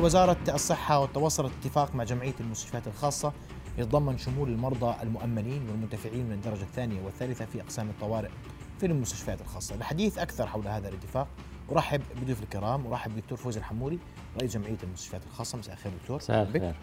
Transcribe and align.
وزارة 0.00 0.36
الصحة 0.48 1.00
وتوصلت 1.00 1.52
اتفاق 1.60 1.94
مع 1.94 2.04
جمعية 2.04 2.34
المستشفيات 2.40 2.86
الخاصة 2.86 3.32
يتضمن 3.78 4.18
شمول 4.18 4.48
المرضى 4.48 4.94
المؤمنين 5.02 5.68
والمنتفعين 5.68 6.26
من 6.26 6.32
الدرجة 6.32 6.62
الثانية 6.62 7.02
والثالثة 7.02 7.44
في 7.44 7.60
أقسام 7.60 7.90
الطوارئ 7.90 8.28
في 8.80 8.86
المستشفيات 8.86 9.40
الخاصة. 9.40 9.74
الحديث 9.74 10.18
أكثر 10.18 10.46
حول 10.46 10.68
هذا 10.68 10.88
الاتفاق. 10.88 11.28
أرحب 11.72 12.00
بضيوف 12.22 12.42
الكرام. 12.42 12.86
أرحب 12.86 13.14
بدكتور 13.14 13.38
فوزي 13.38 13.60
الحموري 13.60 13.98
رئيس 14.40 14.54
جمعية 14.54 14.76
المستشفيات 14.82 15.22
الخاصة. 15.26 15.58
مساء 15.58 15.74
الخير 15.74 15.92
دكتور. 16.02 16.16
مساء 16.16 16.42
الخير. 16.42 16.74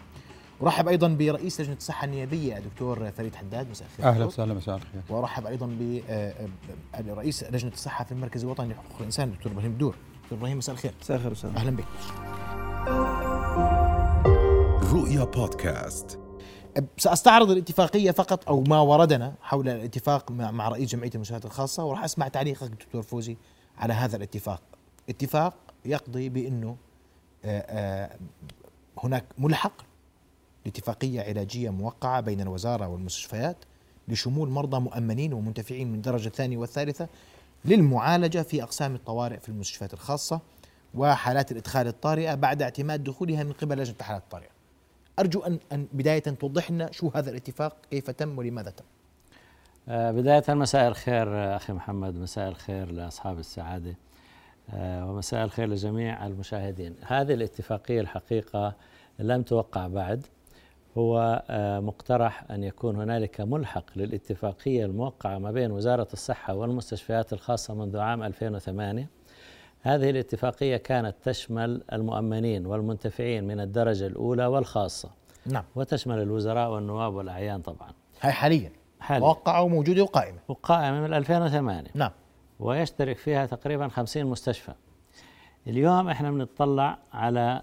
أرحب 0.62 0.88
أيضا 0.88 1.08
برئيس 1.08 1.60
لجنة 1.60 1.76
الصحة 1.76 2.04
النيابية 2.04 2.58
الدكتور 2.58 3.10
فريد 3.10 3.34
حداد. 3.34 3.70
مساء 3.70 3.88
الخير 3.88 4.08
أهلا 4.08 4.24
وسهلا 4.24 4.54
مساء 4.54 4.76
الخير. 4.76 5.02
وأرحب 5.08 5.46
أيضا 5.46 5.76
برئيس 6.98 7.44
لجنة 7.44 7.72
الصحة 7.72 8.04
في 8.04 8.12
المركز 8.12 8.44
الوطني 8.44 8.72
لحقوق 8.72 8.96
الإنسان 8.98 9.28
الدكتور 9.28 9.52
إبراهيم 9.52 9.70
الدور. 9.70 9.96
دكتور 10.22 10.38
إبراهيم 10.38 10.58
مساء 10.58 10.74
الخير. 10.74 10.92
مساء 11.00 11.16
الخير 11.16 11.50
أهلا 11.56 11.70
بك. 11.70 11.84
رؤيا 14.92 15.24
بودكاست. 15.24 16.18
سأستعرض 16.98 17.50
الاتفاقية 17.50 18.10
فقط 18.10 18.48
أو 18.48 18.60
ما 18.60 18.80
وردنا 18.80 19.34
حول 19.40 19.68
الاتفاق 19.68 20.30
مع 20.30 20.68
رئيس 20.68 20.90
جمعية 20.90 21.10
المستشفيات 21.14 21.44
الخاصة 21.44 21.84
وراح 21.84 22.04
أسمع 22.04 22.28
تعليقك 22.28 22.68
دكتور 22.68 23.02
فوزي 23.02 23.36
على 23.78 23.92
هذا 23.92 24.16
الاتفاق. 24.16 24.62
اتفاق 25.08 25.54
يقضي 25.84 26.28
بأنه 26.28 26.76
هناك 28.98 29.24
ملحق 29.38 29.72
لاتفاقية 30.64 31.20
علاجية 31.20 31.70
موقعة 31.70 32.20
بين 32.20 32.40
الوزارة 32.40 32.88
والمستشفيات 32.88 33.56
لشمول 34.08 34.48
مرضى 34.48 34.80
مؤمنين 34.80 35.32
ومنتفعين 35.32 35.88
من 35.88 35.94
الدرجة 35.94 36.26
الثانية 36.26 36.56
والثالثة 36.56 37.08
للمعالجة 37.64 38.42
في 38.42 38.62
أقسام 38.62 38.94
الطوارئ 38.94 39.38
في 39.38 39.48
المستشفيات 39.48 39.92
الخاصة. 39.92 40.40
وحالات 40.96 41.52
الإدخال 41.52 41.86
الطارئة 41.86 42.34
بعد 42.34 42.62
اعتماد 42.62 43.04
دخولها 43.04 43.42
من 43.42 43.52
قبل 43.52 43.78
لجنة 43.78 43.96
الحالات 44.00 44.22
الطارئة. 44.22 44.50
أرجو 45.18 45.40
أن, 45.40 45.58
أن 45.72 45.86
بداية 45.92 46.18
توضح 46.18 46.70
لنا 46.70 46.92
شو 46.92 47.10
هذا 47.14 47.30
الاتفاق 47.30 47.76
كيف 47.90 48.10
تم 48.10 48.38
ولماذا 48.38 48.70
تم. 48.70 48.84
آه 49.88 50.10
بداية 50.10 50.44
مساء 50.48 50.88
الخير 50.88 51.56
أخي 51.56 51.72
محمد. 51.72 52.14
مساء 52.14 52.48
الخير 52.48 52.90
لأصحاب 52.90 53.38
السعادة 53.38 53.96
آه 54.70 55.10
ومساء 55.10 55.44
الخير 55.44 55.68
لجميع 55.68 56.26
المشاهدين. 56.26 56.94
هذه 57.06 57.34
الاتفاقية 57.34 58.00
الحقيقة 58.00 58.74
لم 59.18 59.42
توقع 59.42 59.86
بعد. 59.86 60.26
هو 60.98 61.42
مقترح 61.82 62.50
أن 62.50 62.64
يكون 62.64 62.96
هنالك 62.96 63.40
ملحق 63.40 63.84
للاتفاقية 63.96 64.84
الموقعة 64.84 65.38
ما 65.38 65.50
بين 65.50 65.70
وزارة 65.70 66.08
الصحة 66.12 66.54
والمستشفيات 66.54 67.32
الخاصة 67.32 67.74
منذ 67.74 67.98
عام 67.98 68.22
2008 68.22 69.08
هذه 69.86 70.10
الاتفاقية 70.10 70.76
كانت 70.76 71.14
تشمل 71.22 71.82
المؤمنين 71.92 72.66
والمنتفعين 72.66 73.44
من 73.44 73.60
الدرجة 73.60 74.06
الأولى 74.06 74.46
والخاصة. 74.46 75.10
نعم. 75.46 75.64
وتشمل 75.76 76.22
الوزراء 76.22 76.70
والنواب 76.70 77.14
والأعيان 77.14 77.60
طبعا. 77.62 77.90
هاي 78.20 78.32
حاليا. 78.32 78.72
حاليا. 79.00 79.26
موقعة 79.26 79.62
وموجودة 79.62 80.02
وقائمة. 80.02 80.38
وقائمة 80.48 81.00
من 81.00 81.14
2008 81.14 81.90
نعم. 81.94 82.10
ويشترك 82.60 83.18
فيها 83.18 83.46
تقريبا 83.46 83.88
50 83.88 84.26
مستشفى. 84.26 84.72
اليوم 85.66 86.08
إحنا 86.08 86.30
بنطلع 86.30 86.98
على 87.12 87.62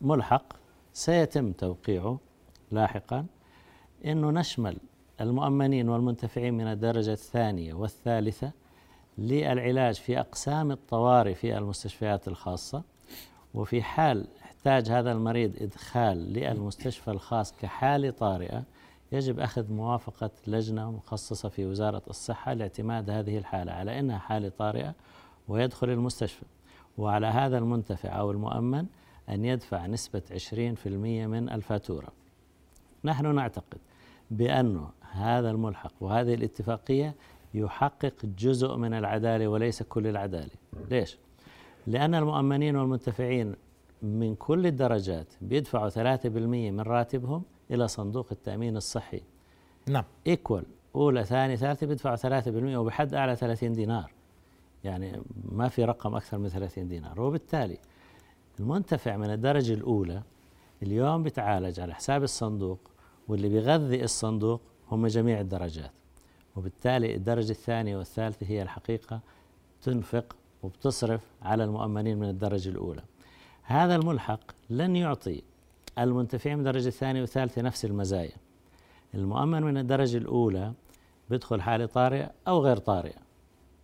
ملحق 0.00 0.52
سيتم 0.92 1.52
توقيعه 1.52 2.18
لاحقا 2.70 3.26
إنه 4.04 4.30
نشمل 4.30 4.76
المؤمنين 5.20 5.88
والمنتفعين 5.88 6.54
من 6.54 6.66
الدرجة 6.66 7.12
الثانية 7.12 7.74
والثالثة 7.74 8.52
للعلاج 9.18 9.94
في 9.94 10.20
أقسام 10.20 10.72
الطوارئ 10.72 11.34
في 11.34 11.58
المستشفيات 11.58 12.28
الخاصة 12.28 12.82
وفي 13.54 13.82
حال 13.82 14.26
احتاج 14.42 14.90
هذا 14.90 15.12
المريض 15.12 15.62
إدخال 15.62 16.32
للمستشفى 16.32 17.10
الخاص 17.10 17.52
كحالة 17.52 18.10
طارئة 18.10 18.62
يجب 19.12 19.40
أخذ 19.40 19.72
موافقة 19.72 20.30
لجنة 20.46 20.90
مخصصة 20.90 21.48
في 21.48 21.66
وزارة 21.66 22.02
الصحة 22.10 22.52
لاعتماد 22.52 23.10
هذه 23.10 23.38
الحالة 23.38 23.72
على 23.72 23.98
إنها 23.98 24.18
حالة 24.18 24.52
طارئة 24.58 24.94
ويدخل 25.48 25.90
المستشفى. 25.90 26.44
وعلى 26.98 27.26
هذا 27.26 27.58
المنتفع 27.58 28.18
أو 28.18 28.30
المؤمن 28.30 28.86
أن 29.28 29.44
يدفع 29.44 29.86
نسبة 29.86 30.22
20% 30.30 30.86
من 31.26 31.48
الفاتورة. 31.48 32.08
نحن 33.04 33.34
نعتقد 33.34 33.78
بأن 34.30 34.86
هذا 35.12 35.50
الملحق 35.50 35.92
وهذه 36.00 36.34
الاتفاقية 36.34 37.14
يحقق 37.54 38.14
جزء 38.38 38.76
من 38.76 38.94
العدالة 38.94 39.48
وليس 39.48 39.82
كل 39.82 40.06
العدالة. 40.06 40.50
ليش؟ 40.90 41.18
لأن 41.86 42.14
المؤمنين 42.14 42.76
والمنتفعين 42.76 43.54
من 44.02 44.34
كل 44.34 44.66
الدرجات 44.66 45.26
بيدفعوا 45.40 45.88
3% 45.88 46.70
من 46.70 46.80
راتبهم 46.80 47.42
إلى 47.70 47.88
صندوق 47.88 48.26
التأمين 48.32 48.76
الصحي. 48.76 49.22
نعم. 49.88 50.04
ايكوال 50.26 50.64
أولى 50.94 51.24
ثاني 51.24 51.56
ثالثة 51.56 51.86
بيدفعوا 51.86 52.16
3% 52.16 52.76
وبحد 52.76 53.14
أعلى 53.14 53.36
30 53.36 53.72
دينار. 53.72 54.12
يعني 54.84 55.22
ما 55.44 55.68
في 55.68 55.84
رقم 55.84 56.14
أكثر 56.14 56.38
من 56.38 56.48
30 56.48 56.88
دينار. 56.88 57.20
وبالتالي 57.20 57.78
المنتفع 58.60 59.16
من 59.16 59.30
الدرجة 59.30 59.74
الأولى 59.74 60.22
اليوم 60.82 61.22
بتعالج 61.22 61.80
على 61.80 61.94
حساب 61.94 62.22
الصندوق 62.22 62.78
واللي 63.28 63.48
بيغذي 63.48 64.04
الصندوق 64.04 64.60
هم 64.90 65.06
جميع 65.06 65.40
الدرجات. 65.40 65.90
وبالتالي 66.56 67.14
الدرجة 67.14 67.50
الثانية 67.50 67.96
والثالثة 67.96 68.46
هي 68.46 68.62
الحقيقة 68.62 69.20
تنفق 69.82 70.36
وبتصرف 70.62 71.20
على 71.42 71.64
المؤمنين 71.64 72.18
من 72.18 72.28
الدرجة 72.28 72.68
الأولى. 72.68 73.02
هذا 73.62 73.96
الملحق 73.96 74.40
لن 74.70 74.96
يعطي 74.96 75.42
المنتفعين 75.98 76.58
من 76.58 76.66
الدرجة 76.66 76.88
الثانية 76.88 77.20
والثالثة 77.20 77.62
نفس 77.62 77.84
المزايا. 77.84 78.36
المؤمن 79.14 79.62
من 79.62 79.78
الدرجة 79.78 80.16
الأولى 80.16 80.72
بيدخل 81.30 81.62
حالة 81.62 81.86
طارئة 81.86 82.30
أو 82.48 82.60
غير 82.64 82.76
طارئة. 82.76 83.18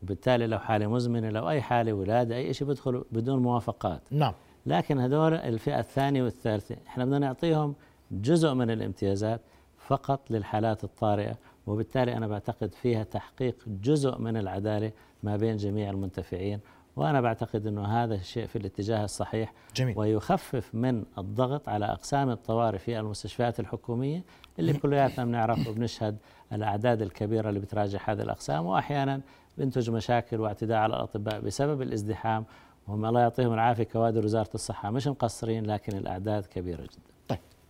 وبالتالي 0.02 0.46
لو 0.46 0.58
حالة 0.58 0.86
مزمنة 0.86 1.30
لو 1.30 1.48
أي 1.48 1.62
حالة 1.62 1.92
ولادة 1.92 2.36
أي 2.36 2.54
شيء 2.54 2.68
بيدخل 2.68 3.04
بدون 3.12 3.42
موافقات. 3.42 4.02
نعم. 4.10 4.32
لكن 4.66 4.98
هذول 4.98 5.34
الفئة 5.34 5.78
الثانية 5.80 6.22
والثالثة 6.22 6.76
إحنا 6.86 7.04
بدنا 7.04 7.18
نعطيهم 7.18 7.74
جزء 8.10 8.54
من 8.54 8.70
الامتيازات 8.70 9.40
فقط 9.86 10.30
للحالات 10.30 10.84
الطارئة 10.84 11.36
وبالتالي 11.68 12.16
أنا 12.16 12.26
بعتقد 12.26 12.74
فيها 12.74 13.02
تحقيق 13.02 13.54
جزء 13.66 14.18
من 14.18 14.36
العدالة 14.36 14.92
ما 15.22 15.36
بين 15.36 15.56
جميع 15.56 15.90
المنتفعين 15.90 16.60
وأنا 16.96 17.20
بعتقد 17.20 17.66
أنه 17.66 17.86
هذا 17.86 18.14
الشيء 18.14 18.46
في 18.46 18.56
الاتجاه 18.56 19.04
الصحيح 19.04 19.52
جميل. 19.76 19.98
ويخفف 19.98 20.74
من 20.74 21.04
الضغط 21.18 21.68
على 21.68 21.84
أقسام 21.84 22.30
الطوارئ 22.30 22.78
في 22.78 23.00
المستشفيات 23.00 23.60
الحكومية 23.60 24.24
اللي 24.58 24.72
كلياتنا 24.72 25.24
بنعرف 25.24 25.68
وبنشهد 25.68 26.16
الأعداد 26.52 27.02
الكبيرة 27.02 27.48
اللي 27.48 27.60
بتراجع 27.60 27.98
هذه 28.04 28.22
الأقسام 28.22 28.66
وأحيانا 28.66 29.20
بينتج 29.58 29.90
مشاكل 29.90 30.40
واعتداء 30.40 30.78
على 30.78 30.96
الأطباء 30.96 31.40
بسبب 31.40 31.82
الازدحام 31.82 32.44
وهم 32.88 33.04
الله 33.04 33.20
يعطيهم 33.20 33.52
العافية 33.52 33.84
كوادر 33.84 34.24
وزارة 34.24 34.50
الصحة 34.54 34.90
مش 34.90 35.06
مقصرين 35.08 35.66
لكن 35.66 35.96
الأعداد 35.96 36.46
كبيرة 36.46 36.82
جدا 36.82 37.17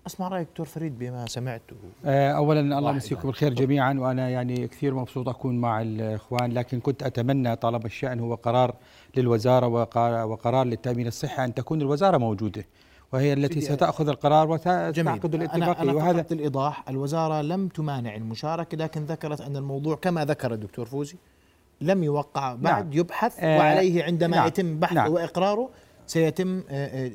أسمع 0.09 0.29
رأيك 0.29 0.49
دكتور 0.49 0.67
فريد 0.67 0.99
بما 0.99 1.27
سمعت 1.27 1.63
اولا 2.05 2.61
الله 2.61 2.91
يمسيكم 2.91 3.29
بالخير 3.29 3.55
جميعا 3.55 3.95
وأنا 3.99 4.29
يعني 4.29 4.69
كثير 4.69 4.95
مبسوط 4.95 5.29
أكون 5.29 5.59
مع 5.59 5.83
الإخوان 5.83 6.53
لكن 6.53 6.81
كنت 6.81 7.03
أتمنى 7.03 7.57
طالما 7.57 7.87
الشأن 7.87 8.21
هو 8.21 8.35
قرار 8.35 8.75
للوزارة 9.17 9.67
وقرار 10.25 10.67
للتأمين 10.67 11.07
الصحي 11.07 11.45
أن 11.45 11.55
تكون 11.55 11.81
الوزارة 11.81 12.19
موجودة 12.19 12.65
وهي 13.13 13.33
التي 13.33 13.61
ستأخذ 13.61 14.09
القرار 14.09 14.51
وتعقد 14.51 15.35
الاتفاقيه 15.35 15.93
وهذا 15.93 16.27
الإيضاح 16.33 16.89
الوزارة 16.89 17.43
لم 17.43 17.69
تمانع 17.69 18.15
المشاركة 18.15 18.77
لكن 18.77 19.05
ذكرت 19.05 19.41
أن 19.41 19.57
الموضوع 19.57 19.97
كما 19.97 20.25
ذكر 20.25 20.53
الدكتور 20.53 20.87
فوزي 20.87 21.17
لم 21.81 22.03
يوقع 22.03 22.55
بعد 22.55 22.85
نعم. 22.85 23.01
يبحث 23.01 23.37
آه 23.41 23.59
وعليه 23.59 24.05
عندما 24.05 24.37
نعم. 24.37 24.47
يتم 24.47 24.79
بحثه 24.79 24.95
نعم. 24.95 25.13
وإقراره 25.13 25.71
سيتم 26.09 26.63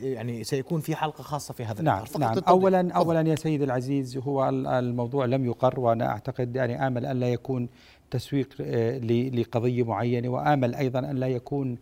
يعني 0.03 0.43
سيكون 0.43 0.81
في 0.81 0.95
حلقة 0.95 1.21
خاصة 1.21 1.53
في 1.53 1.65
هذا 1.65 1.81
نعم 1.81 2.03
نعم. 2.19 2.37
اولا 2.47 2.91
اولا 2.91 3.21
يا 3.21 3.35
سيدي 3.35 3.63
العزيز 3.63 4.17
هو 4.17 4.49
الموضوع 4.49 5.25
لم 5.25 5.45
يقر 5.45 5.79
وأنا 5.79 6.09
أعتقد 6.09 6.55
يعني 6.55 6.87
آمل 6.87 7.05
أن 7.05 7.19
لا 7.19 7.29
يكون 7.29 7.69
تسويق 8.11 8.61
لقضية 9.33 9.83
معينة 9.83 10.29
وآمل 10.29 10.75
أيضا 10.75 10.99
أن 10.99 11.15
لا 11.15 11.27
يكون 11.27 11.77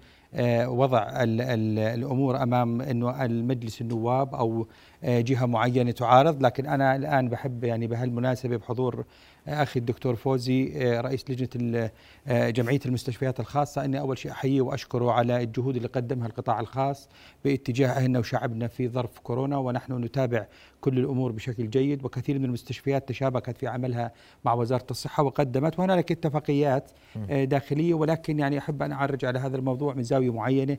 وضع 0.65 1.07
الأمور 1.17 2.43
أمام 2.43 2.81
إنه 2.81 3.25
المجلس 3.25 3.81
النواب 3.81 4.35
أو 4.35 4.67
جهة 5.03 5.45
معينة 5.45 5.91
تعارض. 5.91 6.43
لكن 6.45 6.65
أنا 6.65 6.95
الآن 6.95 7.29
بحب 7.29 7.63
يعني 7.63 7.87
بهالمناسبة 7.87 8.57
بحضور 8.57 9.05
أخي 9.47 9.79
الدكتور 9.79 10.15
فوزي 10.15 10.71
رئيس 10.99 11.25
لجنة 11.29 11.89
جمعية 12.27 12.79
المستشفيات 12.85 13.39
الخاصة 13.39 13.85
أني 13.85 13.99
أول 13.99 14.17
شيء 14.17 14.31
أحييه 14.31 14.61
وأشكره 14.61 15.11
على 15.11 15.43
الجهود 15.43 15.75
اللي 15.75 15.88
قدمها 15.88 16.27
القطاع 16.27 16.59
الخاص 16.59 17.09
باتجاه 17.45 17.88
اهلنا 17.88 18.19
وشعبنا 18.19 18.67
في 18.67 18.88
ظرف 18.89 19.19
كورونا 19.19 19.57
ونحن 19.57 19.93
نتابع 20.03 20.45
كل 20.81 20.99
الأمور 20.99 21.31
بشكل 21.31 21.69
جيد 21.69 22.05
وكثير 22.05 22.39
من 22.39 22.45
المستشفيات 22.45 23.09
تشابكت 23.09 23.57
في 23.57 23.67
عملها 23.67 24.11
مع 24.45 24.53
وزارة 24.53 24.85
الصحة 24.91 25.23
وقدمت 25.23 25.79
وهنالك 25.79 26.11
اتفاقيات 26.11 26.91
داخلية 27.29 27.93
ولكن 27.93 28.39
يعني 28.39 28.57
أحب 28.57 28.83
أن 28.83 28.91
أعرج 28.91 29.25
على 29.25 29.39
هذا 29.39 29.57
الموضوع 29.57 29.93
من 29.93 30.03
زاوية 30.03 30.33
معينة. 30.33 30.77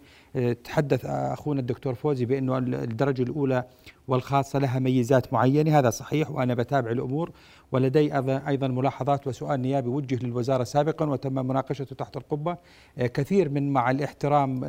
تحدث 0.65 1.05
أخونا 1.07 1.61
الدكتور 1.61 1.95
فوزي 1.95 2.25
بانه 2.25 2.59
الدرجة 2.59 3.23
الأولى 3.23 3.65
والخاصة 4.09 4.59
لها 4.59 4.79
ميزات 4.79 5.33
معينة 5.33 5.79
هذا 5.79 5.91
صحيح 5.91 6.31
وأنا 6.31 6.55
بتابع 6.55 6.91
الأمور 6.91 7.31
ولدي 7.73 8.19
أيضا 8.49 8.69
ملاحظات 8.69 9.27
وسؤال 9.27 9.63
نيابي 9.63 9.89
وجه 9.89 10.27
للوزارة 10.27 10.65
سابقا 10.65 11.07
وتم 11.07 11.47
مناقشته 11.47 11.97
تحت 11.97 12.17
القبة. 12.17 12.57
كثير 12.97 13.49
من 13.49 13.73
مع 13.73 13.91
الاحترام 13.91 14.65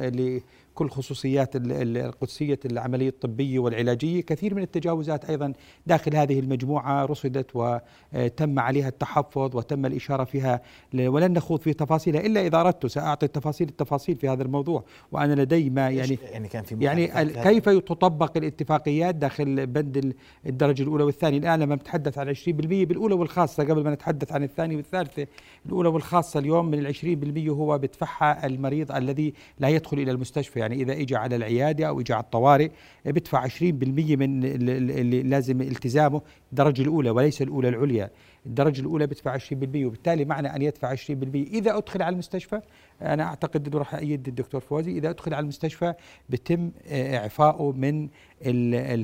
كل 0.76 0.90
خصوصيات 0.90 1.50
القدسية 1.56 2.60
العملية 2.66 3.10
الطبية 3.10 3.60
والعلاجية. 3.60 4.22
كثير 4.22 4.56
من 4.56 4.64
التجاوزات 4.64 5.26
أيضا 5.26 5.54
داخل 5.86 6.16
هذه 6.16 6.40
المجموعة 6.40 7.06
رصدت 7.06 7.52
وتم 7.54 8.60
عليها 8.60 8.88
التحفظ 8.88 9.56
وتم 9.56 9.86
الإشارة 9.86 10.24
فيها 10.24 10.62
ولن 10.94 11.34
نخوض 11.34 11.60
في 11.60 11.74
تفاصيلها 11.74 12.22
إلا 12.22 12.48
إذا 12.48 12.60
أردت. 12.62 12.86
سأعطي 12.86 13.26
التفاصيل 13.26 13.70
التفاصيل 13.70 14.16
في 14.16 14.30
هذا 14.30 14.44
الموضوع. 14.44 14.84
وأنا 15.12 15.42
لدي 15.42 15.70
ما 15.70 15.90
يعني 15.90 16.20
يعني 16.32 16.48
كان 16.48 16.64
في 16.64 16.76
يعني 16.82 17.08
كيف 17.44 17.70
تطبق 17.70 18.38
الاتفاقيات 18.38 19.16
داخل 19.16 19.68
بند 19.68 20.14
الدرجة 20.46 20.84
الأولى 20.84 21.04
والثانية؟ 21.04 21.38
الآن 21.38 21.60
لما 21.60 21.76
نتحدث 21.76 22.18
عن 22.18 22.36
20% 22.36 22.40
بالأولى 22.86 23.16
والخاصة 23.16 23.64
قبل 23.64 23.84
ما 23.84 23.94
نتحدث 23.94 24.32
عن 24.32 24.44
الثانية 24.44 24.76
والثالثة 24.76 25.28
الأولى 25.66 25.90
والخاصة 25.90 26.40
اليوم 26.40 26.66
من 26.66 26.86
ال 26.86 26.96
20% 26.96 27.50
هو 27.50 27.78
بدفعها 27.78 28.46
المريض 28.46 28.92
الذي 28.92 29.34
لا 29.60 29.70
يدخل 29.70 30.00
إلى 30.00 30.12
المستشفى. 30.12 30.63
يعني 30.64 30.82
إذا 30.82 30.94
إجا 30.94 31.18
على 31.18 31.36
العيادة 31.36 31.88
أو 31.88 32.00
إجا 32.00 32.16
على 32.16 32.24
الطوارئ 32.24 32.70
بدفع 33.06 33.48
20% 33.48 33.52
من 33.62 34.44
اللي 34.44 35.24
لازم 35.24 35.62
التزامه 35.62 36.22
الدرجة 36.52 36.82
الأولى 36.82 37.10
وليس 37.10 37.42
الأولى 37.42 37.70
العليا. 37.70 38.10
الدرجة 38.46 38.82
الأولى 38.82 39.08
بدفع 39.08 39.38
20% 39.38 39.42
وبالتالي 39.76 40.26
معنى 40.26 40.56
أن 40.56 40.62
يدفع 40.62 40.96
20% 40.96 41.00
إذا 41.36 41.78
أدخل 41.78 42.02
على 42.02 42.14
المستشفى 42.14 42.62
أنا 43.02 43.24
أعتقد 43.24 43.68
أنه 43.68 43.78
راح 43.78 43.96
أيد 43.96 44.28
الدكتور 44.28 44.62
فوزي 44.62 44.92
إذا 44.92 45.10
أدخل 45.10 45.34
على 45.34 45.44
المستشفى 45.44 45.94
بتم 46.30 46.72
إعفائه 46.92 47.72
من 47.72 48.10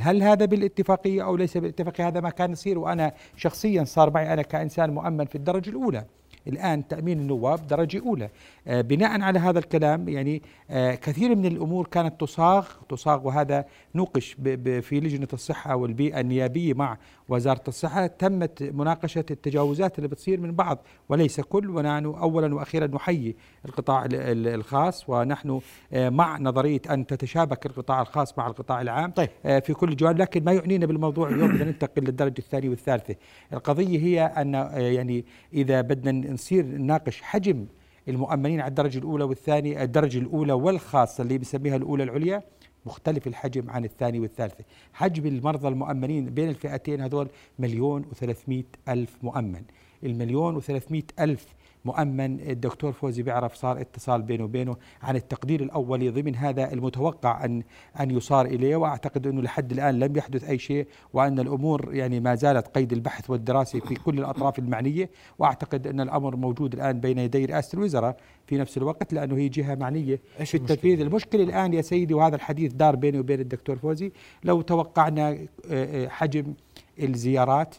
هل 0.02 0.24
هذا 0.24 0.46
بالاتفاقية 0.46 1.24
أو 1.26 1.36
ليس 1.36 1.58
بالاتفاقية؟ 1.58 2.08
هذا 2.08 2.20
ما 2.20 2.30
كان 2.30 2.52
يصير 2.52 2.80
وأنا 2.80 3.14
شخصيا 3.38 3.84
صار 3.84 4.14
معي 4.14 4.34
أنا 4.34 4.42
كإنسان 4.42 4.90
مؤمن 4.90 5.26
في 5.26 5.36
الدرجة 5.36 5.70
الأولى. 5.70 6.06
الآن 6.50 6.88
تأمين 6.88 7.20
النواب 7.20 7.68
درجة 7.68 8.02
أولى. 8.06 8.30
آه 8.68 8.82
بناء 8.82 9.22
على 9.22 9.40
هذا 9.40 9.60
الكلام 9.60 10.10
يعني 10.10 10.42
آه 10.70 10.96
كثير 10.96 11.36
من 11.36 11.46
الأمور 11.46 11.88
كانت 11.88 12.22
تصاغ 12.22 12.68
تصاغ 12.90 13.28
وهذا 13.28 13.66
نوقش 13.96 14.34
في 14.82 15.00
لجنة 15.00 15.28
الصحة 15.34 15.76
والبيئة 15.76 16.20
النيابية 16.20 16.74
مع 16.74 16.98
وزارة 17.30 17.64
الصحة. 17.68 18.08
تمت 18.08 18.64
مناقشة 18.64 19.26
التجاوزات 19.32 19.98
اللي 19.98 20.08
بتصير 20.08 20.40
من 20.40 20.52
بعض 20.52 20.78
وليس 21.10 21.42
كل 21.42 21.70
ونحن 21.70 22.06
أولا 22.06 22.56
وأخيرا 22.56 22.88
نحيي 22.88 23.36
القطاع 23.66 24.08
الخاص 24.12 25.10
ونحن 25.10 25.60
آه 25.94 26.10
مع 26.10 26.38
نظرية 26.38 26.82
أن 26.90 27.06
تتشابك 27.06 27.66
القطاع 27.66 28.02
الخاص 28.02 28.38
مع 28.38 28.48
القطاع 28.48 28.82
العام 28.82 29.12
طيب. 29.12 29.30
في 29.44 29.74
كل 29.74 29.90
الجوانب 29.90 30.18
لكن 30.18 30.44
ما 30.44 30.52
يعنينا 30.52 30.86
بالموضوع 30.86 31.30
اليوم 31.30 31.52
بدنا 31.52 31.64
ننتقل 31.66 32.04
للدرجة 32.04 32.40
الثانية 32.40 32.70
والثالثة. 32.70 33.16
القضية 33.54 34.00
هي 34.00 34.22
أن 34.22 34.54
يعني 34.76 35.26
إذا 35.54 35.82
بدنا 35.82 36.32
نصير 36.40 36.66
نناقش 36.66 37.22
حجم 37.22 37.66
المؤمنين 38.08 38.62
على 38.62 38.70
الدرجة 38.70 38.98
الأولى 38.98 39.24
والثانية 39.24 39.84
الدرجة 39.84 40.18
الأولى 40.20 40.54
والخاصة 40.54 41.22
اللي 41.22 41.38
بنسميها 41.38 41.76
الأولى 41.76 42.04
العليا 42.04 42.44
مختلف 42.86 43.28
الحجم 43.28 43.70
عن 43.70 43.86
الثاني 43.86 44.20
والثالثة. 44.20 44.64
حجم 44.94 45.26
المرضى 45.28 45.68
المؤمنين 45.68 46.26
بين 46.26 46.50
الفئتين 46.50 47.02
هذول 47.02 47.28
مليون 47.60 48.06
وثلاثمائة 48.12 48.64
ألف 48.90 49.18
مؤمن. 49.24 49.62
المليون 50.04 50.56
وثلاثمائة 50.56 51.04
ألف 51.20 51.46
مؤمن 51.86 52.40
الدكتور 52.40 52.92
فوزي 52.92 53.24
بيعرف 53.24 53.56
صار 53.56 53.82
اتصال 53.82 54.22
بينه 54.22 54.44
وبينه 54.44 54.76
عن 55.04 55.16
التقدير 55.16 55.64
الاولي 55.64 56.10
ضمن 56.10 56.36
هذا 56.36 56.74
المتوقع 56.74 57.46
أن 57.46 57.64
أن 58.00 58.12
يصار 58.12 58.46
إليه 58.46 58.76
وأعتقد 58.76 59.28
أنه 59.28 59.42
لحد 59.42 59.72
الآن 59.72 60.00
لم 60.00 60.18
يحدث 60.18 60.44
أي 60.44 60.58
شيء 60.58 60.88
وأن 61.14 61.40
الأمور 61.40 61.94
يعني 61.94 62.20
ما 62.20 62.36
زالت 62.36 62.68
قيد 62.68 62.94
البحث 62.94 63.30
والدراسة 63.30 63.80
في 63.80 63.96
كل 63.96 64.20
الأطراف 64.20 64.60
المعنية 64.60 65.10
وأعتقد 65.40 65.88
أن 65.88 66.02
الأمر 66.02 66.36
موجود 66.36 66.74
الآن 66.74 67.00
بين 67.00 67.18
يدي 67.18 67.46
رئاسة 67.46 67.76
الوزراء 67.76 68.18
في 68.48 68.58
نفس 68.58 68.78
الوقت 68.78 69.14
لأنه 69.14 69.38
هي 69.38 69.50
جهة 69.50 69.76
معنية 69.76 70.20
في 70.46 70.56
التنفيذ. 70.56 71.02
المشكلة 71.02 71.44
الآن 71.44 71.74
يا 71.74 71.82
سيدي 71.82 72.14
وهذا 72.14 72.36
الحديث 72.36 72.74
دار 72.74 72.96
بيني 72.96 73.20
وبين 73.20 73.40
الدكتور 73.40 73.76
فوزي 73.76 74.12
لو 74.44 74.62
توقعنا 74.62 75.30
آه، 75.30 75.38
آه، 75.72 76.08
حجم 76.08 76.54
الزيارات 77.00 77.76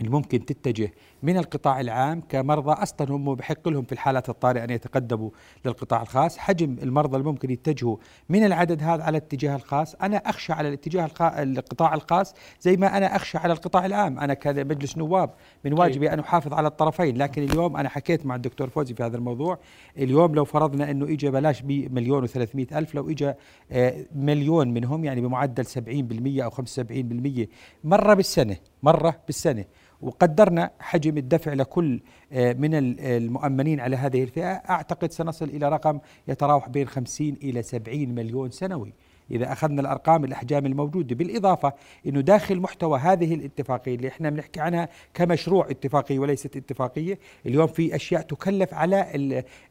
الممكن 0.00 0.44
تتجه 0.44 0.92
من 1.22 1.36
القطاع 1.36 1.80
العام 1.80 2.22
كمرضى 2.28 2.72
أصلا 2.72 3.10
هم 3.10 3.34
بحق 3.34 3.68
لهم 3.68 3.84
في 3.84 3.92
الحالات 3.92 4.28
الطارئة 4.28 4.64
أن 4.64 4.70
يتقدموا 4.70 5.30
للقطاع 5.64 6.02
الخاص، 6.02 6.38
حجم 6.38 6.76
المرضى 6.82 7.16
الممكن 7.16 7.50
يتجهوا 7.50 7.96
من 8.28 8.44
العدد 8.44 8.82
هذا 8.82 9.02
على 9.02 9.18
الاتجاه 9.18 9.56
الخاص، 9.56 9.94
أنا 9.94 10.16
أخشى 10.16 10.52
على 10.52 10.68
الاتجاه 10.68 11.10
القطاع 11.20 11.94
الخاص 11.94 12.34
زي 12.60 12.76
ما 12.76 12.96
أنا 12.96 13.16
أخشى 13.16 13.38
على 13.38 13.52
القطاع 13.52 13.86
العام، 13.86 14.18
أنا 14.18 14.34
كمجلس 14.34 14.98
نواب 14.98 15.30
من 15.64 15.72
واجبي 15.72 16.12
أن 16.12 16.18
أحافظ 16.18 16.52
على 16.52 16.68
الطرفين، 16.68 17.16
لكن 17.16 17.42
اليوم 17.42 17.76
أنا 17.76 17.88
حكيت 17.88 18.26
مع 18.26 18.34
الدكتور 18.34 18.68
فوزي 18.68 18.94
في 18.94 19.02
هذا 19.02 19.16
الموضوع، 19.16 19.58
اليوم 19.98 20.34
لو 20.34 20.44
فرضنا 20.44 20.90
إنه 20.90 21.04
اجى 21.04 21.30
بلاش 21.30 21.62
بمليون 21.62 22.24
و 22.24 22.26
ألف 22.72 22.94
لو 22.94 23.10
اجى 23.10 23.32
آه، 23.72 24.06
مليون 24.14 24.74
منهم 24.74 25.04
يعني 25.04 25.20
بمعدل 25.20 25.66
70% 25.66 26.44
أو 26.44 26.50
75% 26.50 27.48
مرة 27.84 28.14
بالسنة، 28.14 28.56
مرة 28.82 29.16
بالسنة. 29.26 29.64
وقدرنا 30.02 30.70
حجم 30.80 31.18
الدفع 31.18 31.52
لكل 31.52 32.00
آه، 32.32 32.52
من 32.52 32.70
المؤمنين 33.00 33.80
على 33.80 33.96
هذه 33.96 34.22
الفئة. 34.22 34.52
أعتقد 34.52 35.12
سنصل 35.12 35.44
إلى 35.44 35.68
رقم 35.68 35.98
يتراوح 36.28 36.68
بين 36.68 36.88
50 36.88 37.36
إلى 37.42 37.62
70 37.62 38.14
مليون 38.14 38.50
سنوي. 38.50 38.92
إذا 39.30 39.52
أخذنا 39.52 39.80
الأرقام 39.80 40.24
الأحجام 40.24 40.66
الموجودة 40.66 41.14
بالإضافة 41.14 41.72
أنه 42.06 42.20
داخل 42.20 42.60
محتوى 42.60 42.98
هذه 42.98 43.34
الاتفاقية 43.34 43.94
اللي 43.94 44.08
إحنا 44.08 44.30
بنحكي 44.30 44.60
عنها 44.60 44.88
كمشروع 45.14 45.70
اتفاقية 45.70 46.18
وليست 46.18 46.56
اتفاقية 46.56 47.18
اليوم 47.46 47.66
في 47.66 47.96
أشياء 47.96 48.22
تكلف 48.22 48.74
على 48.74 49.06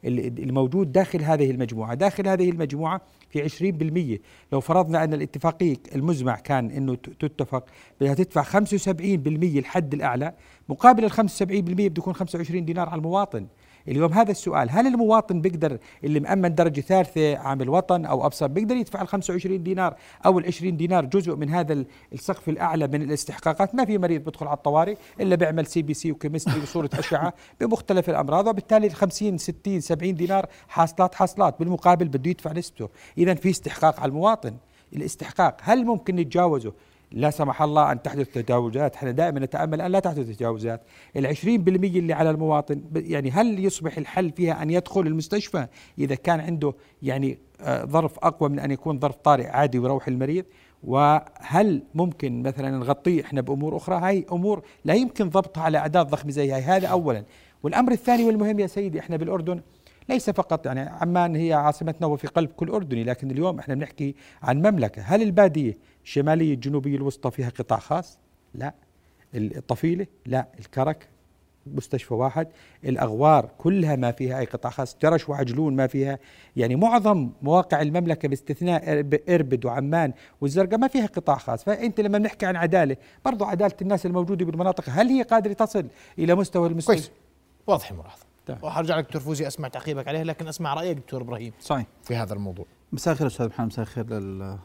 الموجود 0.04 0.92
داخل 0.92 1.22
هذه 1.22 1.50
المجموعة. 1.50 1.94
داخل 1.94 2.28
هذه 2.28 2.50
المجموعة 2.50 3.00
في 3.30 4.18
20% 4.18 4.20
لو 4.52 4.60
فرضنا 4.60 5.04
أن 5.04 5.14
الاتفاقية 5.14 5.76
المزمع 5.94 6.36
كان 6.36 6.70
أنه 6.70 6.94
تتفق 6.94 7.64
بدها 8.00 8.14
تدفع 8.14 8.42
75% 8.42 8.88
الحد 9.58 9.94
الأعلى 9.94 10.34
مقابل 10.68 11.04
ال 11.04 11.12
75% 11.12 11.22
بده 11.42 11.84
يكون 11.84 12.14
25 12.14 12.64
دينار 12.64 12.88
على 12.88 12.98
المواطن. 12.98 13.46
اليوم 13.88 14.12
هذا 14.12 14.30
السؤال 14.30 14.70
هل 14.70 14.86
المواطن 14.86 15.40
بيقدر 15.40 15.78
اللي 16.04 16.20
مأمن 16.20 16.54
درجة 16.54 16.80
ثالثة 16.80 17.36
عامل 17.36 17.68
وطن 17.68 18.04
أو 18.04 18.26
أبصر 18.26 18.46
بيقدر 18.46 18.76
يدفع 18.76 19.02
ال 19.02 19.08
25 19.08 19.62
دينار 19.62 19.96
أو 20.26 20.38
ال 20.38 20.46
20 20.46 20.76
دينار 20.76 21.04
جزء 21.04 21.36
من 21.36 21.50
هذا 21.50 21.84
السقف 22.12 22.48
الأعلى 22.48 22.86
من 22.86 23.02
الاستحقاقات؟ 23.02 23.74
ما 23.74 23.84
في 23.84 23.98
مريض 23.98 24.24
بيدخل 24.24 24.46
على 24.46 24.56
الطوارئ 24.56 24.96
إلا 25.20 25.36
بيعمل 25.36 25.66
CBC 25.66 26.12
و 26.12 26.17
chemistry 26.17 26.60
وصورة 26.62 26.90
أشعة 26.98 27.34
بمختلف 27.60 28.10
الأمراض 28.10 28.46
وبالتالي 28.46 28.86
ال 28.86 28.94
50 28.94 29.38
60 29.38 29.80
70 29.80 30.14
دينار 30.14 30.46
حاصلات 30.68 31.14
حاصلات 31.14 31.58
بالمقابل 31.58 32.08
بده 32.08 32.30
يدفع 32.30 32.52
نسبته. 32.52 32.88
إذا 33.18 33.34
في 33.34 33.50
استحقاق 33.50 34.00
على 34.00 34.08
المواطن. 34.08 34.56
الاستحقاق 34.96 35.56
هل 35.62 35.84
ممكن 35.84 36.16
نتجاوزه 36.16 36.72
لا 37.12 37.30
سمح 37.30 37.62
الله 37.62 37.92
أن 37.92 38.02
تحدث 38.02 38.28
تجاوزات. 38.28 38.96
إحنا 38.96 39.10
دائما 39.10 39.40
نتأمل 39.40 39.80
أن 39.80 39.90
لا 39.90 39.98
تحدث 39.98 40.36
تجاوزات. 40.36 40.82
العشرين 41.16 41.62
بالمية 41.62 41.98
اللي 41.98 42.12
على 42.12 42.30
المواطن 42.30 42.82
يعني 42.94 43.30
هل 43.30 43.64
يصبح 43.64 43.98
الحل 43.98 44.30
فيها 44.30 44.62
أن 44.62 44.70
يدخل 44.70 45.00
المستشفى 45.00 45.66
إذا 45.98 46.14
كان 46.14 46.40
عنده 46.40 46.74
يعني 47.02 47.38
آه، 47.60 47.84
ظرف 47.84 48.18
أقوى 48.18 48.48
من 48.48 48.58
أن 48.58 48.70
يكون 48.70 49.00
ظرف 49.00 49.16
طارئ 49.16 49.46
عادي 49.46 49.78
ويروح 49.78 50.08
المريض؟ 50.08 50.44
وهل 50.84 51.82
ممكن 51.94 52.42
مثلا 52.42 52.70
نغطيه 52.70 53.22
إحنا 53.22 53.40
بأمور 53.40 53.76
أخرى؟ 53.76 53.96
هاي 53.96 54.26
أمور 54.32 54.62
لا 54.84 54.94
يمكن 54.94 55.28
ضبطها 55.28 55.62
على 55.62 55.78
أعداد 55.78 56.06
ضخمه 56.06 56.30
زي 56.30 56.52
هاي. 56.52 56.62
هذا 56.62 56.88
اولا. 56.88 57.24
والأمر 57.62 57.92
الثاني 57.92 58.24
والمهم 58.24 58.60
يا 58.60 58.66
سيدي 58.66 59.00
إحنا 59.00 59.16
بالأردن 59.16 59.60
ليس 60.08 60.30
فقط 60.30 60.66
يعني 60.66 60.80
عمان 60.80 61.36
هي 61.36 61.52
عاصمتنا 61.52 62.06
وفي 62.06 62.26
قلب 62.26 62.50
كل 62.50 62.68
أردني 62.68 63.04
لكن 63.04 63.30
اليوم 63.30 63.58
إحنا 63.58 63.74
بنحكي 63.74 64.14
عن 64.42 64.58
مملكة. 64.58 65.02
هل 65.02 65.22
البادية 65.22 65.78
الشمالية 66.04 66.54
الجنوبية 66.54 66.96
الوسطى 66.96 67.30
فيها 67.30 67.48
قطاع 67.48 67.78
خاص؟ 67.78 68.18
لا. 68.54 68.74
الطفيلة؟ 69.34 70.06
لا. 70.26 70.46
الكرك؟ 70.58 71.08
مستشفى 71.66 72.14
واحد. 72.14 72.48
الأغوار؟ 72.84 73.50
كلها 73.58 73.96
ما 73.96 74.12
فيها 74.12 74.38
أي 74.38 74.44
قطاع 74.44 74.70
خاص. 74.70 74.96
جرش 75.02 75.28
وعجلون 75.28 75.76
ما 75.76 75.86
فيها. 75.86 76.18
يعني 76.56 76.76
معظم 76.76 77.30
مواقع 77.42 77.82
المملكة 77.82 78.28
باستثناء 78.28 78.84
إرب- 79.02 79.30
إربد 79.30 79.64
وعمان 79.64 80.12
والزرقاء 80.40 80.78
ما 80.78 80.88
فيها 80.88 81.06
قطاع 81.06 81.36
خاص. 81.36 81.64
فأنت 81.64 82.00
لما 82.00 82.18
بنحكي 82.18 82.46
عن 82.46 82.56
عدالة 82.56 82.96
برضو 83.24 83.44
عدالة 83.44 83.74
الناس 83.82 84.06
الموجودة 84.06 84.44
بالمناطق 84.44 84.84
هل 84.88 85.08
هي 85.08 85.22
قادرة 85.22 85.52
تصل 85.52 85.86
إلى 86.18 86.34
مستوى 86.34 86.68
المستشفى؟ 86.68 86.96
كويس. 86.96 87.10
واضح 87.66 87.90
الملاحظه 87.90 88.24
تمام. 88.46 88.58
وحرجع 88.62 88.96
لك 88.96 89.04
دكتور 89.04 89.20
فوزي 89.22 89.46
أسمع 89.46 89.68
تعقيبك 89.68 90.08
عليها 90.08 90.24
لكن 90.24 90.48
أسمع 90.48 90.74
رأيك 90.74 90.96
دكتور 90.96 91.22
إبراهيم 91.22 91.52
صحيح. 91.60 91.86
في 92.04 92.16
هذا 92.16 92.34
الموضوع. 92.34 92.66
مساء 92.92 93.12
الخير 93.14 93.26
أستاذ 93.26 93.46
محمد 93.48 93.66
مساء 93.66 93.82
الخير 93.82 94.06
لل- 94.10 94.58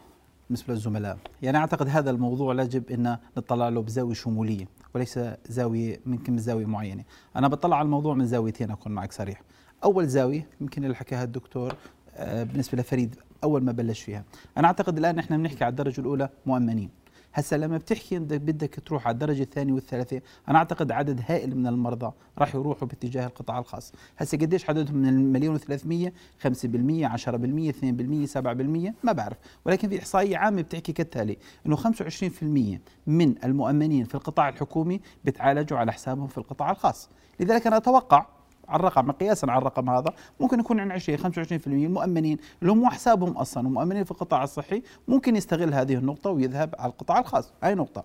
بالنسبة 0.50 0.74
للزملاء 0.74 1.18
يعني 1.42 1.58
أعتقد 1.58 1.88
هذا 1.90 2.10
الموضوع 2.10 2.62
يجب 2.62 2.92
أن 2.92 3.18
نطلع 3.38 3.70
له 3.70 3.82
بزاوية 3.82 4.14
شمولية 4.14 4.68
وليس 4.96 5.20
زاوية 5.50 6.00
يمكن 6.06 6.34
من 6.34 6.40
زاوية 6.40 6.66
معينة. 6.66 7.04
أنا 7.36 7.48
بطلع 7.48 7.78
على 7.78 7.86
الموضوع 7.86 8.14
من 8.14 8.26
زاويتين 8.26 8.72
أكون 8.72 8.92
معك 8.92 9.12
صريح. 9.12 9.42
أول 9.84 10.08
زاوية 10.08 10.48
يمكن 10.62 10.84
اللي 10.84 10.96
حكاها 10.96 11.24
الدكتور 11.24 11.76
آه، 12.16 12.44
بالنسبة 12.44 12.78
لفريد 12.78 13.16
أول 13.44 13.64
ما 13.64 13.72
بلش 13.72 14.02
فيها. 14.02 14.24
أنا 14.58 14.68
أعتقد 14.68 14.98
الآن 14.98 15.20
إحنا 15.20 15.38
بنحكي 15.38 15.64
على 15.64 15.72
الدرجة 15.72 16.02
الأولى 16.02 16.30
مؤمنين. 16.46 16.90
هسا 17.34 17.56
لما 17.56 17.78
بتحكي 17.78 18.20
بدك 18.20 18.42
بدك 18.42 18.80
تروح 18.86 19.08
على 19.08 19.14
الدرجة 19.14 19.42
الثانية 19.44 19.74
والثالثه 19.74 20.22
أنا 20.50 20.58
أعتقد 20.58 20.92
عدد 20.92 21.22
هائل 21.28 21.58
من 21.58 21.68
المرضى 21.68 22.12
راح 22.38 22.56
يروحوا 22.56 22.88
باتجاه 22.88 23.26
القطاع 23.28 23.60
الخاص. 23.60 23.94
هسا 24.18 24.38
قديش 24.38 24.70
عددهم 24.70 24.98
من 24.98 25.08
المليون 25.08 25.60
و300 25.60 26.12
5% 26.44 27.08
10% 27.08 27.72
2% 27.72 28.28
7% 28.28 28.94
ما 29.04 29.12
بعرف. 29.12 29.38
ولكن 29.66 29.90
في 29.90 30.00
إحصائية 30.00 30.38
عامة 30.38 30.62
بتحكي 30.62 30.94
كالتالي 30.94 31.38
إنه 31.66 31.76
25% 31.76 32.80
من 33.08 33.36
المؤمنين 33.44 34.06
في 34.06 34.16
القطاع 34.16 34.50
الحكومي 34.50 35.02
بتعالجوا 35.26 35.78
على 35.78 35.94
حسابهم 35.94 36.28
في 36.28 36.38
القطاع 36.38 36.72
الخاص. 36.72 37.10
لذلك 37.40 37.68
أنا 37.68 37.78
أتوقع 37.78 38.37
على 38.70 38.80
الرقم 38.80 39.12
قياسا 39.12 39.46
على 39.46 39.58
الرقم 39.58 39.90
هذا. 39.90 40.14
ممكن 40.40 40.60
يكون 40.60 40.80
عن 40.80 40.92
20 40.92 41.18
25% 41.20 41.68
المؤمنين 41.68 42.38
اللي 42.62 42.72
هم 42.72 42.90
حسابهم 42.90 43.32
أصلا 43.38 43.68
ومؤمنين 43.68 44.04
في 44.04 44.12
القطاع 44.12 44.44
الصحي. 44.44 44.82
ممكن 45.08 45.36
يستغل 45.36 45.74
هذه 45.74 45.94
النقطة 45.94 46.30
ويذهب 46.30 46.76
على 46.80 46.92
القطاع 46.92 47.20
الخاص. 47.20 47.54
هاي 47.64 47.76
نقطة؟ 47.76 48.04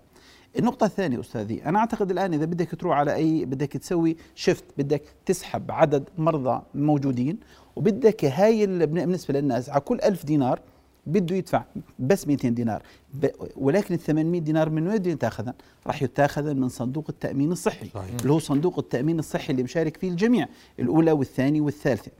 النقطة 0.59 0.85
الثانية 0.85 1.19
أستاذي 1.19 1.65
أنا 1.65 1.79
أعتقد 1.79 2.11
الآن 2.11 2.33
إذا 2.33 2.45
بدك 2.45 2.75
تروح 2.75 2.97
على 2.97 3.15
أي 3.15 3.45
بدك 3.45 3.67
تسوي 3.73 4.17
شفت 4.35 4.63
بدك 4.77 5.01
تسحب 5.25 5.71
عدد 5.71 6.09
مرضى 6.17 6.61
موجودين 6.75 7.37
وبدك 7.75 8.25
هاي 8.25 8.63
ال- 8.63 8.87
بالنسبة 8.87 9.33
للناس 9.39 9.69
على 9.69 9.81
كل 9.81 9.99
ألف 10.03 10.25
دينار 10.25 10.59
بده 11.05 11.35
يدفع 11.35 11.63
بس 11.99 12.27
200 12.27 12.49
دينار. 12.49 12.83
ولكن 13.55 13.93
ال 13.93 13.99
800 13.99 14.41
دينار 14.41 14.69
من 14.69 14.87
وين 14.87 14.97
بده 14.97 15.11
يتاخذن؟ 15.11 15.53
راح 15.87 16.03
يتاخذن 16.03 16.59
من 16.59 16.69
صندوق 16.69 17.05
التأمين 17.09 17.51
الصحي 17.51 17.89
صحيح. 17.93 18.15
اللي 18.21 18.33
هو 18.33 18.39
صندوق 18.39 18.79
التأمين 18.79 19.19
الصحي 19.19 19.51
اللي 19.51 19.63
مشارك 19.63 19.97
فيه 19.97 20.09
الجميع 20.09 20.47
الأولى 20.79 21.11
والثانية 21.11 21.61
والثالثة. 21.61 22.11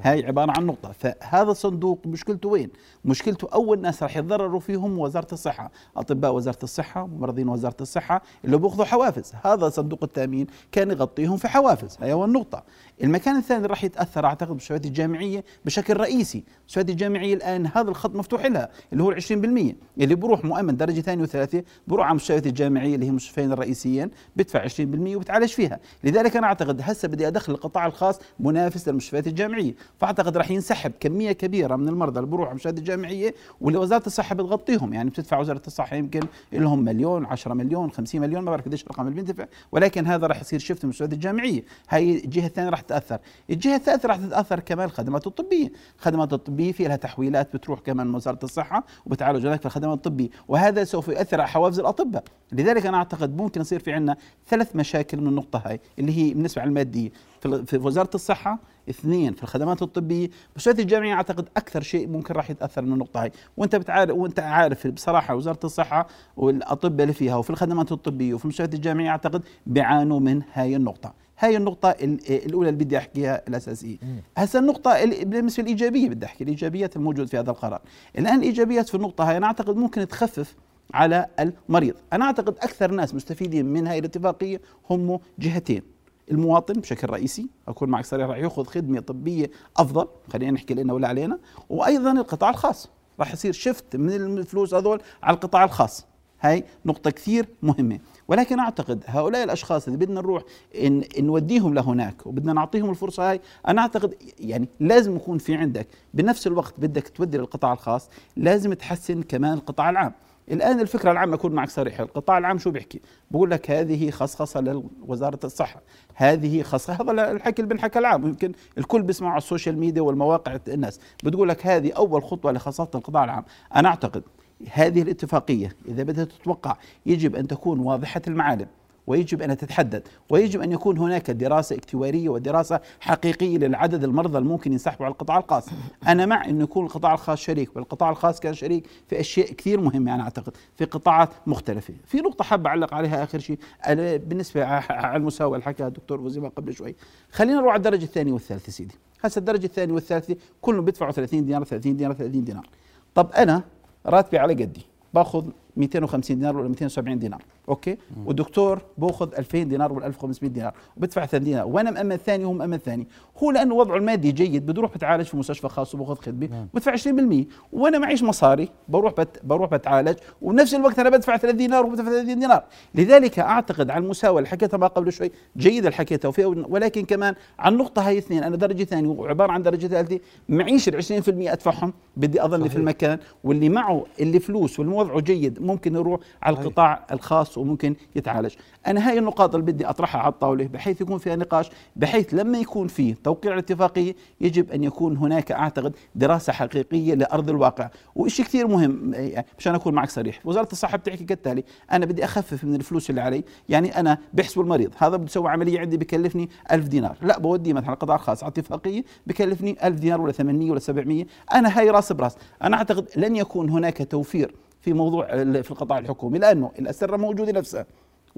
هاي 0.00 0.26
عبارة 0.26 0.52
عن 0.56 0.66
نقطة. 0.66 0.92
فهذا 0.92 1.50
الصندوق 1.50 2.06
مشكلته 2.06 2.48
وين؟ 2.48 2.70
مشكلته 3.04 3.48
أول 3.54 3.80
ناس 3.80 4.02
راح 4.02 4.16
يتضرروا 4.16 4.60
فيهم 4.60 4.98
وزارة 4.98 5.28
الصحة. 5.32 5.70
أطباء 5.96 6.34
وزارة 6.34 6.58
الصحة 6.62 7.06
ممرضين 7.06 7.48
وزارة 7.48 7.76
الصحة 7.80 8.22
اللي 8.44 8.58
بيأخذوا 8.58 8.84
حوافز. 8.84 9.32
هذا 9.44 9.68
صندوق 9.68 9.98
التأمين 10.02 10.46
كان 10.72 10.90
يغطيهم 10.90 11.36
في 11.36 11.48
حوافز. 11.48 11.96
هاي 12.00 12.12
أول 12.12 12.32
نقطة 12.32 12.62
المكان 13.02 13.36
الثاني 13.36 13.66
راح 13.66 13.84
يتأثر 13.84 14.26
أعتقد 14.26 14.48
بالمستشفيات 14.48 14.86
الجامعية 14.86 15.44
بشكل 15.64 15.96
رئيسي. 15.96 16.44
المستشفيات 16.58 16.90
الجامعية 16.90 17.34
الآن 17.34 17.66
هذا 17.66 17.90
الخط 17.90 18.14
مفتوح 18.14 18.46
لها 18.46 18.68
اللي 18.92 19.02
هو 19.02 19.10
ال 19.10 19.22
20% 19.22 19.74
اللي 20.02 20.14
بروح 20.14 20.44
مؤمن 20.44 20.76
درجة 20.76 21.00
ثانية 21.00 21.22
وثالثة 21.22 21.62
بروح 21.86 22.06
على 22.06 22.10
المستشفيات 22.10 22.46
الجامعية 22.46 22.94
اللي 22.94 23.06
هي 23.06 23.10
المستشفيين 23.10 23.52
الرئيسيين 23.52 24.10
بدفع 24.36 24.68
20% 24.68 24.78
وبتعالج 25.16 25.48
فيها. 25.48 25.80
لذلك 26.04 26.36
أنا 26.36 26.46
أعتقد 26.46 26.80
هسه 26.82 27.08
بدي 27.08 27.28
أدخل 27.28 27.52
القطاع 27.52 27.86
الخاص 27.86 28.20
منافس 28.40 28.88
للمستشفيات 28.88 29.26
الجامعية. 29.26 29.74
فأعتقد 30.00 30.36
راح 30.36 30.50
ينسحب 30.50 30.92
كمية 31.00 31.32
كبيرة 31.32 31.76
من 31.76 31.88
المرضى 31.88 32.18
اللي 32.18 32.30
بروحوا 32.30 32.46
على 32.46 32.50
المستشفيات 32.50 32.78
الجامعية 32.78 33.34
واللي 33.60 33.78
وزارة 33.78 34.06
الصحة 34.06 34.34
بتغطيهم. 34.34 34.94
يعني 34.94 35.10
بتدفع 35.10 35.38
وزارة 35.38 35.62
الصحة 35.66 35.96
يمكن 35.96 36.20
لهم 36.52 36.84
مليون 36.84 37.24
10 37.24 37.54
مليون 37.54 37.90
50 37.90 38.20
مليون 38.20 38.44
ما 38.44 38.50
بعرف 38.50 38.64
قديش 38.64 38.82
الرقم 38.82 39.02
اللي 39.02 39.14
بيندفع. 39.14 39.46
ولكن 39.72 40.06
هذا 40.06 40.26
راح 40.26 40.40
يصير 40.40 40.58
شفت 40.58 40.84
المستشفيات 40.84 41.12
الجامعية. 41.12 41.64
هاي 41.88 42.24
الجهة 42.24 42.46
الثانية 42.46 42.70
راح 42.70 42.80
تتأثر. 42.88 43.18
الجهة 43.50 43.76
الثالثة 43.76 44.08
راح 44.08 44.16
تتأثر 44.16 44.60
كمان 44.60 44.86
الخدمات 44.86 45.26
الطبية. 45.26 45.72
الخدمات 45.98 46.32
الطبية 46.32 46.72
في 46.72 46.84
لها 46.84 46.96
تحويلات 46.96 47.56
بتروح 47.56 47.80
كمان 47.80 48.06
من 48.06 48.14
وزارة 48.14 48.38
الصحة 48.42 48.84
وبتعالج 49.06 49.46
هناك 49.46 49.60
في 49.60 49.66
الخدمات 49.66 49.96
الطبية 49.96 50.28
وهذا 50.48 50.84
سوف 50.84 51.08
يؤثر 51.08 51.40
على 51.40 51.48
حوافز 51.48 51.78
الأطباء. 51.80 52.24
لذلك 52.52 52.86
أنا 52.86 52.96
أعتقد 52.96 53.36
ممكن 53.36 53.60
يصير 53.60 53.80
في 53.80 53.92
عندنا 53.92 54.16
ثلاث 54.48 54.76
مشاكل 54.76 55.20
من 55.20 55.26
النقطة 55.26 55.62
هاي 55.66 55.80
اللي 55.98 56.18
هي 56.18 56.34
بالنسبة 56.34 56.62
على 56.62 56.68
المادية. 56.68 57.10
في 57.40 57.76
وزارة 57.82 58.10
الصحة 58.14 58.58
اثنين 58.90 59.34
في 59.34 59.42
الخدمات 59.42 59.82
الطبية. 59.82 60.30
مستشفيات 60.56 60.78
الجامعية 60.80 61.14
أعتقد 61.14 61.48
أكثر 61.56 61.82
شيء 61.82 62.08
ممكن 62.08 62.34
راح 62.34 62.50
يتأثر 62.50 62.82
من 62.82 62.92
النقطة 62.92 63.22
هاي. 63.22 63.32
وأنت 63.56 63.76
بتعرف 63.76 64.10
وأنت 64.10 64.40
عارف 64.40 64.86
بصراحة 64.86 65.34
وزارة 65.34 65.58
الصحة 65.64 66.06
والأطباء 66.36 67.02
اللي 67.02 67.14
فيها 67.14 67.36
وفي 67.36 67.50
الخدمات 67.50 67.92
الطبية 67.92 68.34
وفي 68.34 68.44
المستشفيات 68.44 68.74
الجامعية 68.74 69.08
أعتقد 69.10 69.42
بيعانوا 69.66 70.20
من 70.20 70.42
هاي 70.52 70.76
النقطة. 70.76 71.27
هاي 71.38 71.56
النقطة 71.56 71.90
ال- 71.90 72.30
الأولى 72.46 72.68
اللي 72.68 72.84
بدي 72.84 72.98
أحكيها 72.98 73.42
الأساسية. 73.48 73.96
هسا 74.36 74.58
النقطة 74.58 74.90
ال- 74.90 75.24
بالنسبة 75.24 75.62
الإيجابية 75.62 76.08
بدي 76.08 76.26
أحكي 76.26 76.44
الإيجابيات 76.44 76.96
الموجودة 76.96 77.26
في 77.26 77.38
هذا 77.38 77.50
القرار. 77.50 77.80
الآن 78.18 78.38
الإيجابيات 78.38 78.88
في 78.88 78.94
النقطة 78.94 79.30
هاي 79.30 79.36
أنا 79.36 79.46
أعتقد 79.46 79.76
ممكن 79.76 80.08
تخفف 80.08 80.54
على 80.94 81.26
المريض. 81.40 81.94
أنا 82.12 82.24
أعتقد 82.24 82.48
أكثر 82.58 82.90
ناس 82.90 83.14
مستفيدين 83.14 83.66
من 83.66 83.86
هاي 83.86 83.98
الاتفاقية 83.98 84.60
هم 84.90 85.20
جهتين. 85.38 85.82
المواطن 86.30 86.74
بشكل 86.74 87.10
رئيسي 87.10 87.46
أكون 87.68 87.88
معك 87.88 88.04
صريح 88.04 88.26
راح 88.28 88.36
يأخذ 88.38 88.64
خدمة 88.64 89.00
طبية 89.00 89.50
أفضل 89.76 90.08
خلينا 90.32 90.52
نحكي 90.52 90.74
لنا 90.74 90.92
ولا 90.92 91.08
علينا 91.08 91.38
وأيضا 91.68 92.12
القطاع 92.12 92.50
الخاص. 92.50 92.88
راح 93.20 93.32
يصير 93.32 93.52
شفت 93.52 93.96
من 93.96 94.10
الفلوس 94.38 94.74
هذول 94.74 95.00
على 95.22 95.34
القطاع 95.34 95.64
الخاص. 95.64 96.06
هاي 96.40 96.64
نقطة 96.86 97.10
كثير 97.10 97.48
مهمة. 97.62 97.98
ولكن 98.28 98.58
أعتقد 98.58 99.04
هؤلاء 99.06 99.44
الأشخاص 99.44 99.86
اللي 99.86 99.98
بدنا 99.98 100.20
نروح 100.20 100.42
إن 100.84 101.02
نوديهم 101.18 101.74
لهناك 101.74 102.26
وبدنا 102.26 102.52
نعطيهم 102.52 102.90
الفرصة 102.90 103.30
هاي 103.30 103.40
أنا 103.68 103.82
أعتقد 103.82 104.14
يعني 104.40 104.68
لازم 104.80 105.16
يكون 105.16 105.38
في 105.38 105.54
عندك 105.54 105.88
بنفس 106.14 106.46
الوقت 106.46 106.80
بدك 106.80 107.08
تودي 107.08 107.38
للقطاع 107.38 107.72
الخاص 107.72 108.10
لازم 108.36 108.72
تحسن 108.72 109.22
كمان 109.22 109.52
القطاع 109.52 109.90
العام. 109.90 110.12
الآن 110.50 110.80
الفكرة 110.80 111.12
العامة 111.12 111.34
اكون 111.34 111.52
معك 111.52 111.70
صريح 111.70 112.00
القطاع 112.00 112.38
العام 112.38 112.58
شو 112.58 112.70
بيحكي؟ 112.70 113.00
بقول 113.30 113.50
لك 113.50 113.70
هذه 113.70 114.10
خصخصة 114.10 114.60
لوزارة 114.60 115.38
الصحة 115.44 115.82
هذه 116.14 116.62
خصخصة 116.62 117.12
هذا 117.12 117.32
الحكي 117.32 117.62
اللي 117.62 117.74
بنحكى 117.74 117.98
العام 117.98 118.26
يمكن 118.26 118.52
الكل 118.78 119.02
بيسمع 119.02 119.28
على 119.28 119.38
السوشيال 119.38 119.78
ميديا 119.78 120.02
والمواقع 120.02 120.58
الناس. 120.68 121.00
بتقول 121.24 121.48
لك 121.48 121.66
هذه 121.66 121.92
أول 121.92 122.22
خطوة 122.22 122.52
لخصخصة 122.52 122.90
القطاع 122.94 123.24
العام. 123.24 123.44
أنا 123.76 123.88
أعتقد 123.88 124.22
هذه 124.72 125.02
الاتفاقية 125.02 125.76
إذا 125.88 126.02
بدها 126.02 126.24
تتوقع 126.24 126.76
يجب 127.06 127.36
أن 127.36 127.46
تكون 127.46 127.80
واضحة 127.80 128.22
المعالم 128.26 128.66
ويجب 129.06 129.42
أن 129.42 129.56
تتحدد 129.56 130.02
ويجب 130.30 130.60
أن 130.60 130.72
يكون 130.72 130.98
هناك 130.98 131.30
دراسة 131.30 131.76
اكتوارية 131.76 132.28
ودراسة 132.28 132.80
حقيقية 133.00 133.58
للعدد 133.58 134.04
المرضى 134.04 134.38
الممكن 134.38 134.72
ينسحبوا 134.72 135.04
على 135.06 135.12
القطاع 135.12 135.38
الخاص. 135.38 135.68
أنا 136.08 136.26
مع 136.26 136.44
انه 136.44 136.64
يكون 136.64 136.86
القطاع 136.86 137.14
الخاص 137.14 137.38
شريك 137.38 137.76
والقطاع 137.76 138.10
الخاص 138.10 138.40
كان 138.40 138.54
شريك 138.54 138.86
في 139.08 139.20
أشياء 139.20 139.52
كثير 139.52 139.80
مهمة 139.80 140.14
أنا 140.14 140.22
أعتقد 140.22 140.56
في 140.76 140.84
قطاعات 140.84 141.28
مختلفة. 141.46 141.94
في 142.06 142.18
نقطة 142.18 142.44
حاب 142.44 142.66
أعلق 142.66 142.94
عليها 142.94 143.24
آخر 143.24 143.38
شيء 143.38 143.58
أنا 143.86 144.16
بالنسبة 144.16 144.64
على 144.64 145.16
المساواة 145.16 145.54
اللي 145.54 145.64
حكاها 145.64 145.88
الدكتور 145.88 146.20
وزيما 146.20 146.48
قبل 146.48 146.74
شوي. 146.74 146.94
خلينا 147.32 147.60
نروح 147.60 147.72
على 147.72 147.78
الدرجة 147.78 148.04
الثانية 148.04 148.32
والثالثة 148.32 148.72
سيدي. 148.72 148.94
هسه 149.24 149.38
الدرجة 149.38 149.66
الثانية 149.66 149.94
والثالثة 149.94 150.36
كلهم 150.60 150.84
بيدفعوا 150.84 151.12
30 151.12 151.46
دينار 151.46 151.64
30 151.64 151.96
دينار 151.96 152.12
30 152.12 152.44
دينار. 152.44 152.66
طب 153.14 153.30
أنا 153.32 153.62
راتبي 154.06 154.38
على 154.38 154.52
قدي. 154.52 154.82
باخذ 155.14 155.46
250 155.76 156.38
دينار 156.38 156.56
ولا 156.56 156.68
270 156.68 157.18
دينار. 157.18 157.42
okay؟ 157.68 157.96
والدكتور 158.26 158.82
باخذ 158.98 159.34
2000 159.38 159.62
دينار 159.62 159.92
ولا 159.92 160.06
1500 160.06 160.52
دينار 160.52 160.72
وبدفع 160.96 161.26
3 161.26 161.44
دينار. 161.44 161.66
وأنا 161.66 161.90
مأمن 161.90 162.16
ثاني 162.16 162.44
وهو 162.44 162.52
مأمن 162.52 162.78
ثاني 162.78 163.08
هو 163.42 163.50
لأنه 163.50 163.74
وضعه 163.74 163.96
المادي 163.96 164.32
جيد 164.32 164.66
بده 164.66 164.82
بتعالج 164.82 165.24
في 165.24 165.36
مستشفى 165.36 165.68
خاص 165.68 165.94
وباخذ 165.94 166.14
خدمة. 166.14 166.66
بدفع 166.74 166.92
20% 166.92 167.46
وأنا 167.72 167.98
معيش 167.98 168.22
مصاري 168.22 168.68
بروح 168.88 169.12
بت 169.12 169.40
بروح 169.44 169.70
بتعالج. 169.70 170.18
وبنفس 170.42 170.74
الوقت 170.74 170.98
أنا 170.98 171.10
بدفع 171.10 171.36
3 171.36 171.56
دينار 171.56 171.86
وبدفع 171.86 172.10
30 172.10 172.38
دينار. 172.38 172.64
لذلك 172.94 173.38
أعتقد 173.38 173.90
على 173.90 174.04
المساواه 174.04 174.38
اللي 174.38 174.48
حكيتها 174.48 174.78
ما 174.78 174.86
قبل 174.86 175.12
شوي 175.12 175.30
جيد 175.56 175.84
اللي 175.84 175.96
حكيتها 175.96 176.32
ولكن 176.46 177.04
كمان 177.04 177.34
على 177.58 177.72
النقطه 177.72 178.08
هاي 178.08 178.18
اثنين 178.18 178.42
أنا 178.42 178.56
درجة 178.56 178.84
ثانية 178.84 179.08
وعبارة 179.08 179.52
عن 179.52 179.62
درجة 179.62 179.86
ثالثة 179.86 180.20
معيش 180.48 180.88
ال 180.88 181.22
20% 181.24 181.52
أدفعهم. 181.52 181.92
بدي 182.16 182.44
أظل 182.44 182.70
في 182.70 182.76
المكان 182.76 183.18
واللي 183.44 183.68
معه 183.68 184.04
اللي 184.20 184.40
فلوس 184.40 184.78
واللي 184.78 184.94
وضعه 184.94 185.20
جيد 185.20 185.62
ممكن 185.62 185.94
يروح 185.94 186.20
على 186.42 186.56
القطاع 186.56 187.06
الخاص 187.12 187.57
وممكن 187.58 187.94
يتعالج. 188.16 188.54
أنا 188.86 189.08
هاي 189.08 189.18
النقاط 189.18 189.54
اللي 189.54 189.72
بدي 189.72 189.86
أطرحها 189.86 190.20
على 190.20 190.32
الطاولة 190.32 190.66
بحيث 190.66 191.00
يكون 191.00 191.18
فيها 191.18 191.36
نقاش 191.36 191.70
بحيث 191.96 192.34
لما 192.34 192.58
يكون 192.58 192.88
فيه 192.88 193.14
توقيع 193.24 193.52
الاتفاقيه 193.52 194.14
يجب 194.40 194.70
أن 194.70 194.84
يكون 194.84 195.16
هناك 195.16 195.52
أعتقد 195.52 195.96
دراسة 196.14 196.52
حقيقية 196.52 197.14
لأرض 197.14 197.50
الواقع. 197.50 197.90
وشيء 198.16 198.44
كثير 198.44 198.66
مهم 198.66 199.14
مشان 199.58 199.74
أكون 199.74 199.94
معك 199.94 200.10
صريح 200.10 200.40
وزارة 200.44 200.68
الصحة 200.72 200.96
بتحكي 200.96 201.24
كالتالي 201.24 201.64
أنا 201.92 202.06
بدي 202.06 202.24
أخفف 202.24 202.64
من 202.64 202.74
الفلوس 202.74 203.10
اللي 203.10 203.20
علي. 203.20 203.44
يعني 203.68 204.00
أنا 204.00 204.18
بحسب 204.32 204.60
المريض 204.60 204.94
هذا 204.98 205.16
بده 205.16 205.24
يسوي 205.24 205.50
عملية 205.50 205.80
عندي 205.80 205.96
بكلفني 205.96 206.48
ألف 206.72 206.88
دينار. 206.88 207.16
لا 207.22 207.38
بوديه 207.38 207.72
مثلا 207.72 207.94
قطاع 207.94 208.16
خاص 208.16 208.42
على 208.44 208.50
اتفاقية 208.50 209.04
بكلفني 209.26 209.86
ألف 209.86 210.00
دينار 210.00 210.20
ولا 210.20 210.32
800 210.32 210.70
ولا 210.70 210.80
700 210.80 211.24
أنا 211.54 211.78
هاي 211.78 211.90
راس 211.90 212.12
براس. 212.12 212.36
أنا 212.62 212.76
أعتقد 212.76 213.08
لن 213.16 213.36
يكون 213.36 213.70
هناك 213.70 214.08
توفير 214.10 214.54
في 214.80 214.92
موضوع 214.92 215.26
في 215.62 215.70
القطاع 215.70 215.98
الحكومي 215.98 216.38
لأنه 216.38 216.72
الأسرة 216.78 217.16
موجودة 217.16 217.52
نفسها. 217.52 217.86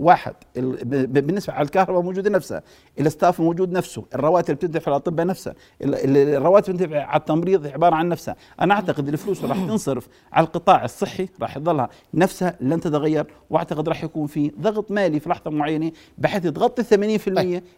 واحد 0.01 0.35
ال- 0.57 0.85
ب- 0.85 0.91
ب- 1.13 1.27
بالنسبة 1.27 1.53
على 1.53 1.65
الكهرباء 1.65 2.03
موجودة 2.03 2.31
نفسها 2.31 2.63
ال 3.01 3.08
staff 3.08 3.41
موجود 3.41 3.73
نفسه 3.73 4.05
الرواتب 4.15 4.55
بتدفع 4.55 4.91
للاطباء 4.91 5.27
نفسها 5.27 5.55
ال- 5.83 5.95
ال- 5.95 6.17
الرواتب 6.35 6.75
بتدفع 6.75 7.03
على 7.05 7.21
التمريض 7.21 7.67
عبارة 7.67 7.95
عن 7.95 8.09
نفسها. 8.09 8.37
أنا 8.61 8.75
أعتقد 8.75 9.09
الفلوس 9.09 9.45
اللي 9.45 9.55
راح 9.55 9.65
تنصرف 9.67 10.09
على 10.33 10.47
القطاع 10.47 10.85
الصحي 10.85 11.29
راح 11.41 11.59
تظلها 11.59 11.89
نفسها 12.15 12.57
لن 12.61 12.81
تتغير 12.81 13.27
وأعتقد 13.51 13.89
راح 13.89 14.05
يكون 14.05 14.27
في 14.27 14.53
ضغط 14.61 14.91
مالي 14.91 15.21
في 15.21 15.29
لحظة 15.29 15.51
معينة 15.51 15.93
بحيث 16.19 16.43
تغطي 16.47 16.83
80% 16.83 17.29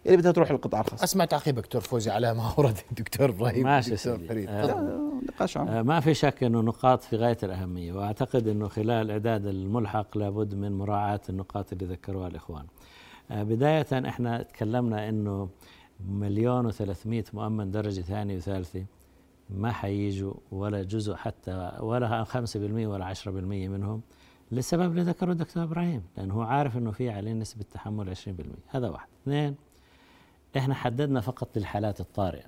اللي 0.05 0.17
بدها 0.17 0.31
تروح 0.31 0.51
للقطاع 0.51 0.81
الخاص. 0.81 1.03
أسمع 1.03 1.25
تعقيب 1.25 1.55
دكتور 1.55 1.81
فوزي 1.81 2.11
على 2.11 2.33
ما 2.33 2.53
اورد 2.57 2.77
الدكتور 2.91 3.29
إبراهيم. 3.35 3.63
ماشي 3.63 3.91
دكتور. 3.95 4.17
فريد. 4.29 4.49
آه،. 4.49 4.99
نقاش 5.29 5.57
آه، 5.57 5.81
ما 5.81 5.99
في 5.99 6.13
شك 6.13 6.43
إنه 6.43 6.61
نقاط 6.61 7.03
في 7.03 7.15
غاية 7.15 7.37
الأهمية 7.43 7.93
وأعتقد 7.93 8.47
إنه 8.47 8.67
خلال 8.67 9.11
إعداد 9.11 9.45
الملحق 9.45 10.17
لابد 10.17 10.55
من 10.55 10.71
مراعاة 10.77 11.21
النقاط 11.29 11.73
اللي 11.73 11.85
ذكروها 11.85 12.12
الإخوان. 12.27 12.65
آه، 13.31 13.43
بداية 13.43 14.09
إحنا 14.09 14.43
تكلمنا 14.43 15.09
إنه 15.09 15.49
مليون 16.09 16.65
وثلاثمائة 16.65 17.23
مؤمن 17.33 17.71
درجة 17.71 18.01
ثانية 18.01 18.37
وثالثة 18.37 18.85
ما 19.49 19.71
حييجوا 19.71 20.33
ولا 20.51 20.83
جزء 20.83 21.15
حتى 21.15 21.71
ولا 21.79 22.23
5% 22.23 22.87
ولا 22.87 23.05
10% 23.05 23.27
منهم 23.67 24.01
للسبب 24.51 24.91
اللي 24.91 25.01
ذكره 25.01 25.31
الدكتور 25.31 25.63
إبراهيم 25.63 26.03
لأنه 26.17 26.33
هو 26.33 26.41
عارف 26.41 26.77
إنه 26.77 26.91
في 26.91 27.09
عليه 27.09 27.33
نسبة 27.33 27.63
تحمل 27.73 28.15
20% 28.15 28.19
هذا 28.67 28.89
واحد. 28.89 29.07
اثنين 29.23 29.55
إحنا 30.57 30.73
حددنا 30.75 31.21
فقط 31.21 31.57
للحالات 31.57 31.99
الطارئة 31.99 32.45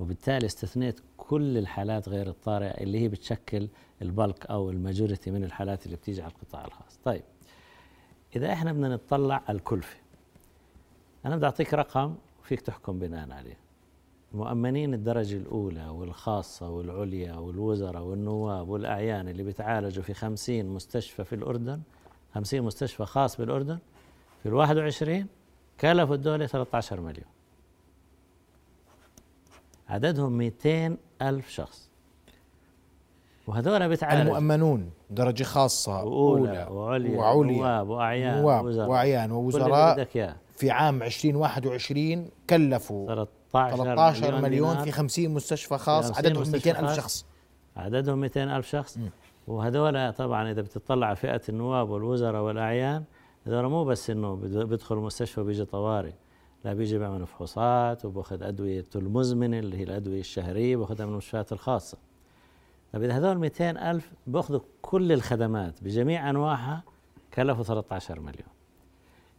وبالتالي 0.00 0.46
استثنيت 0.46 1.00
كل 1.16 1.58
الحالات 1.58 2.08
غير 2.08 2.28
الطارئة 2.28 2.82
اللي 2.82 3.00
هي 3.00 3.08
بتشكل 3.08 3.68
البلك 4.02 4.46
أو 4.46 4.70
الماجوريتي 4.70 5.30
من 5.30 5.44
الحالات 5.44 5.86
اللي 5.86 5.96
بتيجي 5.96 6.22
على 6.22 6.32
القطاع 6.32 6.64
الخاص 6.64 7.00
طيب 7.04 7.22
إذا 8.38 8.52
إحنا 8.52 8.72
بدنا 8.72 8.88
نطلع 8.88 9.42
الكلفة. 9.50 9.96
أنا 11.24 11.36
بدي 11.36 11.46
أعطيك 11.46 11.74
رقم 11.74 12.14
وفيك 12.40 12.60
تحكم 12.60 12.98
بناء 12.98 13.30
عليه. 13.32 13.56
مؤمنين 14.32 14.94
الدرجة 14.94 15.36
الأولى 15.36 15.88
والخاصة 15.88 16.70
والعليا 16.70 17.34
والوزراء 17.34 18.02
والنواب 18.02 18.68
والأعيان 18.68 19.28
اللي 19.28 19.42
بيتعالجوا 19.42 20.02
في 20.02 20.14
خمسين 20.14 20.66
مستشفى 20.66 21.24
في 21.24 21.34
الأردن 21.34 21.80
خمسين 22.34 22.62
مستشفى 22.62 23.04
خاص 23.04 23.36
بالأردن 23.36 23.78
في 24.42 24.48
الواحد 24.48 24.76
وعشرين 24.76 25.26
كلفوا 25.80 26.14
الدولة 26.14 26.46
13 26.46 27.00
مليون. 27.00 27.26
عددهم 29.88 30.32
200 30.32 30.96
ألف 31.22 31.48
شخص. 31.48 31.87
وهذول 33.48 33.88
بيتعالجوا 33.88 34.38
المؤمنون 34.38 34.90
درجة 35.10 35.44
خاصة 35.44 36.00
أولى 36.00 36.68
وعليا 36.70 37.18
وعليا 37.18 37.58
نواب 37.58 37.88
وأعيان 37.88 38.40
نواب 38.40 38.64
ووزراء. 38.64 38.88
وأعيان 38.88 39.32
ووزراء 39.32 40.04
في 40.56 40.70
عام 40.70 41.02
2021 41.02 42.30
كلفوا 42.50 43.06
13 43.06 43.76
13 43.76 44.40
مليون 44.40 44.70
دينار. 44.70 44.84
في 44.84 44.92
50 44.92 45.30
مستشفى 45.30 45.78
خاص 45.78 46.06
50 46.06 46.26
عددهم 46.26 46.42
مستشفى 46.42 46.68
200 46.68 46.84
ألف. 46.84 46.96
شخص. 46.96 47.26
عددهم 47.76 48.20
200 48.20 48.56
ألف 48.56 48.68
شخص. 48.68 48.98
وهذول 49.46 50.12
طبعا 50.12 50.50
إذا 50.50 50.62
بتطلع 50.62 51.06
على 51.06 51.16
فئة 51.16 51.42
النواب 51.48 51.90
والوزراء 51.90 52.42
والأعيان 52.42 53.04
هذول 53.46 53.66
مو 53.66 53.84
بس 53.84 54.10
إنه 54.10 54.34
بيدخل 54.34 54.94
المستشفى 54.94 55.40
وبيجي 55.40 55.64
طوارئ. 55.64 56.12
لا 56.64 56.74
بيجي 56.74 56.98
بيعمل 56.98 57.26
فحوصات 57.26 58.04
وباخذ 58.04 58.42
أدوية 58.42 58.86
المزمنة 58.96 59.58
اللي 59.58 59.78
هي 59.78 59.82
الأدوية 59.82 60.20
الشهرية 60.20 60.76
باخذها 60.76 61.06
من 61.06 61.12
المستشفيات 61.12 61.52
الخاصة. 61.52 61.98
طيب 62.92 63.02
إذا 63.02 63.16
هذول 63.18 63.38
200 63.38 63.70
ألف 63.90 64.10
بأخذوا 64.26 64.60
كل 64.82 65.12
الخدمات 65.12 65.82
بجميع 65.82 66.30
أنواعها 66.30 66.82
كلفوا 67.34 67.64
13 67.64 68.20
مليون 68.20 68.48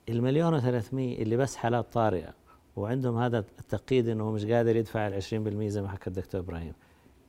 المليون 0.09 0.61
و300 0.61 0.93
اللي 0.93 1.37
بس 1.37 1.55
حالات 1.55 1.93
طارئة 1.93 2.33
وعندهم 2.75 3.17
هذا 3.17 3.39
التقييد 3.39 4.07
إنه 4.09 4.31
مش 4.31 4.45
قادر 4.45 4.75
يدفع 4.75 5.07
ال 5.07 5.23
20% 5.23 5.27
زي 5.67 5.81
ما 5.81 5.89
حكى 5.89 6.07
الدكتور 6.07 6.41
إبراهيم 6.41 6.73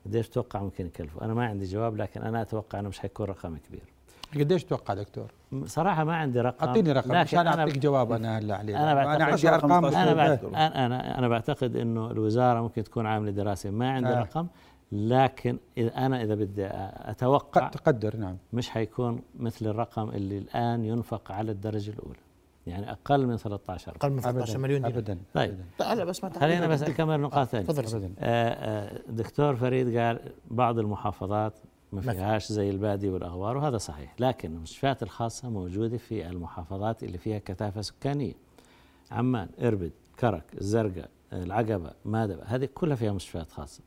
قديش 0.07 0.29
تتوقع 0.29 0.63
ممكن 0.63 0.87
يكلفوا؟ 0.87 1.25
أنا 1.25 1.35
ما 1.35 1.47
عندي 1.47 1.65
جواب 1.65 1.97
لكن 1.97 2.23
أنا 2.23 2.43
أتوقع 2.43 2.81
إنه 2.81 2.89
مش 2.89 2.99
حيكون 2.99 3.27
رقم 3.27 3.57
كبير. 3.57 3.83
قديش 4.35 4.65
تتوقع 4.65 4.95
دكتور؟ 4.95 5.27
صراحة 5.67 6.05
ما 6.05 6.17
عندي 6.17 6.41
رقم 6.41 6.67
أعطيني 6.67 6.93
رقم 6.93 7.13
عشان 7.13 7.47
أعطيك 7.47 7.79
جواب 7.79 8.13
أنا 8.13 8.39
هلا 8.39 8.57
عليه 8.57 8.77
أنا 8.77 8.93
أنا 8.93 8.95
بعتقد 8.95 9.23
عندي 9.23 9.39
شهر 9.43 9.55
ارقام 9.55 9.71
15 9.71 10.03
أنا 10.03 10.35
مفروض. 10.35 10.53
بعت 10.53 10.61
أنا 10.75 10.87
أنا 10.87 11.19
أنا 11.19 11.29
بعتقد 11.29 11.77
إنه 11.77 12.11
الوزارة 12.11 12.61
ممكن 12.61 12.85
تكون 12.85 13.07
عاملة 13.07 13.31
دراسة 13.31 13.71
ما 13.71 13.91
عندي 13.91 14.09
آه. 14.09 14.21
رقم 14.21 14.47
لكن 14.93 15.59
إذا 15.79 16.07
أنا 16.07 16.23
إذا 16.23 16.35
بدي 16.35 16.69
أ- 16.69 16.73
أتوقع 17.09 17.61
قد 17.67 17.71
تقدر 17.71 18.17
نعم. 18.17 18.37
مش 18.53 18.71
حيكون 18.71 19.23
مثل 19.39 19.67
الرقم 19.67 20.09
اللي 20.11 20.39
الآن 20.39 20.85
ينفق 20.85 21.33
على 21.33 21.53
الدرجة 21.53 21.91
الأولى. 21.91 22.19
يعني 22.67 22.91
أقل 22.91 23.27
من 23.27 23.37
13 23.37 23.97
أقل 23.97 24.11
من 24.11 24.21
13 24.21 24.59
مليون 24.59 24.83
دينار 24.83 24.93
طيب. 24.93 24.99
أبداً. 25.11 25.19
طيب 25.35 25.59
هلا 25.83 26.05
بس 26.05 26.25
ما 26.25 26.31
خلينا 26.31 26.67
بس 26.67 26.83
أكمل 26.83 27.21
نقاط 27.21 27.49
ثانية. 27.49 27.67
تفضل. 27.67 28.11
آه، 28.19 28.49
آه، 28.51 29.01
دكتور 29.09 29.57
فريد 29.57 29.97
قال 29.97 30.21
بعض 30.51 30.79
المحافظات 30.79 31.53
ما 31.93 32.01
ما 32.01 32.13
في. 32.13 32.19
فيهاش 32.19 32.53
زي 32.53 32.71
البادي 32.71 33.09
والأغوار 33.09 33.57
وهذا 33.57 33.79
صحيح. 33.79 34.15
لكن 34.21 34.53
المستشفيات 34.53 35.03
الخاصة 35.03 35.51
موجودة 35.51 35.97
في 35.97 36.27
المحافظات 36.27 37.03
اللي 37.03 37.19
فيها 37.19 37.39
كثافة 37.39 37.81
سكانية. 37.81 38.35
عمان 39.11 39.49
إربد 39.63 39.93
كرك 40.21 40.45
الزرقاء 40.61 41.09
العقبة 41.33 41.91
مادبة 42.05 42.43
هذه 42.47 42.69
كلها 42.75 42.97
فيها 42.97 43.13
مستشفيات 43.13 43.51
خاصة. 43.53 43.83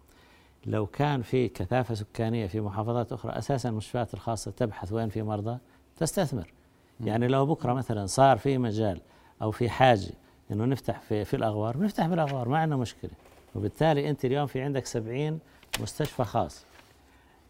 لو 0.65 0.86
كان 0.86 1.21
في 1.21 1.47
كثافة 1.47 1.95
سكانية 1.95 2.47
في 2.47 2.62
محافظات 2.62 3.13
أخرى 3.13 3.32
أساسا 3.32 3.69
المستشفيات 3.69 4.13
الخاصة 4.13 4.52
تبحث 4.52 4.91
وين 4.91 5.10
في 5.10 5.21
مرضى؟ 5.21 5.58
تستثمر. 5.97 6.54
يعني 7.02 7.28
لو 7.28 7.45
بكرة 7.45 7.73
مثلا 7.73 8.06
صار 8.06 8.38
في 8.38 8.58
مجال 8.58 9.02
أو 9.41 9.52
في 9.52 9.69
حاجة 9.69 10.12
إنه 10.52 10.65
نفتح 10.65 11.02
في 11.02 11.26
في 11.26 11.36
الأغوار 11.36 11.78
بنفتح 11.78 12.08
بالأغوار 12.08 12.49
ما 12.49 12.58
عندنا 12.58 12.78
مشكلة. 12.78 13.12
وبالتالي 13.56 14.10
أنت 14.10 14.26
اليوم 14.26 14.47
في 14.47 14.62
عندك 14.62 14.86
70 14.86 15.39
مستشفى 15.80 16.23
خاص. 16.23 16.65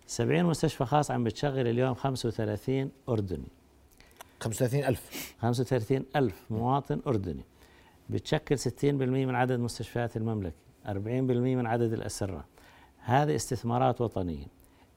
70 0.08 0.46
مستشفى 0.46 0.86
خاص 0.86 1.12
عم 1.12 1.24
بتشغل 1.24 1.68
اليوم 1.68 1.94
35 1.94 2.92
أردني. 3.10 3.48
35000 4.40 5.36
35 5.42 6.06
ألف. 6.16 6.46
مواطن 6.50 7.02
أردني. 7.08 7.44
بتشكل 8.10 8.58
60% 8.58 8.66
من 9.26 9.36
عدد 9.36 9.60
مستشفيات 9.60 10.18
المملكة 10.18 10.56
40% 10.88 10.90
من 11.56 11.66
عدد 11.68 11.94
الأسرة. 11.94 12.46
هذه 13.06 13.36
استثمارات 13.36 14.02
وطنية. 14.02 14.46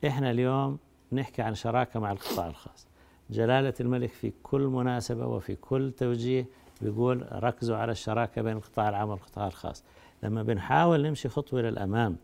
إحنا 0.07 0.31
اليوم 0.31 0.79
نحكي 1.13 1.43
عن 1.43 1.55
شراكة 1.55 2.01
مع 2.01 2.13
القطاع 2.13 2.47
الخاص. 2.47 2.87
جلالة 3.31 3.75
الملك 3.81 4.11
في 4.11 4.33
كل 4.43 4.61
مناسبة 4.61 5.27
وفي 5.27 5.55
كل 5.57 5.93
توجيه 5.97 6.47
بيقول 6.83 7.29
ركزوا 7.33 7.77
على 7.77 7.93
الشراكة 7.93 8.43
بين 8.43 8.57
القطاع 8.57 8.89
العام 8.89 9.09
والقطاع 9.09 9.47
الخاص. 9.47 9.85
لما 10.23 10.43
بنحاول 10.43 11.03
نمشي 11.03 11.29
خطوة 11.29 11.61
للأمام 11.61 12.17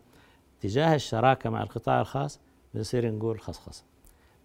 تجاه 0.61 0.95
الشراكة 0.95 1.49
مع 1.49 1.63
القطاع 1.63 2.01
الخاص 2.01 2.39
بنصير 2.73 3.11
نقول 3.11 3.39
خصخصة. 3.39 3.83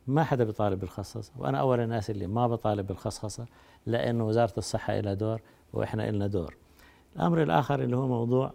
ما 0.07 0.25
حدا 0.25 0.45
بيطالب 0.45 0.81
بالخصخصة 0.81 1.33
وأنا 1.39 1.61
أول 1.61 1.81
الناس 1.81 2.11
اللي 2.11 2.27
ما 2.27 2.47
بطالب 2.47 2.87
بالخصخصة 2.87 3.47
لأنه 3.87 4.27
وزارة 4.27 4.55
الصحة 4.59 5.01
لها 5.01 5.15
دور 5.15 5.41
وإحنا 5.73 6.09
إلنا 6.09 6.27
دور. 6.27 6.57
الأمر 7.17 7.43
الآخر 7.43 7.83
اللي 7.83 7.97
هو 7.97 8.09
موضوع 8.09 8.53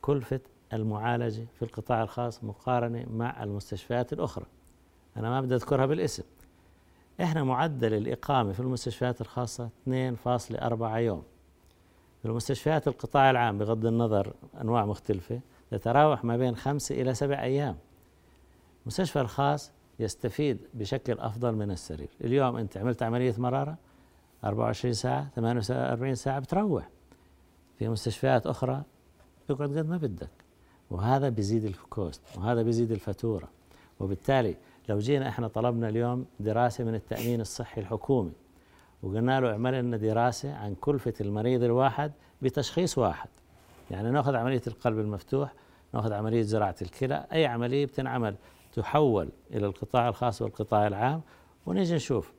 كلفة 0.00 0.40
المعالجة 0.72 1.46
في 1.54 1.62
القطاع 1.62 2.02
الخاص 2.02 2.44
مقارنة 2.44 3.06
مع 3.10 3.42
المستشفيات 3.42 4.12
الأخرى. 4.12 4.46
أنا 5.16 5.30
ما 5.30 5.40
بدي 5.40 5.54
أذكرها 5.54 5.86
بالاسم. 5.86 6.22
إحنا 7.20 7.44
معدل 7.44 7.94
الإقامة 7.94 8.52
في 8.52 8.60
المستشفيات 8.60 9.20
الخاصة 9.20 9.68
2.4 9.84 10.98
يوم. 10.98 11.22
في 12.22 12.28
المستشفيات 12.28 12.88
القطاع 12.88 13.30
العام 13.30 13.58
بغض 13.58 13.86
النظر 13.86 14.32
أنواع 14.60 14.86
مختلفة 14.86 15.40
تتراوح 15.70 16.24
ما 16.24 16.36
بين 16.36 16.56
خمسة 16.56 17.02
إلى 17.02 17.14
سبع 17.14 17.42
أيام. 17.42 17.76
المستشفى 18.82 19.20
الخاص 19.20 19.72
يستفيد 19.98 20.58
بشكل 20.74 21.18
أفضل 21.18 21.52
من 21.54 21.70
السرير. 21.70 22.08
اليوم 22.20 22.56
أنت 22.56 22.76
عملت 22.76 23.02
عملية 23.02 23.34
مرارة 23.38 23.76
24 24.44 24.94
ساعة 24.94 25.28
48 25.36 26.14
ساعة 26.14 26.38
بتروح. 26.40 26.88
في 27.78 27.88
مستشفيات 27.88 28.46
أخرى 28.46 28.82
اقعد 29.50 29.78
قد 29.78 29.86
ما 29.86 29.96
بدك. 29.96 30.45
وهذا 30.90 31.28
بيزيد 31.28 31.64
الكوست 31.64 32.20
وهذا 32.36 32.62
بيزيد 32.62 32.92
الفاتورة. 32.92 33.48
وبالتالي 34.00 34.56
لو 34.88 34.98
جينا 34.98 35.28
إحنا 35.28 35.48
طلبنا 35.48 35.88
اليوم 35.88 36.26
دراسة 36.40 36.84
من 36.84 36.94
التأمين 36.94 37.40
الصحي 37.40 37.80
الحكومي 37.80 38.32
وقلنا 39.02 39.40
له 39.40 39.50
اعمل 39.52 39.84
لنا 39.84 39.96
دراسة 39.96 40.54
عن 40.54 40.74
كلفة 40.74 41.14
المريض 41.20 41.62
الواحد 41.62 42.12
بتشخيص 42.42 42.98
واحد. 42.98 43.28
يعني 43.90 44.10
نأخذ 44.10 44.34
عملية 44.34 44.62
القلب 44.66 44.98
المفتوح 44.98 45.52
نأخذ 45.94 46.12
عملية 46.12 46.42
زراعة 46.42 46.76
الكلى 46.82 47.26
أي 47.32 47.46
عملية 47.46 47.86
بتنعمل 47.86 48.34
تحول 48.72 49.28
إلى 49.50 49.66
القطاع 49.66 50.08
الخاص 50.08 50.42
والقطاع 50.42 50.86
العام 50.86 51.20
ونيجي 51.66 51.94
نشوف. 51.94 52.32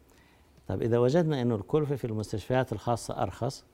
طيب 0.68 0.82
إذا 0.82 0.98
وجدنا 0.98 1.42
إنه 1.42 1.56
الكلفة 1.56 1.96
في 1.96 2.06
المستشفيات 2.06 2.74
الخاصة 2.74 3.24
أرخص 3.24 3.66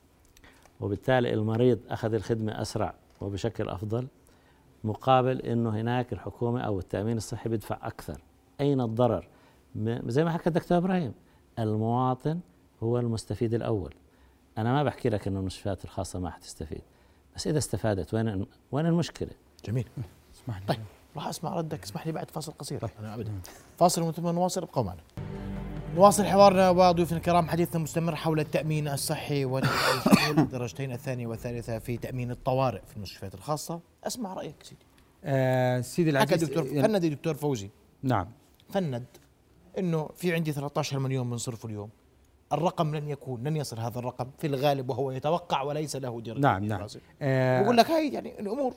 وبالتالي 0.81 1.33
المريض 1.33 1.79
أخذ 1.89 2.13
الخدمة 2.13 2.61
أسرع 2.61 2.93
وبشكل 3.21 3.69
أفضل 3.69 4.07
مقابل 4.83 5.41
إنه 5.41 5.69
هناك 5.69 6.13
الحكومة 6.13 6.61
أو 6.61 6.79
التأمين 6.79 7.17
الصحي 7.17 7.49
بيدفع 7.49 7.77
أكثر. 7.87 8.21
أين 8.61 8.81
الضرر؟ 8.81 9.27
م- 9.75 10.09
زي 10.09 10.23
ما 10.23 10.31
حكى 10.31 10.47
الدكتور 10.49 10.77
إبراهيم 10.77 11.13
المواطن 11.59 12.39
هو 12.83 12.99
المستفيد 12.99 13.53
الأول. 13.53 13.93
أنا 14.57 14.73
ما 14.73 14.83
بحكي 14.83 15.09
لك 15.09 15.27
إنه 15.27 15.39
المستشفيات 15.39 15.85
الخاصة 15.85 16.19
ما 16.19 16.29
حتستفيد 16.29 16.81
بس 17.35 17.47
إذا 17.47 17.57
استفادت 17.57 18.13
وين 18.13 18.45
وين 18.71 18.85
المشكلة؟ 18.85 19.29
جميل. 19.65 19.87
اسمح 20.35 20.59
لي 20.59 20.65
طيب 20.65 20.79
راح 21.15 21.27
أسمع 21.27 21.55
ردك 21.57 21.83
اسمح 21.83 22.05
لي 22.07 22.11
بعد 22.13 22.31
فاصل 22.31 22.51
قصير. 22.51 22.79
طيب. 22.79 22.91
أنا 22.99 23.15
ابدا. 23.15 23.31
فاصل 23.77 24.01
ومن 24.01 24.11
ثم 24.11 24.27
نواصل 24.27 24.61
ابقوا 24.61 24.83
معنا. 24.83 25.01
نواصل 25.95 26.25
حوارنا 26.25 26.69
وضيوفنا 26.69 27.17
الكرام 27.17 27.49
حديثنا 27.49 27.81
مستمر 27.81 28.15
حول 28.15 28.39
التأمين 28.39 28.87
الصحي 28.87 29.45
وشمول 29.45 30.39
الدرجتين 30.45 30.91
الثانية 30.91 31.27
والثالثة 31.27 31.79
في 31.79 31.97
تأمين 31.97 32.31
الطوارئ 32.31 32.81
في 32.87 32.97
المستشفيات 32.97 33.33
الخاصة. 33.35 33.79
أسمع 34.03 34.33
رأيك 34.33 34.55
سيدي. 34.63 34.85
آه 35.23 35.81
سيدي 35.81 36.19
حكى 36.19 36.33
العزيز 36.35 36.49
دكتور 36.49 36.65
يعني- 36.65 36.81
فند 36.87 37.05
دكتور 37.05 37.33
فوزي. 37.33 37.69
نعم. 38.03 38.27
فند 38.69 39.05
إنه 39.77 40.09
في 40.15 40.33
عندي 40.33 40.51
13 40.51 40.99
مليون 40.99 41.29
بنصرفه 41.29 41.69
اليوم. 41.69 41.89
الرقم 42.53 42.95
لن 42.95 43.07
يكون 43.09 43.43
لن 43.43 43.55
يصل 43.57 43.79
هذا 43.79 43.99
الرقم 43.99 44.27
في 44.39 44.47
الغالب 44.47 44.89
وهو 44.89 45.11
يتوقع 45.11 45.61
وليس 45.61 45.95
له 45.95 46.21
درجة. 46.21 46.39
نعم 46.39 46.65
نعم. 46.65 46.87
آه 47.21 47.61
بقول 47.61 47.77
لك 47.77 47.91
هاي 47.91 48.13
يعني 48.13 48.39
الأمور 48.39 48.73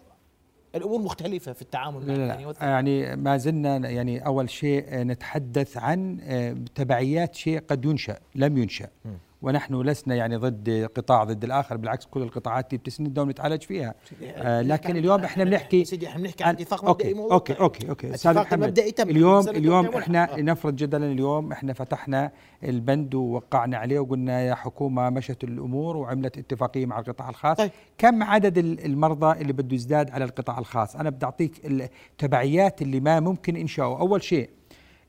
الأمور 0.77 1.01
مختلفة 1.01 1.53
في 1.53 1.63
التعامل 1.63 2.07
مع 2.07 2.15
لا 2.15 2.19
لا 2.19 2.51
الثاني 2.51 2.53
لا. 2.53 2.67
يعني 2.67 3.17
ما 3.17 3.37
زلنا 3.37 3.77
يعني 3.77 4.27
أول 4.27 4.51
شيء 4.51 4.85
نتحدث 4.95 5.77
عن 5.77 6.19
آه، 6.23 6.57
تبعيات 6.75 7.35
شيء 7.35 7.59
قد 7.69 7.85
ينشأ 7.85 8.19
لم 8.35 8.59
ينشأ 8.59 8.89
مم. 9.05 9.19
ونحن 9.47 9.81
لسنا 9.83 10.15
يعني 10.15 10.37
ضد 10.37 10.89
قطاع 10.97 11.25
ضد 11.25 11.45
الآخر 11.45 11.77
بالعكس 11.77 12.07
كل 12.07 12.23
القطاعات 12.23 12.67
دي 12.71 12.77
بتسندنا 12.77 13.23
ونتعالج 13.23 13.63
فيها. 13.63 13.95
آه 14.25 14.63
لكن 14.63 14.97
اليوم 14.97 15.21
إحنا 15.25 15.45
بنحكي 15.45 15.85
سيدي 15.85 16.07
إحنا 16.09 16.23
بنحكي 16.23 16.45
عن 16.45 16.55
اتفاق 16.55 16.85
مبدئي 16.85 17.13
okay 17.19 17.53
okay 17.61 17.89
okay 17.89 18.15
أستاذ 18.15 18.35
محمد 18.35 18.79
اليوم 19.01 19.49
اليوم 19.49 19.87
إحنا. 19.87 20.37
نفرض 20.37 20.77
جدلا 20.77 21.07
اليوم 21.13 21.53
إحنا 21.53 21.73
فتحنا 21.73 22.31
البند 22.65 23.15
ووقعنا 23.15 23.77
عليه 23.77 23.99
وقلنا 23.99 24.41
يا 24.41 24.55
حكومة 24.55 25.11
مشت 25.11 25.45
الأمور 25.45 25.97
وعملت 25.97 26.39
اتفاقية 26.39 26.87
مع 26.87 26.99
القطاع 26.99 27.29
الخاص. 27.29 27.57
طيب. 27.57 27.71
كم 27.99 28.23
عدد 28.23 28.59
ال- 28.59 28.85
المرضى 28.85 29.41
اللي 29.41 29.53
بده 29.53 29.75
يزداد 29.75 30.11
على 30.11 30.25
القطاع 30.25 30.59
الخاص؟ 30.59 30.97
أنا 30.97 31.11
بدي 31.11 31.25
أعطيك 31.27 31.53
التبعيات 31.65 32.83
اللي 32.83 33.01
ما 33.01 33.21
ممكن 33.21 33.57
إنشاؤه. 33.57 34.01
أول 34.01 34.23
شيء 34.23 34.51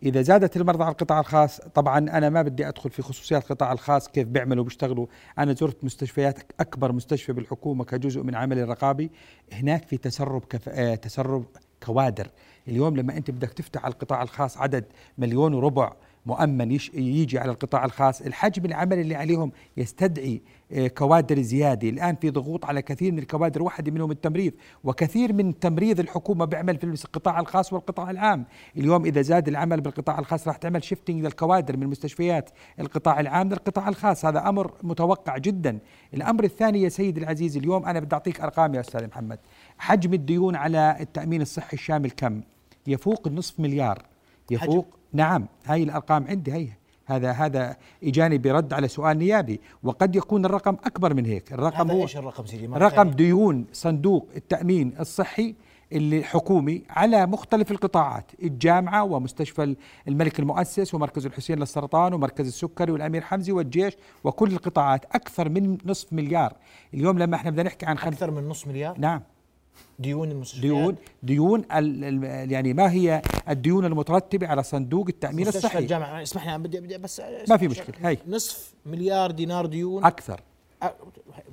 إذا 0.04 0.22
زادت 0.22 0.58
المرضى 0.58 0.84
على 0.84 0.92
القطاع 0.92 1.20
الخاص 1.20 1.62
طبعا 1.62 1.98
أنا 1.98 2.30
ما 2.30 2.42
بدي 2.42 2.68
أدخل 2.68 2.90
في 2.90 3.02
خصوصيات 3.02 3.44
القطاع 3.44 3.72
الخاص 3.72 4.08
كيف 4.08 4.28
بيعملوا 4.28 4.62
وبيشتغلوا. 4.62 5.08
أنا 5.40 5.54
زرت 5.54 5.84
مستشفيات 5.84 6.52
أكبر 6.60 6.92
مستشفى 6.92 7.34
بالحكومة 7.34 7.84
كجزء 7.84 8.24
من 8.24 8.36
عملي 8.36 8.64
الرقابي. 8.64 9.12
هناك 9.54 9.86
في 9.86 9.98
تسرب 9.98 10.46
كف... 10.50 10.70
آه 10.70 10.96
تسرب 10.96 11.46
كوادر. 11.84 12.28
اليوم 12.68 12.98
لما 12.98 13.18
أنت 13.18 13.32
بدك 13.32 13.54
تفتح 13.54 13.86
على 13.86 13.94
القطاع 13.94 14.24
الخاص 14.24 14.58
عدد 14.58 14.86
مليون 15.18 15.54
وربع 15.54 15.94
مؤمن 16.28 16.72
يش 16.72 16.92
يجي 16.94 17.40
على 17.40 17.52
القطاع 17.52 17.86
الخاص 17.86 18.22
الحجم 18.22 18.66
العمل 18.66 19.00
اللي 19.00 19.16
عليهم 19.16 19.52
يستدعي 19.78 20.42
آه، 20.72 20.88
كوادر 20.88 21.42
زيادة. 21.42 21.90
الآن 21.90 22.16
في 22.16 22.30
ضغوط 22.30 22.66
على 22.66 22.82
كثير 22.82 23.12
من 23.12 23.20
الكوادر 23.20 23.64
واحدة 23.64 23.92
منهم 23.92 24.12
التمريض 24.12 24.54
وكثير 24.84 25.34
من 25.34 25.60
تمريض 25.60 26.00
الحكومة 26.00 26.46
بيعمل 26.46 26.78
في 26.78 27.06
القطاع 27.06 27.40
الخاص 27.40 27.74
والقطاع 27.74 28.12
العام. 28.12 28.46
اليوم 28.78 29.06
إذا 29.06 29.22
زاد 29.22 29.48
العمل 29.48 29.82
بالقطاع 29.82 30.20
الخاص 30.20 30.48
راح 30.48 30.58
تعمل 30.58 30.84
شيفتنج 30.84 31.24
للكوادر 31.26 31.78
من 31.78 31.88
مستشفيات 31.88 32.50
القطاع 32.80 33.20
العام 33.20 33.50
للقطاع 33.50 33.90
الخاص. 33.90 34.26
هذا 34.26 34.50
أمر 34.50 34.72
متوقع 34.84 35.38
جدا. 35.38 35.80
الأمر 36.14 36.44
الثاني 36.44 36.82
يا 36.82 36.90
سيدي 36.90 37.20
العزيز 37.20 37.58
اليوم 37.58 37.86
أنا 37.86 38.00
بدي 38.00 38.16
أعطيك 38.16 38.42
أرقام 38.42 38.76
يا 38.76 38.80
أستاذ 38.80 39.08
محمد. 39.08 39.40
حجم 39.78 40.14
الديون 40.14 40.56
على 40.56 40.98
التأمين 41.00 41.42
الصحي 41.42 41.74
الشامل 41.74 42.12
كم؟ 42.12 42.42
يفوق 42.88 43.28
النصف 43.28 43.60
مليار. 43.60 44.06
يفوق 44.52 44.97
نعم 45.14 45.46
هاي 45.66 45.84
الأرقام 45.84 46.28
عندي 46.28 46.54
هي 46.54 46.68
هذا 47.06 47.32
هذا 47.32 47.78
إجاني 48.04 48.38
برد 48.38 48.74
على 48.74 48.88
سؤال 48.88 49.18
نيابي 49.18 49.62
وقد 49.84 50.16
يكون 50.16 50.46
الرقم 50.46 50.78
أكبر 50.86 51.14
من 51.14 51.26
هيك 51.26 51.54
الرقم 51.54 51.88
هذا 51.88 51.94
هو 51.94 52.02
إيش 52.02 52.18
الرقم 52.18 52.46
سيدي؟ 52.46 52.68
رقم. 52.68 53.10
ديون 53.10 53.66
صندوق 53.74 54.28
التأمين 54.36 54.94
الصحي 55.00 55.56
اللي 55.92 56.24
حكومي 56.24 56.84
على 56.90 57.26
مختلف 57.26 57.72
القطاعات 57.72 58.32
الجامعة 58.44 59.04
ومستشفى 59.04 59.76
الملك 60.08 60.40
المؤسس 60.40 60.94
ومركز 60.94 61.26
الحسين 61.26 61.60
للسرطان 61.60 62.14
ومركز 62.14 62.48
السكري 62.48 62.92
والأمير 62.92 63.22
حمزة 63.22 63.52
والجيش 63.52 63.94
وكل 64.24 64.52
القطاعات 64.52 65.06
أكثر 65.06 65.50
من 65.50 65.78
نصف 65.86 66.14
مليار. 66.14 66.54
اليوم 66.94 67.20
لما 67.20 67.36
إحنا 67.36 67.52
بدنا 67.52 67.64
نحكي 67.64 67.86
عن 67.86 67.98
أكثر 67.98 68.32
من 68.32 68.48
نص 68.50 68.68
مليار؟ 68.68 69.00
نعم. 69.00 69.22
ديون 70.00 70.32
المستشفيات. 70.32 70.64
ديون 70.72 70.96
ديون 71.24 71.66
يعني 72.52 72.74
ما 72.74 72.92
هي 72.92 73.22
الديون 73.50 73.86
المترتبة 73.86 74.48
على 74.48 74.64
صندوق 74.64 75.10
مستشفى 75.24 75.58
الصحي؟ 75.58 75.80
الجامعة. 75.80 76.22
اسمح 76.24 76.48
لي 76.50 76.58
بدي 76.58 76.80
بدي 76.80 76.98
بس 76.98 77.22
ما 77.50 77.58
في 77.58 77.68
مشكلة. 77.68 78.10
هي 78.10 78.18
نصف 78.28 78.74
مليار 78.86 79.32
دينار 79.32 79.66
ديون. 79.66 80.06
أكثر. 80.06 80.42
أ- 80.84 80.88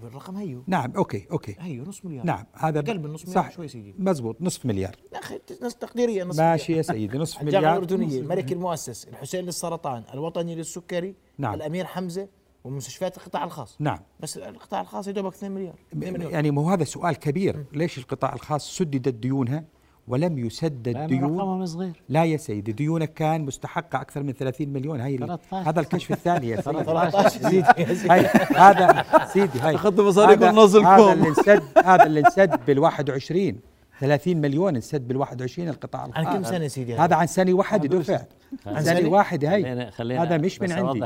الرقم 0.03 0.37
هيو. 0.37 0.65
نعم 0.67 0.93
okay 0.97 1.27
okay. 1.33 1.57
هيو 1.61 1.85
نص 1.85 2.05
مليار. 2.05 2.27
نعم 2.27 2.45
هذا 2.55 2.79
أقل 2.81 2.99
من 2.99 3.13
نص 3.13 3.29
مليار 3.29 3.51
شوي 3.51 3.69
سيدي. 3.69 3.95
مزبوط 3.99 4.37
نصف 4.41 4.67
مليار. 4.67 4.97
يا 5.13 5.19
أخي 5.19 5.41
نص 5.63 5.75
تقديريا 5.75 6.25
نص 6.25 6.39
ماشي. 6.39 6.73
يا 6.73 6.83
سيدي 6.83 7.19
نصف 7.19 7.43
مليار. 7.43 7.63
الأردنية 7.63 8.21
الملك 8.21 8.53
المؤسس 8.53 9.09
الحسين 9.09 9.45
للسرطان 9.45 10.05
الوطني 10.15 10.55
للسكري 10.55 11.15
نعم. 11.39 11.55
الأمير 11.55 11.85
حمزة 11.85 12.29
ومستشفيات 12.65 13.17
القطاع 13.17 13.45
الخاص. 13.45 13.77
نعم. 13.81 13.99
بس 14.21 14.37
القطاع 14.39 14.81
الخاص 14.81 15.09
يدوبك 15.09 15.35
2 15.35 15.53
مليار. 15.53 15.75
2 15.93 16.13
مليون 16.13 16.33
يعني 16.33 16.51
مو 16.51 16.71
هذا 16.71 16.85
سؤال 16.85 17.17
كبير. 17.17 17.65
ليش 17.73 17.99
القطاع 17.99 18.33
الخاص 18.35 18.77
سددت 18.79 19.15
ديونها 19.15 19.65
ولم 20.09 20.39
يسدد 20.39 21.07
ديون؟ 21.07 21.25
رقمهم 21.25 21.67
صغير. 21.67 22.03
لا 22.09 22.25
يا 22.25 22.37
سيدي 22.37 22.73
ديونك 22.73 23.15
كان 23.15 23.41
مستحقة 23.45 24.01
أكثر 24.01 24.23
من 24.23 24.33
30 24.33 24.69
مليون. 24.69 25.01
هاي 25.01 25.15
ال- 25.15 25.19
13. 25.27 25.69
هذا 25.71 25.81
الكشف 25.81 26.13
الثاني 26.13 26.49
يا 26.49 26.61
سيدي. 26.61 26.85
13 26.85 27.29
سيدي 27.51 27.63
هذا 28.57 29.05
سيدي 29.33 29.59
هاي. 29.61 29.75
أخذت 29.75 30.01
مصاريكم 30.01 30.61
نزلكم. 30.61 30.87
هذا 30.87 31.13
اللي 31.13 31.29
انسد 31.29 31.63
هذا 31.85 32.07
اللي 32.07 32.21
انسد 32.21 32.61
بال 32.67 32.79
21 32.79 33.61
30 34.01 34.37
مليون 34.37 34.75
انسد 34.75 35.09
بال 35.09 35.17
21 35.17 35.69
القطاع 35.69 36.05
الخاص. 36.07 36.27
عن 36.27 36.33
كم 36.37 36.45
سنة 36.45 36.69
سيدي 36.69 36.95
هذا؟ 36.95 37.15
عن 37.15 37.27
سنة 37.27 37.55
واحدة 37.55 37.89
دفع 37.99 38.21
عن 38.67 38.83
سنة؟ 38.85 39.09
واحدة 39.09 39.49
هي 39.55 39.63
خلينا- 39.63 39.91
خلينا 39.91 40.23
هذا 40.23 40.37
مش 40.37 40.61
من 40.61 40.73
عندي. 40.73 40.99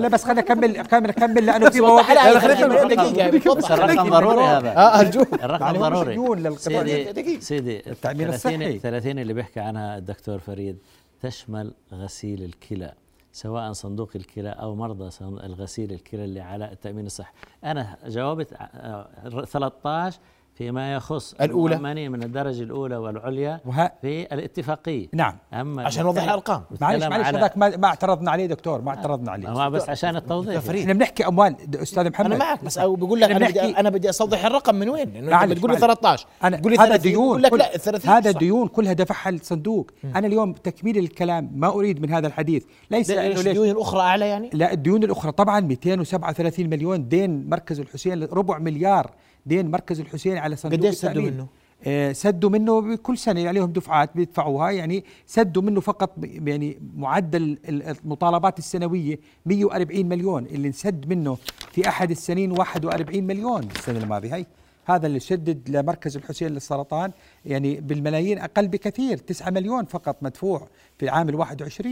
لا 0.00 0.08
بس 0.08 0.24
خلينا 0.24 0.40
نكمل 0.40 0.82
كمل 0.86 1.10
كمل 1.10 1.46
لأنه 1.46 1.70
في 1.70 1.80
مواضيع 1.80 2.38
خلينا 2.38 2.66
الرقم- 2.66 3.56
بس 3.56 3.64
ضروري 4.10 4.44
هذا 4.44 5.00
أرجوك. 5.00 5.34
الرقم 5.44 5.72
ضروري. 5.78 6.56
سيدي 6.56 7.40
سيدي 7.40 7.90
التأمين 7.90 8.26
30 8.30 8.54
الصحي. 8.62 8.78
30 8.78 9.18
اللي 9.18 9.32
بيحكي 9.34 9.60
عنها 9.60 9.98
الدكتور 9.98 10.38
فريد 10.38 10.78
تشمل 11.22 11.72
غسيل 11.92 12.42
الكلى 12.44 12.92
سواء 13.32 13.72
صندوق 13.72 14.10
الكلى 14.16 14.48
أو 14.50 14.74
مرضى 14.74 15.10
الغسيل 15.22 15.92
الكلى 15.92 16.24
اللي 16.24 16.40
على 16.40 16.72
التأمين 16.72 17.06
الصحي. 17.06 17.32
أنا 17.64 17.96
جاوبت 18.06 18.52
آه، 18.52 19.44
13 19.44 20.18
فيما 20.60 20.94
يخص 20.94 21.34
الأولى. 21.40 22.08
من 22.08 22.22
الدرجة 22.22 22.62
الأولى 22.62 22.96
والعليا 22.96 23.60
وها 23.64 23.92
في 24.02 24.22
الاتفاقية 24.34 25.08
نعم 25.12 25.36
أما 25.54 25.84
عشان 25.84 26.02
نوضح 26.04 26.22
الأرقام. 26.22 26.62
معلش 26.80 27.04
معلش 27.04 27.26
هذاك 27.28 27.58
ما, 27.58 27.76
ما 27.76 27.86
اعترضنا 27.86 28.30
عليه 28.30 28.46
دكتور 28.46 28.80
ما 28.82 28.90
اعترضنا 28.90 29.30
عليه 29.30 29.48
ما 29.48 29.68
بس 29.68 29.88
عشان 29.88 30.16
التوضيح. 30.16 30.62
إحنا 30.70 30.92
بنحكي 30.92 31.26
أموال 31.26 31.56
د- 31.66 31.76
أستاذ 31.76 32.10
محمد 32.10 32.26
أنا 32.26 32.36
معك 32.36 32.64
بس 32.64 32.78
أو 32.78 32.94
بقول 32.96 33.20
لك 33.20 33.30
أنا 33.30 33.48
بدي 33.48 33.60
أنا 33.60 33.90
بدي 33.90 34.10
استوضح 34.10 34.44
الرقم 34.44 34.74
من 34.74 34.88
وين؟ 34.88 35.08
لأنه 35.12 35.18
أنت 35.26 35.30
معلش، 35.32 35.52
بتقول 35.52 35.70
لي 35.70 35.78
معلش. 35.78 35.84
13 35.84 36.26
أنا 36.44 36.56
تقول 36.56 36.72
لي 36.72 36.78
هذا 36.78 36.86
30 36.96 37.02
ديون 37.12 37.40
لك 37.40 37.50
كل- 37.50 37.58
لا 37.58 37.74
ال 37.74 37.80
30 37.80 38.10
هذا. 38.10 38.30
ديون 38.30 38.68
كلها 38.68 38.92
دفعها 38.92 39.30
الصندوق 39.30 39.90
أنا 40.16 40.26
اليوم 40.26 40.52
تكميل 40.52 40.98
الكلام 40.98 41.50
ما 41.54 41.68
أريد 41.68 42.02
من 42.02 42.10
هذا 42.10 42.26
الحديث 42.26 42.64
ليس 42.90 43.10
ليش 43.10 43.46
الديون 43.46 43.70
الاخرى 43.70 44.00
أعلى 44.00 44.28
يعني؟ 44.28 44.50
لا 44.52 44.72
الديون 44.72 45.04
الأخرى 45.04 45.32
طبعا 45.32 45.60
237 45.60 46.70
مليون 46.70 47.08
دين 47.08 47.48
مركز 47.50 47.80
الحسين 47.80 48.22
ربع 48.24 48.58
مليار 48.58 49.10
دين 49.46 49.70
مركز 49.70 50.00
الحسين 50.00 50.36
على 50.36 50.56
صندوق 50.56 50.78
قديش 50.78 50.94
سدوا. 50.94 51.22
منه؟ 51.22 51.46
آه، 51.84 52.12
سدوا 52.12 52.50
منه 52.50 52.96
كل 52.96 53.18
سنة 53.18 53.48
عليهم 53.48 53.72
دفعات 53.72 54.10
بيدفعوها 54.14 54.70
يعني 54.70 55.04
سدوا 55.26 55.62
منه 55.62 55.80
فقط 55.80 56.10
يعني 56.22 56.78
معدل 56.96 57.58
ال- 57.68 57.82
المطالبات 57.82 58.58
السنوية 58.58 59.18
140 59.46 60.06
مليون 60.08 60.46
اللي 60.46 60.68
انسد 60.68 61.08
منه 61.08 61.36
في 61.72 61.88
أحد 61.88 62.10
السنين 62.10 62.50
41 62.52 63.24
مليون 63.24 63.68
السنة 63.76 63.98
الماضية 63.98 64.34
هي 64.34 64.46
هذا 64.90 65.06
اللي 65.06 65.20
سدد 65.20 65.70
لمركز 65.70 66.16
الحسين 66.16 66.48
للسرطان 66.48 67.10
يعني 67.44 67.80
بالملايين 67.80 68.38
أقل 68.38 68.68
بكثير 68.68 69.18
9 69.18 69.50
مليون 69.50 69.84
فقط 69.84 70.16
مدفوع 70.22 70.68
في 70.98 71.04
العام 71.04 71.44
ال21 71.44 71.86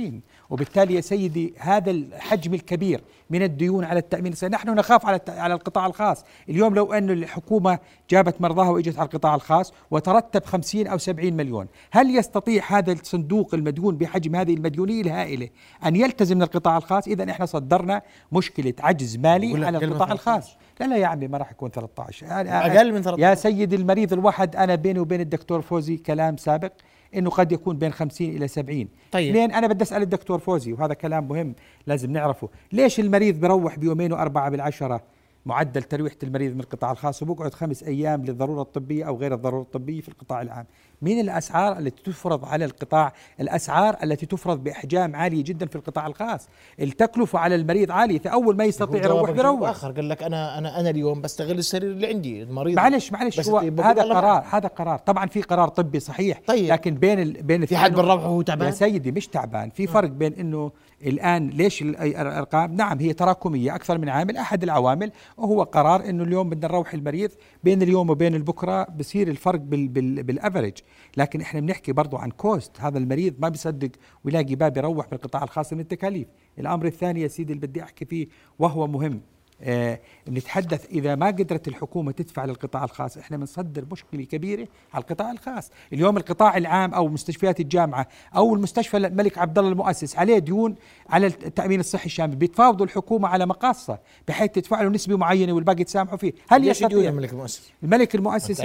وبالتالي 0.51 0.95
يا 0.95 1.01
سيدي 1.01 1.55
هذا 1.59 1.91
الحجم 1.91 2.55
الكبير 2.55 3.01
من 3.31 3.43
الديون 3.43 3.85
على 3.85 3.99
التأمين 3.99 4.33
الصحي. 4.33 4.51
نحن 4.51 4.71
نخاف 4.71 5.07
على 5.07 5.21
على 5.29 5.55
القطاع 5.55 5.87
الخاص. 5.87 6.25
اليوم 6.49 6.75
لو 6.75 6.93
أن 6.93 7.11
الحكومة 7.11 7.79
جابت 8.11 8.41
مرضاها 8.41 8.71
وإجت 8.71 8.99
على 8.99 9.07
القطاع 9.07 9.35
الخاص 9.35 9.73
وترتب 9.91 10.45
50 10.45 10.87
أو 10.87 10.99
70 10.99 11.33
مليون 11.33 11.67
هل 11.91 12.17
يستطيع 12.17 12.65
هذا 12.69 12.93
الصندوق 12.93 13.55
المديون 13.55 13.97
بحجم 13.97 14.37
هذه 14.37 14.55
المديونية 14.55 15.01
الهائلة 15.01 15.49
أن 15.87 15.97
يلتزم 15.97 16.43
القطاع 16.43 16.77
الخاص؟ 16.77 17.09
اذا 17.09 17.31
إحنا 17.31 17.47
صدرنا 17.47 18.03
مشكلة 18.33 18.75
عجز 18.81 19.17
مالي 19.17 19.67
على 19.67 19.79
القطاع 19.79 20.13
الخاص. 20.13 20.57
لا 20.81 20.87
لا 20.87 20.97
يا 20.97 21.07
عمي 21.07 21.29
ما 21.29 21.39
راح 21.39 21.51
يكون 21.51 21.71
13 21.71 22.27
أقل 22.27 22.93
من 22.93 23.03
13 23.03 23.19
يا 23.23 23.35
سيدي 23.35 23.77
المريض 23.77 24.13
الواحد 24.13 24.57
أنا 24.57 24.75
بيني 24.75 24.99
وبين 24.99 25.21
الدكتور 25.21 25.63
فوزي 25.63 25.97
كلام 25.97 26.37
سابق 26.37 26.73
إنه 27.15 27.31
قد 27.31 27.53
يكون 27.53 27.79
بين 27.79 27.93
50 27.93 28.29
إلى 28.29 28.49
70 28.49 28.89
طيب. 29.13 29.31
اثنين 29.31 29.53
أنا 29.53 29.67
بدي 29.67 29.85
أسأل 29.85 30.03
الدكتور 30.03 30.39
فوزي 30.39 30.73
وهذا 30.73 30.95
كلام 30.95 31.29
مهم 31.29 31.55
لازم 31.87 32.13
نعرفه. 32.13 32.49
ليش 32.73 33.01
المريض 33.01 33.41
بروح 33.41 33.79
بيومين 33.79 34.13
وأربعة 34.13 34.51
بالعشرة؟ 34.51 35.03
معدل 35.47 35.83
ترويحة 35.83 36.17
المريض 36.23 36.55
من 36.55 36.61
القطاع 36.61 36.91
الخاص 36.93 37.23
وبقعد 37.23 37.55
خمس 37.55 37.83
أيام 37.83 38.25
للضرورة 38.25 38.63
الطبية 38.63 39.05
أو 39.05 39.17
غير 39.17 39.35
الضرورة 39.35 39.63
الطبية 39.63 40.01
في 40.01 40.09
القطاع 40.09 40.43
العام. 40.43 40.67
من 41.03 41.21
الأسعار 41.21 41.79
التي 41.79 42.03
تفرض 42.03 42.45
على 42.45 42.65
القطاع 42.65 43.13
الأسعار 43.41 43.97
التي 44.03 44.27
تفرض 44.27 44.65
بأحجام 44.65 45.17
عالية 45.17 45.45
جدا 45.45 45.67
في 45.67 45.77
القطاع 45.77 46.07
الخاص. 46.07 46.49
التكلفة 46.81 47.39
على 47.39 47.55
المريض 47.55 47.91
عالية 47.91 48.19
فأول 48.19 48.57
ما 48.57 48.65
يستطيع 48.65 49.05
يروح 49.05 49.31
بيروح 49.31 49.71
آخر 49.71 49.93
قال 49.93 50.09
لك 50.09 50.23
أنا 50.23 50.59
أنا 50.59 50.81
أنا 50.81 50.91
اليوم 50.91 51.21
بستغل 51.21 51.59
السرير 51.59 51.91
اللي 51.91 52.07
عندي 52.07 52.43
المريض. 52.43 52.77
معلش 52.77 53.13
معلش 53.13 53.49
هو 53.49 53.59
هذا 53.59 54.03
قرار 54.03 54.45
هذا 54.51 54.69
قرار. 54.69 54.99
طبعا 54.99 55.27
في 55.27 55.43
قرار 55.43 55.69
طبي 55.69 56.01
صحيح 56.01 56.41
طيب. 56.47 56.73
لكن 56.73 56.95
بين 56.95 57.21
ال 57.21 57.43
بين 57.43 57.67
في 57.67 57.77
حد 57.77 57.93
بنروح 57.93 58.23
وهو 58.23 58.43
تعبان؟ 58.43 58.67
يا 58.67 58.73
سيدي 58.73 59.13
مش 59.13 59.27
تعبان. 59.29 59.71
في 59.71 59.87
فرق 59.87 60.09
بين 60.09 60.35
إنه 60.35 60.73
الآن 61.07 61.49
ليش 61.49 61.83
الأرقام؟ 61.83 62.75
نعم 62.75 62.99
هي 62.99 63.13
تراكمية 63.13 63.75
أكثر 63.75 63.99
من 63.99 64.09
عامل 64.09 64.37
أحد 64.37 64.63
العوامل. 64.63 65.13
وهو 65.37 65.63
قرار 65.63 66.09
إنه 66.09 66.25
اليوم 66.25 66.51
بدنا 66.51 66.69
نروح 66.69 66.95
المريض 66.95 67.31
بين 67.65 67.83
اليوم 67.83 68.11
وبين 68.11 68.35
البكرة 68.35 68.85
بصير 68.85 69.29
الفرق 69.29 69.61
بال 69.61 69.89
بال 69.89 70.23
بالافرج 70.23 70.73
لكن 71.17 71.41
إحنا 71.41 71.61
بنحكي 71.61 71.93
برضو 71.93 72.17
عن 72.17 72.31
كوست 72.31 72.81
هذا 72.81 72.99
المريض 72.99 73.35
ما 73.39 73.49
بيصدق 73.49 73.91
ويلاقي 74.25 74.55
باب 74.55 74.77
يروح 74.77 75.09
بالقطاع 75.11 75.43
الخاص 75.43 75.73
من 75.73 75.81
التكاليف. 75.81 76.29
الأمر 76.59 76.87
الثاني 76.87 77.21
يا 77.21 77.29
سيدي 77.29 77.53
اللي 77.53 77.67
بدي 77.67 77.83
أحكي 77.83 78.05
فيه 78.05 78.27
وهو 78.59 78.87
مهم. 78.87 79.21
آه 79.63 80.01
بنتحدث 80.27 80.87
إذا 80.87 81.15
ما 81.15 81.27
قدرت 81.27 81.69
الحكومة 81.69 82.13
تدفع 82.13 82.45
للقطاع 82.45 82.85
الخاص 82.85 83.19
إحنا 83.19 83.37
بنصدر 83.37 83.85
مشكلة 83.93 84.25
كبيرة 84.25 84.69
على 84.95 85.03
القطاع 85.03 85.31
الخاص. 85.31 85.71
اليوم 85.93 86.17
القطاع 86.17 86.57
العام 86.57 86.95
أو 86.95 87.09
مستشفيات 87.09 87.61
الجامعة 87.61 88.09
أو 88.37 88.55
المستشفى 88.55 88.97
الملك 88.97 89.39
عبد 89.39 89.59
الله 89.59 89.71
المؤسس 89.71 90.17
عليه 90.17 90.39
ديون 90.39 90.75
على 91.11 91.27
التأمين 91.27 91.81
الصحي 91.81 92.07
الشامل 92.07 92.37
بيتفاوضوا 92.37 92.87
الحكومة 92.87 93.29
على 93.29 93.47
مقاصة 93.47 93.99
بحيث 94.29 94.51
تدفع 94.51 94.83
له 94.83 94.89
نسبة 94.89 95.17
معينة 95.17 95.53
والباقي 95.53 95.85
تسامحوا 95.85 96.19
فيه. 96.19 96.33
هل 96.49 96.69
يستطيع؟ 96.69 96.89
الملك 97.11 97.33
المؤسس؟ 97.33 97.71
الملك 97.83 98.15
المؤسس 98.15 98.61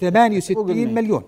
68 0.00 0.94
مليون. 0.94 1.22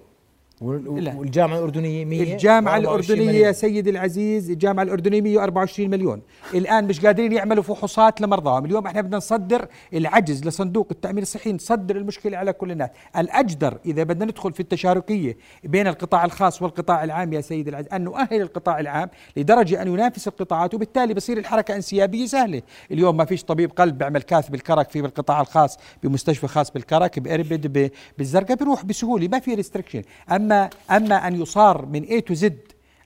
والجامعة 0.60 1.58
الأردنية 1.58 2.04
100 2.04 2.32
الجامعة 2.32 2.76
الأردنية 2.76 3.46
يا 3.46 3.52
سيدي 3.52 3.90
العزيز 3.90 4.50
الجامعة 4.50 4.82
الأردنية 4.82 5.20
124 5.20 5.90
مليون. 5.90 6.22
الآن 6.54 6.84
مش 6.84 7.06
قادرين 7.06 7.32
يعملوا 7.32 7.62
فحوصات 7.62 8.20
لمرضاهم. 8.20 8.64
اليوم 8.64 8.86
إحنا 8.86 9.00
بدنا 9.00 9.16
نصدر 9.16 9.66
العجز 9.94 10.44
لصندوق 10.44 10.86
التأمين 10.90 11.22
الصحي 11.22 11.52
نصدر 11.52 11.96
المشكلة 11.96 12.38
على 12.38 12.52
كل 12.52 12.70
الناس. 12.70 12.90
الأجدر 13.16 13.78
إذا 13.86 14.02
بدنا 14.02 14.24
ندخل 14.24 14.52
في 14.52 14.60
التشاركية 14.60 15.36
بين 15.64 15.86
القطاع 15.86 16.24
الخاص 16.24 16.62
والقطاع 16.62 17.04
العام 17.04 17.32
يا 17.32 17.40
سيدي 17.40 17.70
العزيز 17.70 17.92
أن 17.92 18.04
نؤهل 18.04 18.42
القطاع 18.42 18.80
العام 18.80 19.08
لدرجة 19.36 19.82
أن 19.82 19.88
ينافس 19.88 20.28
القطاعات 20.28 20.74
وبالتالي 20.74 21.14
بصير 21.14 21.38
الحركة 21.38 21.76
انسيابية 21.76 22.26
سهلة. 22.26 22.62
اليوم 22.90 23.16
ما 23.16 23.24
فيش 23.24 23.44
طبيب 23.44 23.70
قلب 23.70 23.98
بيعمل 23.98 24.22
كاث 24.22 24.48
بالكرك 24.48 24.90
في 24.90 24.98
القطاع 24.98 25.40
الخاص 25.40 25.78
بمستشفى 26.02 26.46
خاص 26.48 26.70
بالكرك 26.70 27.18
بإربد 27.18 27.90
بالزرقاء 28.18 28.56
بيروح 28.56 28.84
بسهولة 28.84 29.28
ما 29.28 29.38
في 29.38 29.54
ريستريكشن 29.54 30.02
أما 30.32 30.47
أما 30.90 31.28
أن 31.28 31.42
يصار 31.42 31.86
من 31.86 32.04
A 32.06 32.22
to 32.30 32.40
Z 32.40 32.52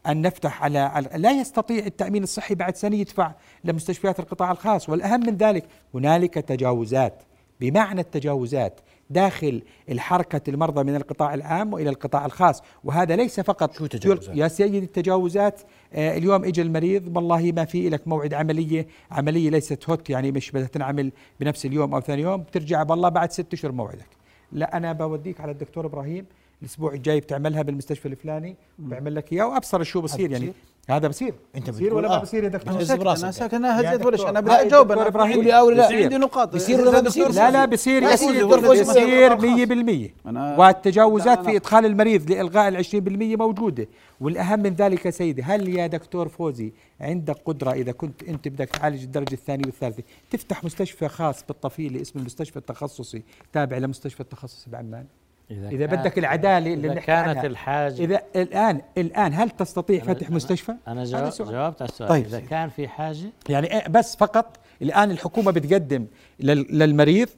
أن 0.07 0.23
نفتح 0.23 0.63
على 0.63 1.09
لا 1.17 1.31
يستطيع 1.31 1.87
التأمين 1.87 2.23
الصحي 2.23 2.55
بعد 2.55 2.77
سنة 2.77 2.97
يدفع 2.97 3.33
لمستشفيات 3.65 4.21
القطاع 4.21 4.53
الخاص 4.53 4.89
والأهم 4.89 5.21
من 5.21 5.37
ذلك 5.37 5.65
هنالك 5.95 6.35
تجاوزات. 6.35 7.23
بمعنى 7.61 8.01
التجاوزات 8.01 8.81
داخل 9.11 9.63
الحركة 9.89 10.51
المرضى 10.51 10.85
من 10.85 10.97
القطاع 10.97 11.35
العام 11.35 11.73
وإلى 11.73 11.91
القطاع 11.91 12.27
الخاص. 12.27 12.63
وهذا 12.85 13.17
ليس 13.17 13.41
فقط 13.41 13.79
شو 13.79 13.87
تجاوزات؟ 13.87 14.37
يا 14.37 14.49
سيدي 14.49 14.79
التجاوزات 14.79 15.61
آه 15.93 16.17
اليوم 16.17 16.45
اجى 16.45 16.63
المريض 16.63 17.17
والله 17.17 17.53
ما 17.57 17.65
في 17.65 17.89
لك 17.89 18.09
موعد 18.09 18.35
عملية 18.35 18.87
عملية 19.11 19.51
ليست 19.51 19.91
هوت 19.91 20.11
يعني 20.11 20.33
مش 20.33 20.51
بدها 20.51 20.67
تنعمل 20.67 21.13
بنفس 21.41 21.67
اليوم 21.67 21.95
أو 21.95 22.01
ثاني 22.01 22.23
يوم 22.23 22.43
بترجع 22.43 22.83
بالله 22.83 23.09
بعد 23.09 23.33
ست 23.33 23.53
أشهر 23.53 23.73
موعدك. 23.73 24.09
لا 24.53 24.77
أنا 24.77 24.93
بوديك 24.93 25.41
على 25.41 25.53
الدكتور 25.53 25.87
إبراهيم 25.87 26.27
الأسبوع 26.63 26.93
الجاي 26.95 27.21
بتعملها 27.21 27.63
بالمستشفى 27.63 28.07
الفلاني 28.07 28.57
بعمل 28.79 29.15
لك 29.15 29.33
إياه 29.33 29.47
وأبصر 29.47 29.83
شو 29.83 30.01
بصير 30.01 30.31
يعني. 30.31 30.53
هذا 30.89 31.09
بصير. 31.09 31.35
أنت 31.57 31.71
بصير 31.71 31.95
ولا 31.95 32.09
ما 32.09 32.19
بصير 32.19 32.45
يا 32.45 32.49
دكتور؟ 32.49 32.75
أنا 32.75 32.85
ساكت 32.85 33.03
أنا 33.07 33.31
ساكت 33.31 33.55
أنا 33.55 33.81
هزيت 33.81 34.07
ولا 34.07 34.29
أنا 34.31 34.41
بدي 34.41 34.53
إجاوب. 34.53 34.93
أنا 34.93 35.07
إبراهيم. 35.07 35.35
قولي 35.35 35.59
أو 35.59 35.71
لا 35.71 35.87
عندي 35.87 36.17
نقاط. 36.17 36.55
بصير. 36.55 36.81
ولا 36.81 36.91
ما 36.91 37.01
بصير. 37.01 37.33
لا 37.33 37.51
لا 37.51 37.65
بصير. 37.65 38.17
سيدي 38.17 38.45
بصير. 38.45 39.37
100% 39.37 40.59
والتجاوزات 40.59 41.45
في 41.45 41.57
إدخال 41.57 41.87
المريض 41.87 42.31
لإلغاء 42.31 42.69
ال 42.69 42.77
20% 42.77 43.37
موجودة. 43.37 43.89
والأهم 44.21 44.61
من 44.61 44.75
ذلك 44.75 45.07
يا 45.07 45.11
سيدي 45.11 45.43
هل 45.43 45.69
يا 45.69 45.87
دكتور 45.87 46.29
فوزي 46.29 46.73
عندك 47.01 47.37
قدرة 47.45 47.73
إذا 47.73 47.93
كنت 47.93 48.23
أنت 48.23 48.49
بدك 48.49 48.69
تعالج 48.69 49.03
الدرجة 49.03 49.35
الثانية 49.35 49.65
والثالثة 49.67 50.03
تفتح 50.31 50.65
مستشفى 50.65 51.09
خاص 51.09 51.45
بالطفيله 51.49 52.01
اسمه 52.01 52.23
المستشفى 52.23 52.57
التخصصي 52.57 53.23
تابع 53.53 53.79
لمستشفى 53.79 54.21
التخصصي 54.21 54.71
بعمان؟ 54.71 55.05
إذا, 55.51 55.69
إذا 55.69 55.87
بدك 55.87 56.19
العدالة 56.19 56.75
اللي 56.75 56.93
إذا 56.93 57.01
كانت 57.01 57.29
عنها. 57.29 57.47
الحاجة 57.47 58.05
إذا 58.05 58.23
الآن 58.37 58.81
الآن 58.99 59.35
هل 59.35 59.51
تستطيع 59.51 60.03
فتح 60.05 60.27
أنا 60.27 60.37
مستشفى؟ 60.37 60.75
أنا 60.89 61.05
جاوب 61.05 61.33
جاوبت 61.39 61.83
على 61.83 61.89
السؤال 61.89 62.09
طيب. 62.09 62.25
إذا 62.25 62.41
كان 62.41 62.69
في 62.69 62.89
حاجة 62.89 63.31
يعني 63.49 63.83
بس 63.91 64.17
فقط 64.17 64.57
الآن 64.83 65.11
الحكومة 65.11 65.53
بتقدم 65.53 66.07
للمريض 66.41 67.29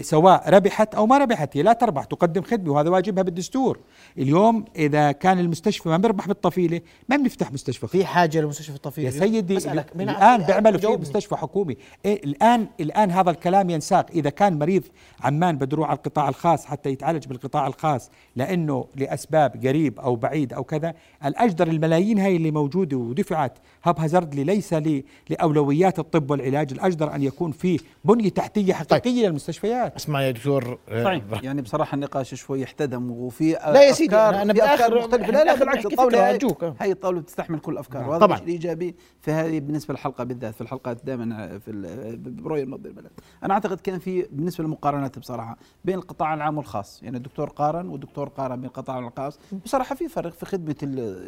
سواء 0.00 0.50
ربحت 0.50 0.94
أو 0.94 1.06
ما 1.06 1.18
ربحت 1.18 1.56
هي 1.56 1.62
لا 1.62 1.72
تربح 1.72 2.04
تقدم 2.04 2.42
خدمة 2.42 2.72
وهذا 2.72 2.90
واجبها 2.90 3.22
بالدستور. 3.22 3.78
اليوم 4.18 4.64
إذا 4.76 5.12
كان 5.12 5.38
المستشفى 5.38 5.88
ما 5.88 5.96
بيربح 5.96 6.28
بالطفيلة 6.28 6.80
ما 7.08 7.16
بنفتح 7.16 7.52
مستشفى 7.52 7.86
في 7.86 8.04
حاجة 8.04 8.40
لمستشفى 8.40 8.76
الطفيلة؟ 8.76 9.06
يا 9.06 9.12
سيدي 9.12 9.56
الآن 10.10 10.42
بيعملوا 10.42 10.80
في 10.80 10.86
مستشفى 10.86 11.36
حكومي. 11.36 11.76
إيه 12.04 12.24
الآن 12.24 12.66
الآن 12.80 13.10
هذا 13.10 13.30
الكلام 13.30 13.70
ينساق. 13.70 14.06
إذا 14.10 14.30
كان 14.30 14.58
مريض 14.58 14.82
عمان 15.20 15.56
بده 15.56 15.68
يروح 15.72 15.88
على 15.88 15.96
القطاع 15.96 16.28
الخاص 16.28 16.66
حتى 16.66 16.90
يتعالج 16.90 17.26
بالقطاع 17.26 17.66
الخاص 17.66 18.10
لأنه 18.36 18.86
لأسباب 18.96 19.66
قريب 19.66 20.00
أو 20.00 20.16
بعيد 20.16 20.52
أو 20.52 20.64
كذا 20.64 20.94
الأجدر 21.24 21.68
الملايين 21.68 22.18
هاي 22.18 22.36
اللي 22.36 22.50
موجودة 22.50 22.96
ودفعت 22.96 23.58
هاب 23.84 24.00
هازاردلي 24.00 24.44
ليس 24.44 24.74
لأولويات 25.30 25.98
الطب 25.98 26.30
والعلاج. 26.30 26.72
الأجدر 26.72 27.14
أن 27.14 27.22
يكون 27.22 27.52
في 27.52 27.80
بنية 28.04 28.28
تحتية 28.28 28.72
حقيقية 28.72 29.22
طيب. 29.22 29.24
للمستشفيات. 29.24 29.71
اسمع 29.72 30.22
يا 30.22 30.30
دكتور. 30.30 30.78
طيب 30.88 31.22
يعني 31.44 31.62
بصراحة 31.62 31.94
النقاش 31.94 32.34
شوي 32.34 32.64
احتدم 32.64 33.10
وفي 33.10 33.52
لا 33.52 33.82
يا 33.82 33.92
سيدي 33.92 34.16
أنا, 34.16 34.42
أنا 34.42 34.52
بأخر 34.52 34.98
مختلفة. 34.98 35.30
لا 35.32 35.44
لا 35.44 35.54
بالعكس 35.54 35.86
الطاوله 35.86 36.28
هاي. 36.30 36.38
هاي 36.80 36.92
الطاولة 36.92 37.20
بتستحمل 37.20 37.58
كل 37.58 37.72
الافكار 37.72 38.08
وهذا 38.08 38.20
طبعا. 38.26 38.38
الإيجابي 38.38 38.94
في 39.20 39.30
هذه 39.30 39.60
بالنسبة 39.60 39.94
للحلقة 39.94 40.24
بالذات 40.24 40.54
في 40.54 40.60
الحلقات 40.60 41.04
دائما 41.04 41.58
في 41.58 41.72
برؤية 42.24 42.62
المرضى 42.62 42.88
البلد. 42.88 43.10
أنا 43.44 43.54
أعتقد 43.54 43.80
كان 43.80 43.98
في 43.98 44.26
بالنسبة 44.32 44.64
للمقارنات 44.64 45.18
بصراحة 45.18 45.56
بين 45.84 45.94
القطاع 45.94 46.34
العام 46.34 46.58
والخاص. 46.58 47.02
يعني 47.02 47.16
الدكتور 47.16 47.48
قارن 47.48 47.88
والدكتور 47.88 48.28
قارن 48.28 48.56
بين 48.56 48.64
القطاع 48.64 48.98
الخاص. 48.98 49.38
بصراحة 49.64 49.94
في 49.94 50.08
فرق 50.08 50.32
في 50.32 50.46
خدمة 50.46 50.74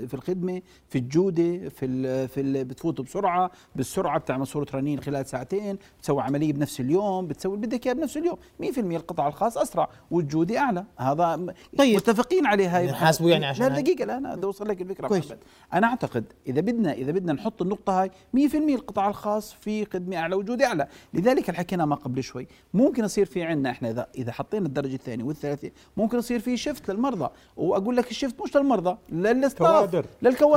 في 0.06 0.14
الخدمة 0.14 0.62
في 0.88 0.98
الجودة 0.98 1.68
في 1.68 1.86
ال 1.86 2.28
في 2.28 2.40
ال 2.40 2.64
بتفوت 2.64 3.00
بسرعة 3.00 3.50
بالسرعة 3.76 4.18
بتعمل 4.18 4.46
صورة 4.46 4.66
رنين 4.74 5.00
خلال 5.00 5.26
ساعتين 5.26 5.78
بتسوي 5.98 6.22
عملية 6.22 6.52
بنفس 6.52 6.80
اليوم 6.80 7.26
بتسوي 7.26 7.54
اللي 7.54 7.66
بدك 7.66 7.86
اياه 7.86 7.94
بنفس 7.94 8.16
اليوم. 8.16 8.33
100% 8.62 8.78
القطاع 8.78 9.28
الخاص؟ 9.28 9.58
أسرع. 9.58 9.88
والجوده 10.10 10.58
أعلى. 10.58 10.84
هذا 10.96 11.54
طيب. 11.78 11.96
متفقين 11.96 12.46
عليه 12.46 12.78
هاي 12.78 12.92
حاسبوا 12.92 13.30
يعني 13.30 13.46
عشان 13.46 13.66
لا 13.66 13.80
دقيقة 13.80 14.04
لا 14.04 14.16
أنا 14.18 14.34
بدي 14.34 14.46
أوصل 14.46 14.68
لك 14.68 14.82
الفكرة 14.82 15.08
كويس. 15.08 15.26
محمد. 15.26 15.38
أنا 15.74 15.86
أعتقد 15.86 16.24
إذا 16.46 16.60
بدنا 16.60 16.92
إذا 16.92 17.12
بدنا 17.12 17.32
نحط 17.32 17.62
النقطة 17.62 18.02
هاي 18.02 18.10
100% 18.36 18.54
القطاع 18.54 19.08
الخاص 19.08 19.52
في 19.52 19.84
خدمة 19.84 20.16
أعلى 20.16 20.34
وجوده 20.34 20.66
أعلى؟ 20.66 20.88
لذلك 21.14 21.48
اللي 21.48 21.58
حكينا 21.58 21.84
ما 21.84 21.94
قبل 21.94 22.22
شوي. 22.22 22.46
ممكن 22.74 23.04
يصير 23.04 23.26
في 23.26 23.42
عندنا 23.42 23.70
إحنا 23.70 23.90
إذا 23.90 24.06
إذا 24.14 24.32
حطينا 24.32 24.66
الدرجة 24.66 24.94
الثانية 24.94 25.24
والثالثه 25.24 25.70
ممكن 25.96 26.18
يصير 26.18 26.40
في 26.40 26.56
shift 26.56 26.90
للمرضى. 26.90 27.30
وأقول 27.56 27.96
لك 27.96 28.10
ال 28.10 28.15
shift 28.15 28.42
مش 28.42 28.56
للمرضى 28.56 28.96
للكوادر. 29.12 30.06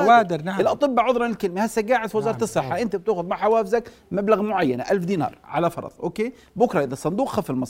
كوادر 0.08 0.42
نعم. 0.42 0.60
الأطباء 0.60 1.06
عذرا 1.06 1.28
الكلمة 1.28 1.62
هسه 1.62 1.82
قاعد 1.82 2.10
في 2.10 2.18
وزارة 2.18 2.34
نعم. 2.34 2.44
الصحة 2.44 2.70
نعم. 2.70 2.78
أنت 2.78 2.96
بتأخذ 2.96 3.26
مع 3.26 3.36
حوافزك 3.36 3.92
مبلغ 4.12 4.42
معين 4.42 4.82
1000 4.82 5.06
دينار 5.06 5.38
على 5.44 5.72
فرض 5.72 5.92
okay؟ 6.04 6.34
بكرة 6.56 6.84
إذا 6.84 6.94
الصندوق 6.94 7.30
خف 7.30 7.50
المصاري 7.50 7.67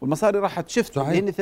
والمصاري 0.00 0.38
راح 0.38 0.60
ت 0.60 0.66
shift 0.66 0.94
صحيح. 0.94 1.08
لأن 1.08 1.32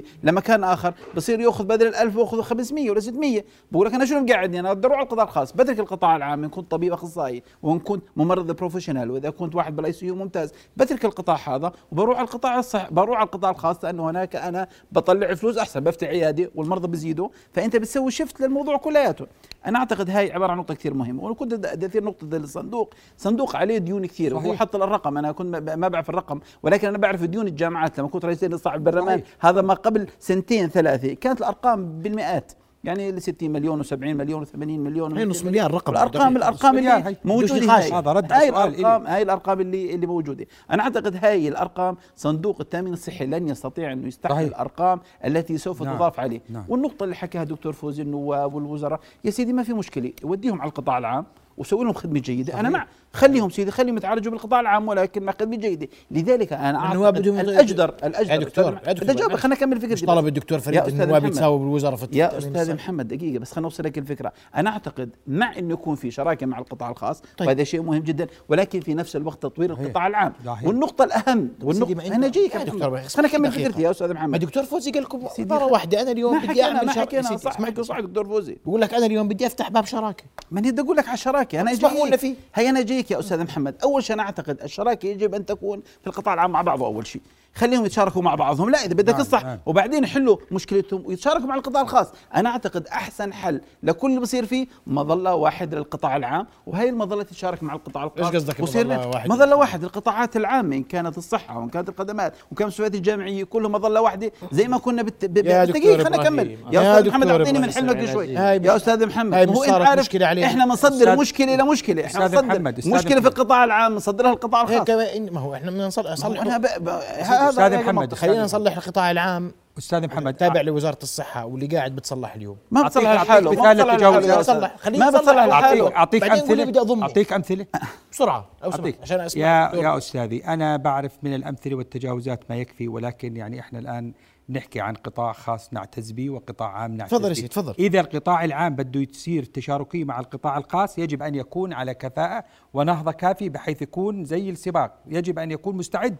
80% 0.00 0.02
لمكان 0.22 0.64
آخر 0.64 0.94
بصير 1.16 1.40
يأخذ 1.40 1.64
بدل 1.64 1.86
ال 1.86 1.94
1000 1.94 2.16
باخذ 2.16 2.40
500 2.42 2.90
ولا 2.90 3.00
600 3.00 3.44
بقول 3.72 3.86
لك 3.86 3.94
أنا 3.94 4.04
شو 4.04 4.20
مقعدني 4.20 4.60
أنا 4.60 4.72
بدي 4.72 4.86
أروح 4.86 4.96
على 4.98 5.04
القطاع 5.04 5.24
الخاص. 5.24 5.52
بترك 5.52 5.80
القطاع 5.80 6.16
العام 6.16 6.44
إن 6.44 6.50
كنت 6.50 6.70
طبيب 6.70 6.92
أخصائي 6.92 7.42
وإن 7.62 7.78
كنت 7.78 8.02
ممرض 8.16 8.50
professional 8.56 9.10
وإذا 9.10 9.30
كنت 9.30 9.54
واحد 9.54 9.76
بال 9.76 9.92
ICU 9.92 10.14
ممتاز 10.14 10.52
بترك 10.76 11.04
القطاع 11.04 11.36
هذا 11.56 11.72
وبروح 11.92 12.18
على 12.18 12.24
القطاع 12.28 12.58
الصح 12.58 12.90
بروح 12.90 13.16
على 13.18 13.26
القطاع 13.26 13.50
الخاص 13.50 13.84
لأنه 13.84 14.10
هناك 14.10 14.36
أنا 14.36 14.68
بطلع 14.92 15.34
فلوس 15.34 15.58
أحسن 15.58 15.80
بفتح 15.80 16.08
عياده 16.08 16.50
والمرضى 16.54 16.88
بيزيدوا 16.88 17.28
فأنت 17.52 17.76
بتسوي 17.76 18.10
shift 18.10 18.40
للموضوع 18.40 18.76
كلياته. 18.76 19.26
أنا 19.66 19.78
أعتقد 19.78 20.10
هاي 20.10 20.32
عبارة 20.32 20.52
عن 20.52 20.58
نقطة 20.58 20.74
كثير 20.74 20.94
مهمة. 20.94 21.22
وأنا 21.22 21.34
كنت 21.34 21.54
بدي 21.54 21.86
اثير 21.86 22.04
نقطة 22.04 22.24
الصندوق. 22.36 22.94
صندوق 23.16 23.56
عليه 23.56 23.78
ديون 23.78 24.06
كثير. 24.06 24.34
وهو. 24.34 24.54
حط 24.54 24.76
الرقم. 24.76 25.18
أنا 25.18 25.32
كنت 25.32 25.56
ما- 25.56 25.88
بعرف 25.88 26.10
الرقم 26.10 26.40
ولكن 26.62 26.88
أنا 26.88 26.98
بعرف 26.98 27.22
ديون 27.44 27.48
الجامعات 27.48 27.98
لما 27.98 28.08
كنت 28.08 28.24
رئيس 28.24 28.44
لصاحب 28.44 28.88
البرلمان. 28.88 29.22
هذا 29.40 29.62
ما 29.62 29.74
قبل 29.74 30.06
سنتين 30.18 30.68
ثلاثة 30.68 31.14
كانت 31.14 31.40
الأرقام 31.40 31.98
بالمئات 32.02 32.52
يعني 32.84 33.12
ل 33.12 33.22
60 33.22 33.50
مليون 33.50 33.84
و70 33.84 33.92
مليون 33.92 34.44
و80 34.44 34.56
مليون 34.56 35.18
هي 35.18 35.24
نص 35.24 35.44
مليار 35.44 35.74
رقم 35.74 35.92
الأرقام. 35.92 36.36
الارقام 36.36 36.78
اللي. 36.78 37.16
موجودة 37.24 37.76
هاي. 37.76 37.92
هذا 37.92 38.12
رد 38.12 38.32
هاي. 38.32 38.48
الأرقام 38.48 39.06
هاي 39.06 39.22
الأرقام 39.22 39.60
اللي 39.60 39.94
اللي 39.94 40.06
موجودة 40.06 40.46
أنا 40.70 40.82
أعتقد 40.82 41.24
هاي 41.24 41.48
الأرقام 41.48 41.96
صندوق 42.16 42.56
التأمين 42.60 42.92
الصحي 42.92 43.26
لن 43.26 43.48
يستطيع 43.48 43.92
انه 43.92 44.06
يستحمل. 44.06 44.44
الأرقام 44.44 45.00
التي 45.24 45.58
سوف 45.58 45.82
نعم. 45.82 45.96
تضاف 45.96 46.20
عليه 46.20 46.40
نعم. 46.48 46.64
والنقطة 46.68 47.04
اللي 47.04 47.14
حكاها 47.14 47.44
دكتور 47.44 47.72
فوزي 47.72 48.02
النواب 48.02 48.54
والوزراء 48.54 49.00
يا 49.24 49.30
سيدي 49.30 49.52
ما 49.52 49.62
في 49.62 49.72
مشكلة 49.72 50.12
وديهم 50.22 50.60
على 50.60 50.68
القطاع 50.68 50.98
العام 50.98 51.24
وسوي 51.56 51.84
لهم 51.84 51.92
خدمة 51.92 52.20
جيدة 52.20 52.52
صحيح. 52.52 52.60
أنا 52.60 52.68
مع 52.68 52.86
خليهم 53.14 53.50
سيدي 53.50 53.70
خليهم 53.70 53.96
يتعالجوا 53.96 54.32
بالقطاع 54.32 54.60
العام 54.60 54.88
ولكن 54.88 55.30
خدمه 55.30 55.56
جيده 55.56 55.88
لذلك 56.10 56.52
أنا 56.52 56.92
النواب 56.92 57.16
اعتقد 57.16 57.28
الاجدر 57.48 57.94
الأجدر 58.04 58.32
يا 58.32 58.36
دكتور، 58.38 58.78
أستاذ- 58.78 58.88
يا 58.88 58.92
دكتور، 58.92 59.04
بدي 59.08 59.12
اجاوب 59.12 59.30
معلش. 59.30 59.42
خليني 59.42 59.54
اكمل 59.58 59.80
فكرتي. 59.80 60.06
طلب 60.06 60.26
الدكتور 60.26 60.58
فريد 60.58 60.86
النواب. 60.86 61.24
يتساووا 61.24 61.58
بالوزارة 61.58 61.96
في 61.96 62.06
يا 62.12 62.38
أستاذ. 62.38 62.74
محمد 62.74 63.08
دقيقة 63.08 63.38
بس 63.38 63.52
خلينا 63.52 63.62
نوصل 63.66 63.84
لك 63.84 63.98
الفكرة 63.98 64.32
أنا 64.56 64.70
أعتقد 64.70 65.10
مع 65.26 65.58
انه 65.58 65.72
يكون 65.72 65.94
في 65.94 66.10
شراكة 66.10 66.46
مع 66.46 66.58
القطاع 66.58 66.90
الخاص 66.90 67.22
طيب. 67.38 67.48
وهذا 67.48 67.64
شيء 67.64 67.82
مهم 67.82 68.02
جدا 68.02 68.26
ولكن 68.48 68.80
في 68.80 68.94
نفس 68.94 69.16
الوقت 69.16 69.42
تطوير. 69.42 69.70
القطاع 69.70 70.06
العام. 70.06 70.32
والنقطة 70.64 71.04
الأهم 71.04 71.48
والنقطه 71.62 71.94
ما 71.94 72.06
أنا 72.06 72.26
يا 72.26 72.30
دكتور، 72.30 73.00
اكمل 73.26 73.50
دقيقة. 73.50 73.68
فكرتي 73.68 73.82
يا 73.82 73.90
أستاذ 73.90 74.06
ما 74.08 74.14
محمد 74.14 74.40
دكتور 74.40 74.62
فوزي 74.64 74.90
قال 74.90 75.02
لكم 75.02 75.22
عباره 75.38 75.64
واحدة 75.64 76.00
أنا 76.02 76.10
اليوم 76.10 76.34
ما 76.34 76.46
بدي 76.46 76.62
أعمل 76.62 76.86
ما 76.86 76.92
شر- 76.94 77.00
حكينا 77.00 77.22
سيدي، 77.22 77.38
صح 77.38 78.00
دكتور 78.00 78.24
فوزي 78.26 78.56
بقول 78.66 78.80
لك 78.80 78.94
أنا 78.94 79.06
اليوم 79.06 79.28
بدي 79.28 79.46
أفتح 79.46 79.70
باب 79.70 79.84
شراكة 79.86 80.24
من 80.50 80.62
بدي 80.62 80.80
أقول 80.82 80.96
لك 80.96 81.06
على 81.08 81.14
الشراكة 81.14 81.60
أنا 81.60 81.74
جايك 81.74 82.16
فيه. 82.16 82.34
هي 82.54 82.70
أنا 82.70 82.80
يا 83.10 83.18
أستاذ 83.18 83.42
محمد. 83.44 83.76
أول 83.82 84.04
شيء 84.04 84.14
أنا 84.14 84.22
أعتقد 84.22 84.62
الشراكة 84.62 85.06
يجب 85.06 85.34
أن 85.34 85.46
تكون 85.46 85.82
في 86.00 86.06
القطاع 86.06 86.34
العام 86.34 86.50
مع 86.50 86.62
بعضه 86.62 86.86
أول 86.86 87.06
شيء. 87.06 87.22
خليهم 87.54 87.84
يتشاركوا 87.86 88.22
مع 88.22 88.34
بعضهم 88.34 88.70
لا 88.70 88.78
إذا 88.84 88.94
بدك 88.94 89.12
نعم، 89.12 89.20
الصح 89.20 89.44
نعم. 89.44 89.58
وبعدين 89.66 90.04
يحلوا 90.04 90.36
مشكلتهم 90.50 91.02
ويتشاركوا 91.06 91.46
مع 91.46 91.54
القطاع 91.54 91.82
الخاص 91.82 92.06
أنا 92.34 92.50
أعتقد 92.50 92.86
أحسن 92.86 93.32
حل 93.32 93.60
لكل 93.82 94.08
اللي 94.10 94.20
بصير 94.20 94.46
فيه 94.46 94.66
مظلة 94.86 95.34
واحد 95.34 95.74
للقطاع 95.74 96.16
العام 96.16 96.46
وهي 96.66 96.88
المظلة 96.88 97.22
تتشارك 97.22 97.62
مع 97.62 97.74
القطاع 97.74 98.04
الخاص 98.04 98.26
إيش 98.26 98.34
قصدك 98.34 98.60
لك- 98.60 99.14
واحد؟ 99.14 99.28
مظلة 99.30 99.56
واحد 99.56 99.84
القطاعات 99.84 100.36
العامة 100.36 100.76
إن 100.76 100.82
كانت 100.82 101.18
الصحة 101.18 101.58
وإن 101.58 101.68
كانت 101.68 101.88
الخدمات 101.88 102.32
وإن 102.32 102.48
كانت 102.48 102.60
المستشفيات 102.60 102.94
الجامعيه 102.94 103.44
كلهم 103.44 103.72
مظلة 103.72 104.00
واحدة 104.00 104.32
زي 104.52 104.68
ما 104.68 104.78
كنا 104.78 105.02
بالت... 105.02 105.24
ب... 105.24 105.34
دقيقه 105.34 106.02
اكمل 106.02 106.40
إبراهيم. 106.40 106.58
يا 106.72 106.98
أستاذ 106.98 107.08
محمد 107.08 107.28
أعطيني 107.28 107.58
من. 107.58 107.70
حلمك 107.72 108.04
شوي 108.12 108.28
يا 108.28 108.76
أستاذ 108.76 109.06
محمد 109.06 109.34
هاي 109.34 109.46
هو 109.46 109.64
إنت 109.64 109.72
عارف 109.72 110.00
مشكلة 110.00 110.26
علينا. 110.26 110.46
إحنا 110.46 110.64
بنصدر 110.66 111.16
مشكلة 111.16 111.56
لمشكله 111.56 112.06
إحنا 112.06 112.26
بنصدر 112.26 112.78
أستاذ 112.78 112.94
مشكلة 112.94 113.20
في. 113.20 113.28
القطاع 113.28 113.64
العام 113.64 113.92
بنصدرها 113.92 114.30
للقطاع 114.30 114.64
هيك 114.64 114.90
الخاص 114.90 115.32
ما 115.32 115.40
هو 115.40 115.54
إحنا 115.54 115.70
بدنا 115.70 115.86
نصلح 115.86 116.04
ما 116.06 116.26
هو 116.26 116.32
نصلح 116.32 116.40
أنا 116.40 117.43
أستاذ 117.48 117.62
هذا 117.64 117.80
محمد،. 117.80 118.14
خلينا 118.14 118.44
نصلح 118.44 118.76
القطاع 118.76 119.10
العام 119.10 119.52
أستاذ 119.78 120.06
محمد 120.06 120.34
تابع 120.34 120.60
لوزارة 120.60 120.98
الصحة 121.02 121.44
واللي 121.44 121.66
قاعد 121.66 121.96
بتصلح 121.96 122.34
اليوم 122.34 122.56
ما 122.70 122.82
بتصلح 122.82 123.20
مثال 123.20 123.44
ما 123.44 124.36
بتصلح. 124.38 124.76
خليني 124.76 125.04
ما 125.04 125.10
بتصلح 125.10 125.44
لحاله. 125.44 125.96
أعطيك 125.96 126.24
أمثلة. 126.24 127.02
أعطيك 127.02 127.32
أمثلة 127.32 127.66
بسرعة 128.12 128.46
لو 128.62 128.70
أعطيك. 128.70 128.98
عشان 129.02 129.20
أسمع 129.20 129.42
يا 129.42 129.66
دكتور. 129.66 129.84
يا 129.84 129.98
أستاذي 129.98 130.44
أنا 130.44 130.76
بعرف 130.76 131.12
من 131.22 131.34
الأمثلة 131.34 131.74
والتجاوزات 131.74 132.40
ما 132.50 132.56
يكفي 132.56 132.88
ولكن 132.88 133.36
يعني 133.36 133.60
إحنا 133.60 133.78
الآن 133.78 134.12
نحكي 134.48 134.80
عن 134.80 134.94
قطاع 134.94 135.32
خاص 135.32 135.72
نعتز 135.72 136.10
به 136.10 136.30
وقطاع 136.30 136.68
عام 136.68 136.96
نعتز 136.96 137.10
تفضل 137.10 137.24
يا 137.24 137.28
به. 137.28 137.34
سيدي، 137.34 137.48
تفضل. 137.48 137.74
إذا 137.78 138.00
القطاع 138.00 138.44
العام 138.44 138.74
بده 138.74 139.00
يصير 139.00 139.44
تشاركي 139.44 140.04
مع 140.04 140.20
القطاع 140.20 140.58
الخاص 140.58 140.98
يجب 140.98 141.22
أن 141.22 141.34
يكون 141.34 141.72
على 141.72 141.94
كفاءة 141.94 142.44
ونهضة 142.74 143.12
كافية 143.12 143.50
بحيث 143.50 143.82
يكون 143.82 144.24
زي 144.24 144.50
السباق 144.50 144.92
يجب 145.06 145.38
أن 145.38 145.50
يكون 145.50 145.76
مستعد 145.76 146.16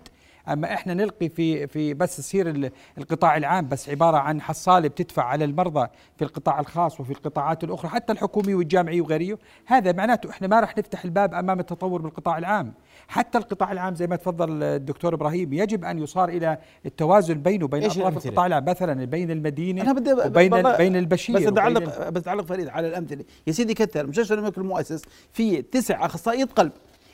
أما 0.49 0.75
إحنا 0.75 0.95
نلقي 0.95 1.29
في 1.29 1.67
في 1.67 1.95
بس 1.95 2.19
يصير 2.19 2.49
ال- 2.51 2.71
القطاع 2.99 3.37
العام 3.37 3.69
بس 3.69 3.89
عبارة 3.89 4.17
عن 4.17 4.41
حصالة 4.41 4.89
بتدفع 4.89 5.23
على 5.25 5.45
المرضى 5.45 5.89
في 6.17 6.25
القطاع 6.25 6.61
الخاص 6.61 7.01
وفي 7.01 7.11
القطاعات 7.11 7.65
الأخرى 7.65 7.89
حتى 7.91 8.13
الحكومي 8.13 8.55
والجامعي 8.55 9.01
وغيره 9.01 9.39
هذا 9.67 9.93
معناته 9.93 10.31
إحنا 10.31 10.49
ما 10.49 10.61
راح 10.61 10.79
نفتح 10.79 11.05
الباب 11.05 11.35
أمام 11.35 11.61
التطور 11.61 12.03
بالقطاع 12.03 12.39
العام. 12.39 12.73
حتى 13.09 13.39
القطاع 13.39 13.73
العام 13.73 13.95
زي 13.95 14.07
ما 14.07 14.17
تفضل 14.17 14.63
الدكتور 14.63 15.15
إبراهيم 15.15 15.53
يجب 15.53 15.85
أن 15.85 15.99
يصار 15.99 16.29
إلى 16.29 16.59
التوازن 16.87 17.35
بينه 17.35 17.65
وبين 17.65 17.85
أطراف؟ 17.85 18.27
القطاع 18.27 18.47
العام 18.47 18.65
مثلا 18.65 19.05
بين 19.05 19.31
المدينة 19.31 19.83
أنا 19.83 19.93
بدي 19.93 20.13
وبين 20.13 20.51
بين 20.77 20.97
البشير 20.97 21.37
بس 21.37 21.59
اعلق 21.59 22.09
بس 22.09 22.29
اعلق 22.29 22.45
فريد 22.45 22.69
على 22.69 22.89
الأمثلة. 22.89 23.25
يا 23.47 23.53
سيدي 23.53 23.75
كتر 23.75 24.07
مستشفى 24.07 24.35
الملك 24.35 24.59
المؤسس 24.59 25.03
في 25.33 25.63
تسع 25.63 26.07
أخصائية 26.07 26.45
قلب. 26.45 26.73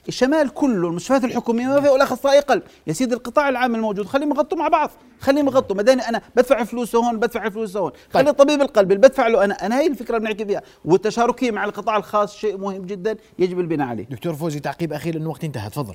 الشمال 0.09 0.49
كله 0.49 0.89
المستشفيات 0.89 1.25
الحكومية 1.25 1.67
ما 1.67 1.81
فيها 1.81 1.91
ولا 1.91 2.05
اخصائي 2.05 2.41
قلب 2.41 2.63
يا 2.87 2.93
سيدي 2.93 3.15
القطاع 3.15 3.49
العام 3.49 3.75
الموجود 3.75 4.07
خليهم 4.07 4.31
يغطوا 4.31 4.59
مع 4.59 4.69
بعض 4.69 4.91
خليهم 5.21 5.47
يغطوا. 5.47 5.77
مداني 5.77 6.03
أنا 6.03 6.21
بدفع 6.37 6.65
فلوس 6.65 6.97
هون 6.97 7.19
بدفع 7.19 7.49
فلوس 7.49 7.77
هون. 7.77 7.93
خلي 8.11 8.33
طبيب 8.33 8.61
القلب 8.61 8.93
اللي 8.93 9.09
بدفع 9.09 9.27
له 9.27 9.45
أنا 9.45 9.67
أنا 9.67 9.81
هي 9.81 9.87
الفكرة 9.87 10.17
اللي 10.17 10.29
بنحكي 10.29 10.45
فيها. 10.45 10.63
والتشاركية 10.85 11.51
مع 11.51 11.65
القطاع 11.65 11.97
الخاص 11.97 12.37
شيء 12.37 12.59
مهم 12.59 12.83
جدا 12.83 13.17
يجب 13.39 13.61
البناء 13.61 13.89
عليه. 13.89 14.05
دكتور 14.05 14.35
فوزي 14.35 14.61
تعقيب 14.61 14.93
أخير 14.93 15.15
لأنه 15.15 15.31
وقت 15.31 15.45
انتهى. 15.45 15.71
تفضل. 15.71 15.95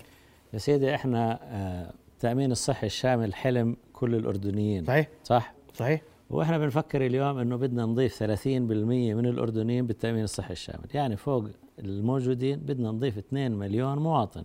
يا 0.54 0.58
سيدي 0.58 0.96
إحنا 0.96 1.40
آه، 1.44 1.94
التأمين 2.14 2.52
الصحي 2.52 2.88
الشامل 2.88 3.34
حلم 3.34 3.78
كل 3.94 4.16
الأردنيين. 4.16 4.86
صحيح. 4.86 5.08
صح؟ 5.24 5.54
صحيح. 5.74 6.02
وإحنا 6.30 6.58
بنفكر 6.58 7.06
اليوم 7.06 7.38
إنه 7.38 7.56
بدنا 7.56 7.86
نضيف 7.86 8.16
30% 8.16 9.14
من 9.14 9.26
الأردنيين 9.26 9.88
بالتأمين 9.88 10.24
الصحي 10.24 10.54
الشامل، 10.54 10.86
يعني 10.94 11.18
فوق 11.18 11.44
الموجودين 11.80 12.60
بدنا 12.60 12.92
نضيف 12.92 13.18
2 13.18 13.52
مليون 13.52 13.98
مواطن. 13.98 14.44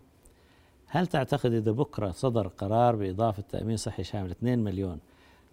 هل 0.86 1.06
تعتقد 1.06 1.52
إذا 1.52 1.72
بكرة 1.72 2.10
صدر 2.10 2.46
قرار 2.48 2.96
بإضافة 2.96 3.42
تأمين 3.50 3.76
صحي 3.76 4.04
شامل 4.04 4.30
2 4.30 4.58
مليون 4.58 4.98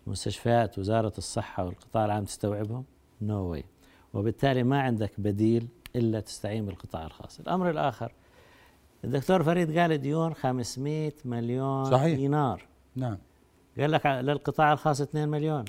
مستشفيات 0.07 0.79
وزارة 0.79 1.13
الصحة 1.17 1.65
والقطاع 1.65 2.05
العام 2.05 2.23
تستوعبهم؟ 2.23 2.83
نو 3.21 3.47
no 3.47 3.51
واي. 3.51 3.63
وبالتالي 4.13 4.63
ما 4.63 4.81
عندك 4.81 5.11
بديل 5.17 5.67
إلا 5.95 6.19
تستعين 6.19 6.65
بالقطاع 6.65 7.05
الخاص. 7.05 7.39
الأمر 7.39 7.69
الآخر 7.69 8.11
الدكتور 9.03 9.43
فريد 9.43 9.79
قال 9.79 9.97
ديون 9.97 10.33
500 10.33 11.11
مليون 11.25 11.85
صحيح. 11.85 12.15
دينار. 12.15 12.65
نعم 12.95 13.17
قال 13.79 13.91
لك 13.91 14.05
للقطاع 14.05 14.73
الخاص 14.73 15.01
2 15.01 15.29
مليون 15.29 15.65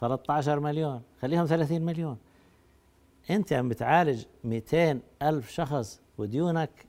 13 0.00 0.60
مليون 0.60 1.02
خليهم 1.22 1.46
30 1.46 1.82
مليون 1.82 2.16
أنت 3.30 3.52
عم 3.52 3.68
بتعالج 3.68 4.24
200 4.44 5.00
ألف 5.22 5.50
شخص 5.50 6.00
وديونك 6.18 6.86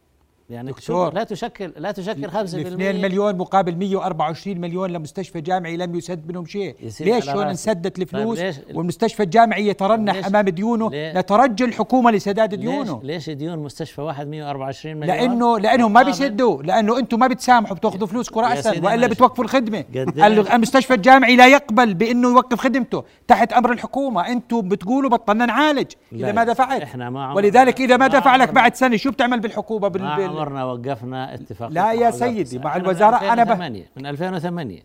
يعني 0.54 0.72
دكتور. 0.72 1.14
لا 1.14 1.24
تشكل 1.24 1.74
لا 1.78 1.92
تشكل 1.92 2.30
5% 2.32 2.36
2 2.36 3.02
مليون 3.02 3.38
مقابل 3.38 3.76
124 3.76 4.58
مليون 4.62 4.90
لمستشفى 4.90 5.42
جامعي 5.42 5.78
لم 5.78 5.96
يسد 5.96 6.28
منهم 6.28 6.46
شيء. 6.46 6.76
ليش 7.02 7.30
راسي. 7.30 7.50
انسدت 7.50 8.00
الفلوس؟ 8.00 8.38
طيب 8.38 8.46
ليش- 8.48 8.60
والمستشفى 8.74 9.24
الجامعي 9.24 9.68
يترنح 9.68 10.16
ليش- 10.16 10.26
أمام 10.28 10.50
ديونه؟ 10.50 10.90
نترجى 10.94 11.66
الحكومة 11.66 12.12
لسداد 12.12 12.54
ليش 12.54 12.62
ديونه. 12.62 13.00
ليش 13.04 13.30
ديون 13.30 13.60
مستشفى 13.60 14.02
واحد 14.02 14.28
124 14.28 14.98
مليون؟ 14.98 15.18
لأنه 15.18 15.60
لأنهم 15.60 15.94
ما 15.94 16.04
بيسدوا. 16.04 16.64
لأنه 16.64 17.00
أنتم 17.00 17.20
ما 17.20 17.28
بتسامحوا 17.28 17.76
بتأخذوا 17.76 18.08
فلوس 18.08 18.30
يا 18.36 18.42
راسا 18.42 18.70
وإلا. 18.84 19.08
بتوقفوا 19.08 19.44
الخدمة؟ 19.44 19.84
ال- 19.96 20.50
المستشفى 20.52 20.94
الجامعي 20.94 21.36
لا 21.36 21.48
يقبل 21.48 21.94
بأنه 21.94 22.28
يوقف 22.30 22.60
خدمته 22.60 23.04
تحت 23.28 23.54
أمر 23.54 23.72
الحكومة. 23.72 24.28
أنتم 24.28 24.62
بتقولوا 24.62 25.10
بطلنا 25.10 25.46
نعالج 25.46 25.92
إذا 26.14 26.32
ما 26.32 26.44
دفعت 26.44 26.82
إحنا 26.82 27.10
ما 27.10 27.34
ولذلك 27.34 27.82
إذا 27.82 27.98
ما 27.98 28.08
دفع 28.08 28.36
لك 28.36 28.50
بعد 28.54 28.76
سنة 28.76 28.98
شو 28.98 29.12
بتعمل 29.12 29.40
بالحكومة؟ 29.40 29.88
بال... 29.88 30.02
عمرنا 30.44 30.64
وقفنا 30.66 31.34
اتفاق 31.34 31.70
لا 31.70 31.94
يا 31.94 32.12
سيدي، 32.12 32.60
مع 32.60 32.76
الوزارة 32.76 33.16
أنا 33.34 33.44
ب- 33.44 33.48
2008 33.50 33.86
من 33.98 34.06
2008 34.06 34.80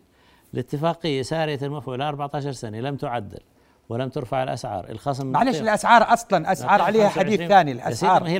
الاتفاقية 0.53 1.21
سارية 1.21 1.59
المفعول 1.61 2.01
14 2.01 2.51
سنة 2.51 2.79
لم 2.79 2.95
تعدل. 2.95 3.39
ولم 3.89 4.09
ترفع 4.09 4.43
الأسعار 4.43 4.89
الخصم 4.89 5.27
معلش 5.27 5.61
الأسعار 5.61 6.13
أصلا 6.13 6.51
أسعار 6.51 6.81
عليها 6.81 7.09
25 7.09 7.37
حديث 7.37 7.49
ثاني 7.49 7.71
الأسعار. 7.71 8.23
ما 8.23 8.29
هي 8.29 8.39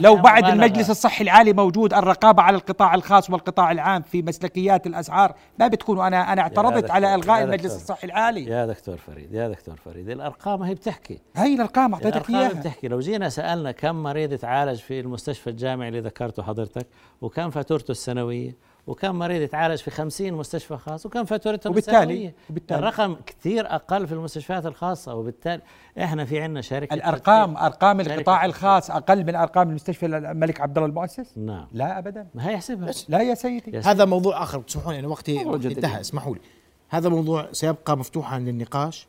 لو 0.00 0.16
بعد. 0.16 0.44
المجلس 0.44 0.90
الصحي 0.90 1.24
العالي 1.24 1.52
موجود 1.52 1.94
الرقابة 1.94 2.42
على 2.42 2.56
القطاع 2.56 2.94
الخاص 2.94 3.30
والقطاع 3.30 3.72
العام 3.72 4.02
في 4.02 4.22
مسلكيات 4.22 4.86
الأسعار 4.86 5.34
ما 5.58 5.68
بتكونوا 5.68 6.06
أنا 6.06 6.32
أنا 6.32 6.42
اعترضت 6.42 6.90
على 6.90 7.14
إلغاء. 7.14 7.42
المجلس 7.44 7.74
الصحي 7.76 8.06
العالي. 8.06 8.44
يا 8.44 8.66
دكتور 8.66 8.96
فريد 8.96 9.34
يا 9.34 9.48
دكتور 9.48 9.76
فريد 9.84 10.10
الأرقام 10.10 10.62
هي 10.62 10.74
بتحكي. 10.74 11.18
هي 11.36 11.54
الأرقام 11.54 11.94
أعطيتك 11.94 12.30
إياها. 12.30 12.52
بتحكي. 12.52 12.88
لو 12.88 13.00
جينا 13.00 13.28
سألنا 13.28 13.72
كم 13.72 14.02
مريض 14.02 14.34
تعالج 14.34 14.78
في 14.78 15.00
المستشفى 15.00 15.50
الجامعي 15.50 15.88
اللي 15.88 16.00
ذكرته 16.00 16.42
حضرتك 16.42 16.86
وكم 17.20 17.50
فاتورته 17.50 17.90
السنوية 17.90 18.56
وكم 18.86 19.14
مريض 19.18 19.42
يتعالج 19.42 19.78
في 19.78 19.90
50 19.90 20.32
مستشفى 20.32 20.76
خاص 20.76 21.06
وكم 21.06 21.24
فاتورته 21.24 21.70
وبالتالي-. 21.70 22.32
وبالتالي- 22.50 22.78
الرقم 22.78 23.16
كثير 23.26 23.74
أقل 23.74 24.06
في 24.06 24.12
المستشفيات 24.12 24.66
الخاصة 24.66 25.14
وبالتالي 25.14 25.62
إحنا 25.98 26.24
في 26.24 26.40
عندنا 26.40 26.60
شركة 26.60 26.94
الارقام. 26.94 27.56
أرقام 27.56 28.00
القطاع. 28.00 28.44
الخاص 28.44 28.90
أقل 28.90 29.24
من 29.24 29.34
أرقام 29.34 29.68
المستشفى 29.70 30.06
الملك 30.06 30.60
عبد 30.60 30.76
الله 30.78 30.88
المؤسس 30.88 31.38
نعم 31.38 31.66
لا 31.72 31.98
ابدا 31.98 32.26
ما 32.34 32.48
هيحسبها 32.48 32.90
لا 33.08 33.22
يا 33.22 33.34
سيدي. 33.34 33.78
هذا 33.78 34.04
موضوع 34.04 34.42
آخر 34.42 34.60
تسمحوا 34.62 34.92
لي 34.92 34.98
أنا 34.98 35.08
وقتي. 35.08 35.40
انتهى 35.42 36.00
اسمحوا 36.00 36.34
لي 36.34 36.40
هذا 36.88 37.08
موضوع 37.08 37.48
سيبقى 37.52 37.96
مفتوحا 37.96 38.38
للنقاش 38.38 39.06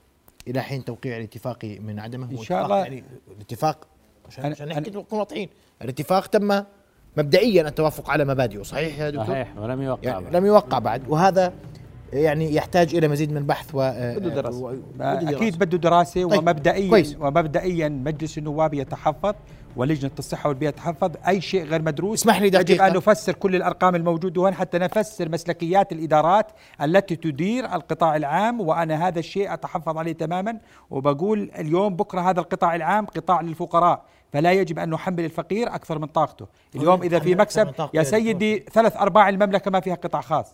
إلى 0.47 0.61
حين 0.61 0.85
توقيع 0.85 1.17
الاتفاق 1.17 1.65
من 1.65 1.99
عدمه 1.99 2.25
هو 2.25 2.43
شاء 2.43 2.57
اتفاق 2.61 2.63
الله. 2.63 2.77
يعني 2.77 3.03
الاتفاق 3.35 3.87
عشان 4.27 4.45
عشان 4.45 4.67
نحكي 4.67 4.89
نكون 4.89 5.19
واضحين 5.19 5.49
الاتفاق 5.81 6.25
تم 6.27 6.63
مبدئيا 7.17 7.67
التوافق 7.67 8.09
على 8.09 8.25
مبادئه 8.25 8.63
صحيح 8.63 8.99
يا 8.99 9.09
دكتور؟ 9.09 9.25
صحيح 9.27 9.57
ولم 9.57 9.81
يوقع 9.81 9.99
يعني 10.09 10.23
بعد. 10.25 10.35
لم 10.35 10.45
يوقع 10.45 10.79
بعد 10.79 11.01
وهذا 11.09 11.53
يعني 12.13 12.55
يحتاج 12.55 12.95
إلى 12.95 13.07
مزيد 13.07 13.31
من 13.31 13.43
بحث 13.45 13.69
و 13.73 13.91
بده 14.17 14.29
دراسة. 14.29 14.59
و- 14.63 14.75
دراسة. 14.99 15.29
أكيد 15.29 15.59
بده 15.59 15.77
دراسة 15.77 16.27
طيب، 16.29 16.39
ومبدئيا 16.39 16.89
كويس. 16.89 17.15
ومبدئيا 17.19 17.89
مجلس 17.89 18.37
النواب 18.37 18.73
يتحفظ 18.73 19.33
ولجنة 19.75 20.11
الصحة 20.19 20.47
والبيئة 20.49 20.69
تحفظ 20.69 21.11
أي 21.27 21.41
شيء 21.41 21.63
غير 21.63 21.81
مدروس 21.81 22.21
اسمح 22.21 22.41
لي 22.41 22.47
يجب 22.47 22.59
دقيقة. 22.59 22.87
أن 22.87 22.93
نفسر 22.93 23.33
كل 23.33 23.55
الأرقام 23.55 23.95
الموجودة 23.95 24.41
هون 24.41 24.53
حتى 24.53 24.77
نفسر 24.77 25.29
مسلكيات 25.29 25.91
الإدارات 25.91 26.47
التي 26.81 27.15
تدير 27.15 27.65
القطاع 27.65 28.15
العام 28.15 28.61
وأنا 28.61 29.07
هذا 29.07 29.19
الشيء 29.19 29.53
أتحفظ 29.53 29.97
عليه 29.97 30.11
تماما 30.13 30.57
وبقول 30.89 31.51
اليوم 31.59 31.95
بكرة 31.95 32.21
هذا 32.21 32.39
القطاع 32.39 32.75
العام 32.75 33.05
قطاع 33.05 33.41
للفقراء 33.41 34.05
فلا 34.33 34.51
يجب 34.51 34.79
أن 34.79 34.89
نحمل 34.89 35.25
الفقير 35.25 35.75
أكثر 35.75 35.99
من 35.99 36.07
طاقته. 36.07 36.47
اليوم 36.75 37.01
إذا 37.01 37.19
في 37.19 37.41
أكثر 37.41 37.65
مكسب 37.65 37.89
يا. 37.93 38.03
سيدي 38.03 38.59
ثلاث 38.59 38.97
أرباع 38.97 39.29
المملكة 39.29 39.71
ما 39.71 39.79
فيها 39.79 39.95
قطاع 39.95 40.21
خاص. 40.21 40.53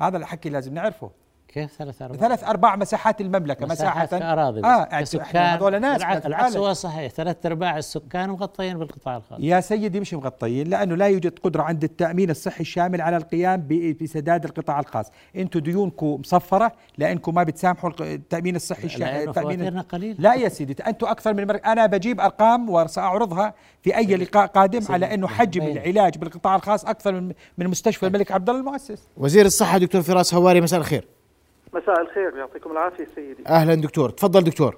هذا 0.00 0.16
الحكي 0.16 0.48
لازم 0.48 0.74
نعرفه. 0.74 1.10
كيف 1.48 1.72
ثلاث 1.78 2.02
أرباع؟ 2.02 2.28
ثلاث 2.28 2.44
أرباع 2.44 2.76
مساحات 2.76 3.20
المملكة 3.20 3.66
مساحة 3.66 4.06
كأراضي 4.06 4.64
آه 4.64 4.84
كسكان 4.84 5.22
إحنا 5.22 5.54
هذول 5.54 5.80
ناس 5.80 6.02
العكس. 6.02 6.56
هو 6.56 6.72
صحيح. 6.72 7.12
ثلاث 7.12 7.46
أرباع 7.46 7.78
السكان 7.78 8.30
مغطيين 8.30 8.78
بالقطاع 8.78 9.16
الخاص. 9.16 9.38
يا 9.40 9.60
سيدي 9.60 10.00
مش 10.00 10.14
مغطيين 10.14 10.68
لأنه 10.68 10.94
لا 10.94 11.06
يوجد 11.06 11.38
قدرة 11.38 11.62
عند 11.62 11.84
التأمين 11.84 12.30
الصحي 12.30 12.60
الشامل 12.60 13.00
على 13.00 13.16
القيام 13.16 13.60
ب- 13.60 13.96
بسداد 14.02 14.44
القطاع 14.44 14.80
الخاص. 14.80 15.06
أنتم 15.36 15.60
ديونكم 15.60 16.06
مصفرة 16.06 16.72
لأنكم 16.98 17.34
ما 17.34 17.42
بتسامحوا 17.42 17.90
التأمين 18.00 18.56
الصحي 18.56 18.84
الشامل 18.84 19.34
فواتيرنا 19.34 19.80
قليل. 19.82 20.16
لا 20.18 20.34
يا 20.34 20.48
سيدي 20.48 20.82
أنتم 20.86 21.06
أكثر 21.06 21.34
من 21.34 21.46
مر... 21.46 21.60
أنا 21.66 21.86
بجيب 21.86 22.20
أرقام 22.20 22.70
وسأعرضها 22.70 23.54
في 23.82 23.96
أي 23.96 24.16
لقاء 24.16 24.46
قادم 24.46 24.80
على 24.92 25.14
إنه 25.14 25.26
حجم. 25.28 25.62
العلاج 25.62 26.18
بالقطاع 26.18 26.56
الخاص 26.56 26.84
أكثر 26.84 27.12
من 27.12 27.32
من 27.58 27.66
مستشفى 27.68 28.06
الملك 28.06 28.32
عبد 28.32 28.48
الله 28.48 28.60
المؤسس. 28.60 29.08
وزير 29.16 29.46
الصحة 29.46 29.78
دكتور 29.78 30.02
فراس 30.02 30.34
هواري 30.34 30.60
مساء 30.60 30.80
الخير. 30.80 31.08
مساء 31.72 32.00
الخير 32.00 32.36
يعطيكم 32.36 32.72
العافية 32.72 33.06
سيدي. 33.14 33.44
أهلا 33.48 33.74
دكتور 33.74 34.10
تفضل 34.10 34.44
دكتور. 34.44 34.76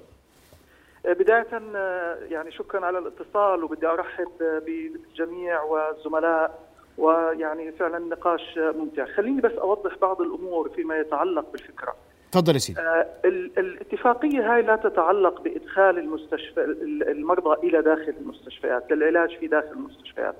آه، 1.05 1.13
بداية 1.13 1.47
آه، 1.75 2.17
يعني 2.29 2.51
شكرا 2.51 2.85
على 2.85 2.97
الاتصال 2.97 3.63
وبدي 3.63 3.87
أرحب 3.87 4.27
آه، 4.41 4.59
بالجميع 4.59 5.61
والزملاء 5.61 6.59
ويعني 6.97 7.71
فعلا 7.71 7.99
نقاش 7.99 8.57
ممتع. 8.57 9.05
خليني 9.05 9.41
بس 9.41 9.51
أوضح 9.51 9.95
بعض 10.01 10.21
الأمور 10.21 10.69
فيما 10.69 10.99
يتعلق 10.99 11.51
بالفكرة. 11.51 11.95
تفضل 12.31 12.53
يا 12.53 12.59
سيدي. 12.59 12.81
ال- 13.25 13.59
الاتفاقية 13.59 14.53
هاي 14.53 14.61
لا 14.61 14.75
تتعلق 14.75 15.41
بإدخال 15.41 15.97
المستشفى 15.99 16.63
ال- 16.63 17.09
المرضى 17.11 17.67
إلى 17.67 17.81
داخل 17.81 18.13
المستشفيات 18.21 18.91
للعلاج 18.91 19.37
في 19.39 19.47
داخل 19.47 19.71
المستشفيات. 19.71 20.35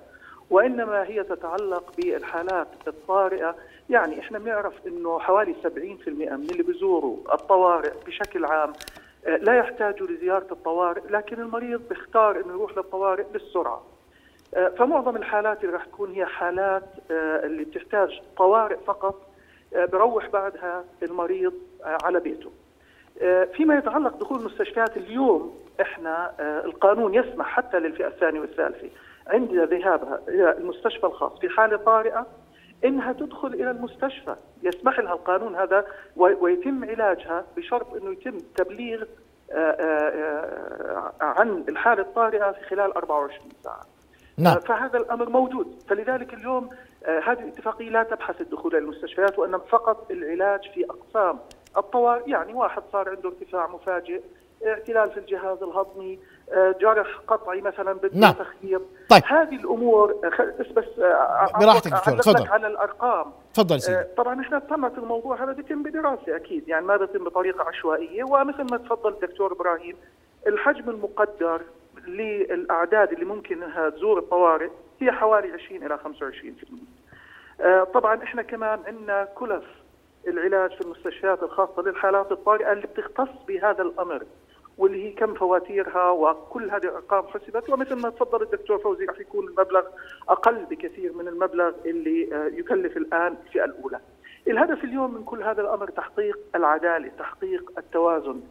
وإنما 0.52 1.04
هي 1.04 1.24
تتعلق 1.24 1.94
بالحالات 1.98 2.68
الطارئة. 2.88 3.56
يعني 3.90 4.20
إحنا 4.20 4.40
بنعرف 4.40 4.74
إنه 4.88 5.20
حوالي 5.20 5.56
70% 5.64 5.68
من 6.08 6.48
اللي 6.52 6.64
بيزوروا 6.64 7.18
الطوارئ 7.34 7.92
بشكل 8.08 8.46
عام 8.46 8.74
آه، 9.26 9.38
لا 9.38 9.58
يحتاجوا 9.58 10.08
لزيارة 10.08 10.48
الطوارئ 10.52 11.02
لكن 11.10 11.42
المريض 11.42 11.82
بيختار 11.90 12.36
إنه 12.36 12.50
يروح 12.54 12.78
للطوارئ 12.78 13.26
للسرعة 13.34 13.82
آه، 14.54 14.68
فمعظم 14.68 15.16
الحالات 15.16 15.64
اللي 15.64 15.74
راح 15.74 15.86
تكون 15.86 16.12
هي 16.12 16.26
حالات 16.26 16.84
آه، 17.12 17.46
اللي 17.46 17.64
بتحتاج 17.64 18.22
طوارئ 18.38 18.78
فقط 18.88 19.28
بروح 19.76 20.30
بعدها 20.30 20.84
المريض 21.04 21.54
على 21.84 22.20
بيته. 22.20 22.52
فيما 23.54 23.78
يتعلق 23.78 24.18
دخول 24.18 24.40
المستشفيات 24.40 24.98
اليوم 24.98 25.60
إحنا 25.82 26.32
القانون 26.66 27.14
يسمح 27.14 27.46
حتى 27.46 27.80
للفئة 27.80 28.08
الثانية 28.08 28.40
والثالثة 28.40 28.90
عند 29.32 29.54
ذهابها 29.54 30.20
إلى 30.28 30.58
المستشفى 30.58 31.06
الخاص 31.06 31.40
في 31.40 31.50
حالة 31.50 31.78
طارئة 31.78 32.28
إنها 32.86 33.14
تدخل 33.14 33.48
إلى 33.48 33.72
المستشفى 33.72 34.36
يسمح 34.64 35.00
لها 35.00 35.14
القانون 35.14 35.56
هذا 35.56 35.86
ويتم 36.16 36.86
علاجها 36.86 37.46
بشرط 37.58 37.94
إنه 37.94 38.12
يتم 38.12 38.38
تبليغ 38.56 39.04
آه، 39.52 39.56
آه، 39.56 41.12
آه، 41.22 41.24
عن 41.24 41.64
الحالة 41.70 42.02
الطارئة 42.02 42.52
في 42.52 42.62
خلال 42.62 42.94
24 42.94 43.50
ساعة. 43.64 43.86
نعم. 44.38 44.60
فهذا 44.60 44.98
الأمر 44.98 45.30
موجود. 45.30 45.84
فلذلك 45.88 46.34
اليوم 46.34 46.70
هذه 47.06 47.40
الاتفاقية 47.40 47.90
لا 47.90 48.04
تبحث 48.04 48.42
الدخول 48.42 48.76
إلى 48.76 48.84
المستشفيات 48.84 49.40
وإنما 49.40 49.58
فقط 49.58 50.12
العلاج 50.12 50.70
في 50.74 50.86
أقسام 50.86 51.40
الطوارئ. 51.78 52.30
يعني 52.30 52.54
واحد 52.54 52.84
صار 52.92 53.10
عنده 53.10 53.30
ارتفاع 53.30 53.68
مفاجئ 53.68 54.22
اعتلال 54.66 55.12
في 55.12 55.20
الجهاز 55.20 55.64
الهضمي 55.64 56.20
جرح 56.82 57.08
قطعي 57.28 57.62
مثلا 57.62 57.94
بده 57.94 58.20
نعم. 58.20 58.34
تخييط 58.34 58.82
طيب. 59.10 59.24
هذه 59.26 59.56
الأمور 59.56 60.16
آه، 60.24 60.54
بس 60.60 60.68
بس 60.68 61.00
آه، 61.00 61.50
براحتك 61.60 61.92
دكتور، 61.92 62.18
تفضل. 62.18 62.48
على 62.48 62.68
الأرقام 62.68 63.32
تفضل 63.54 63.76
آه، 63.76 63.80
سيدي 63.80 64.04
طبعا 64.18 64.42
إحنا 64.42 64.60
تمت 64.60 64.98
الموضوع 64.98 65.44
هذا 65.44 65.52
بيتم 65.52 65.84
بدراسة 65.84 66.36
أكيد 66.36 66.68
يعني 66.68 66.86
ما 66.86 66.98
بيتم 66.98 67.24
بطريقة 67.24 67.64
عشوائية 67.64 68.24
ومثل 68.24 68.64
ما 68.72 68.78
تفضل 68.78 69.10
الدكتور 69.10 69.52
إبراهيم 69.52 69.96
الحجم 70.48 70.90
المقدر 70.90 71.62
للأعداد 72.08 73.12
اللي 73.12 73.26
ممكن 73.26 73.64
إنها 73.64 73.90
تزور 73.90 74.20
الطوارئ 74.20 74.70
هي 75.02 75.12
حوالي 75.12 75.52
20 75.52 75.86
إلى 75.86 75.98
25% 75.98 76.02
آه، 77.62 77.84
طبعا 77.84 78.24
إحنا 78.24 78.42
كمان 78.42 78.80
عندنا 78.88 79.28
كلف 79.36 79.64
العلاج 80.28 80.72
في 80.72 80.82
المستشفيات 80.82 81.44
الخاصة 81.44 81.82
للحالات 81.82 82.32
الطارئة 82.32 82.72
اللي 82.72 82.88
بتختص 82.88 83.30
بهذا 83.48 83.82
الأمر 83.82 84.24
واللي 84.78 85.08
هي 85.08 85.12
كم 85.12 85.34
فواتيرها 85.34 86.10
وكل 86.10 86.72
هذه 86.72 86.84
الأرقام 86.84 87.28
حسبت 87.28 87.70
ومثل 87.70 87.96
ما 87.96 88.10
تفضل 88.10 88.42
الدكتور 88.42 88.78
فوزي 88.78 89.06
رح 89.06 89.20
يكون 89.20 89.48
المبلغ 89.48 89.84
أقل 90.30 90.66
بكثير 90.66 91.14
من 91.14 91.28
المبلغ 91.28 91.72
اللي 91.86 92.36
آه، 92.36 92.48
يكلف 92.48 92.98
الآن 92.98 93.36
الفئه 93.48 93.66
الأولى. 93.66 94.00
الهدف 94.48 94.84
اليوم 94.84 95.14
من 95.14 95.24
كل 95.24 95.44
هذا 95.44 95.62
الأمر 95.62 95.90
تحقيق 95.90 96.40
العدالة، 96.56 97.12
تحقيق 97.20 97.72
التوازن. 97.78 98.42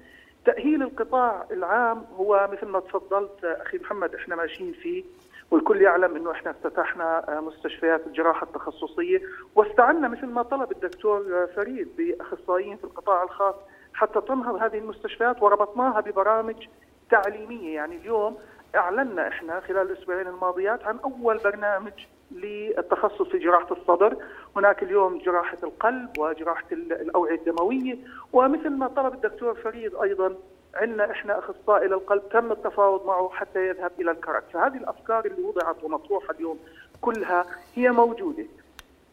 تأهيل 0.44 0.82
القطاع 0.82 1.46
العام 1.50 2.04
هو 2.16 2.48
مثل 2.52 2.66
ما 2.66 2.80
تفضلت 2.80 3.44
آه، 3.44 3.62
أخي 3.62 3.78
محمد 3.78 4.14
إحنا 4.14 4.36
ماشيين 4.36 4.72
فيه 4.72 5.04
والكل 5.50 5.82
يعلم 5.82 6.16
إنه 6.16 6.30
إحنا 6.30 6.50
افتتحنا 6.50 7.36
آه، 7.36 7.40
مستشفيات 7.40 8.06
الجراحة 8.06 8.46
التخصصية 8.46 9.22
واستعنا 9.54 10.08
مثل 10.08 10.26
ما 10.26 10.42
طلب 10.42 10.72
الدكتور 10.72 11.46
فريد 11.56 11.88
بأخصائيين 11.98 12.76
في 12.76 12.84
القطاع 12.84 13.22
الخاص 13.22 13.54
حتى 13.94 14.20
تنهض 14.20 14.54
هذه 14.62 14.78
المستشفيات 14.78 15.42
وربطناها 15.42 16.00
ببرامج 16.00 16.66
تعليمية. 17.10 17.74
يعني 17.74 17.96
اليوم 17.96 18.38
أعلنا 18.76 19.28
إحنا 19.28 19.60
خلال 19.60 19.90
الأسبوعين 19.90 20.26
الماضيات 20.26 20.84
عن 20.84 20.98
أول 21.04 21.38
برنامج 21.38 21.92
للتخصص 22.30 23.22
في 23.28 23.38
جراحة 23.38 23.66
الصدر، 23.70 24.16
هناك 24.56 24.82
اليوم 24.82 25.18
جراحة 25.18 25.58
القلب 25.62 26.18
وجراحة 26.18 26.64
ال- 26.72 26.92
الأوعية 26.92 27.34
الدموية. 27.34 27.96
ومثل 28.32 28.70
ما 28.70 28.86
طلب 28.88 29.14
الدكتور 29.14 29.54
فريد 29.54 29.94
أيضا 29.94 30.34
عندنا 30.74 31.10
إحنا 31.10 31.38
أخصائي 31.38 31.88
للقلب 31.88 32.22
تم 32.28 32.52
التفاوض 32.52 33.06
معه 33.06 33.28
حتى 33.32 33.68
يذهب 33.68 33.92
إلى 34.00 34.10
الكرك، 34.10 34.44
فهذه 34.52 34.76
الأفكار 34.76 35.24
اللي 35.24 35.42
وضعت 35.42 35.84
ومطروحة 35.84 36.34
اليوم 36.34 36.58
كلها 37.00 37.44
هي 37.74 37.90
موجودة. 37.90 38.44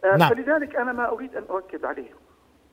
آه، 0.03 0.17
نعم. 0.17 0.30
فلذلك 0.30 0.75
أنا 0.75 0.93
ما 0.93 1.09
أريد 1.09 1.36
أن 1.36 1.43
أؤكد 1.49 1.86
عليه. 1.86 2.09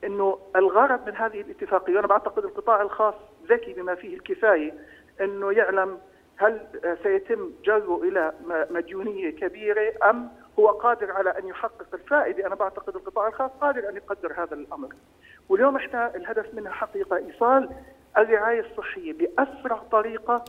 إنه 0.05 0.39
الغرض 0.55 1.07
من 1.07 1.15
هذه 1.15 1.41
الاتفاقية 1.41 1.95
وأنا 1.95 2.07
بعتقد 2.07 2.45
القطاع 2.45 2.81
الخاص 2.81 3.13
ذكي 3.49 3.73
بما 3.73 3.95
فيه 3.95 4.15
الكفاية 4.15 4.73
إنه 5.21 5.51
يعلم 5.51 5.97
هل 6.37 6.67
سيتم 7.03 7.51
جذبه 7.65 8.03
إلى 8.03 8.33
مديونية 8.69 9.29
كبيرة 9.29 9.93
أم 10.09 10.29
هو 10.59 10.67
قادر 10.67 11.11
على 11.11 11.29
أن 11.29 11.47
يحقق 11.47 11.87
الفائدة 11.93 12.47
أنا 12.47 12.55
بعتقد 12.55 12.95
القطاع 12.95 13.27
الخاص 13.27 13.51
قادر 13.61 13.89
أن 13.89 13.95
يقدر 13.95 14.33
هذا 14.33 14.53
الأمر 14.53 14.89
واليوم 15.49 15.75
إحنا 15.75 16.15
الهدف 16.15 16.53
منها 16.53 16.71
حقيقة 16.71 17.17
إيصال 17.17 17.69
الرعاية 18.17 18.59
الصحية 18.59 19.13
بأسرع 19.13 19.77
طريقة 19.91 20.45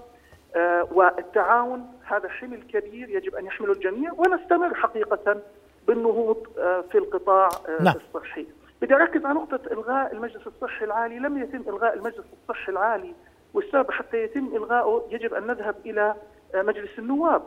آه، 0.57 0.89
والتعاون 0.93 1.87
هذا 2.05 2.29
حمل 2.29 2.63
كبير 2.63 3.09
يجب 3.09 3.35
أن 3.35 3.47
يحمله 3.47 3.73
الجميع 3.73 4.13
ونستمر 4.13 4.75
حقيقة 4.75 5.43
بالنهوض 5.87 6.47
آه، 6.59 6.81
في 6.81 6.99
القطاع 6.99 7.49
آه، 7.69 7.83
نعم. 7.83 7.95
الصحي. 7.97 8.47
بدي 8.83 8.95
أركز 8.95 9.25
على 9.25 9.35
نقطة 9.35 9.61
إلغاء 9.73 10.13
المجلس 10.13 10.47
الصحي 10.47 10.85
العالي، 10.85 11.19
لم 11.19 11.39
يتم 11.43 11.61
إلغاء 11.69 11.95
المجلس 11.95 12.25
الصحي 12.43 12.73
العالي 12.73 13.15
والسبب 13.55 13.91
حتى 13.91 14.17
يتم 14.25 14.57
الغائه 14.57 15.03
يجب 15.11 15.35
أن 15.35 15.47
نذهب 15.47 15.75
إلى 15.87 16.15
مجلس 16.55 16.91
النواب. 16.99 17.43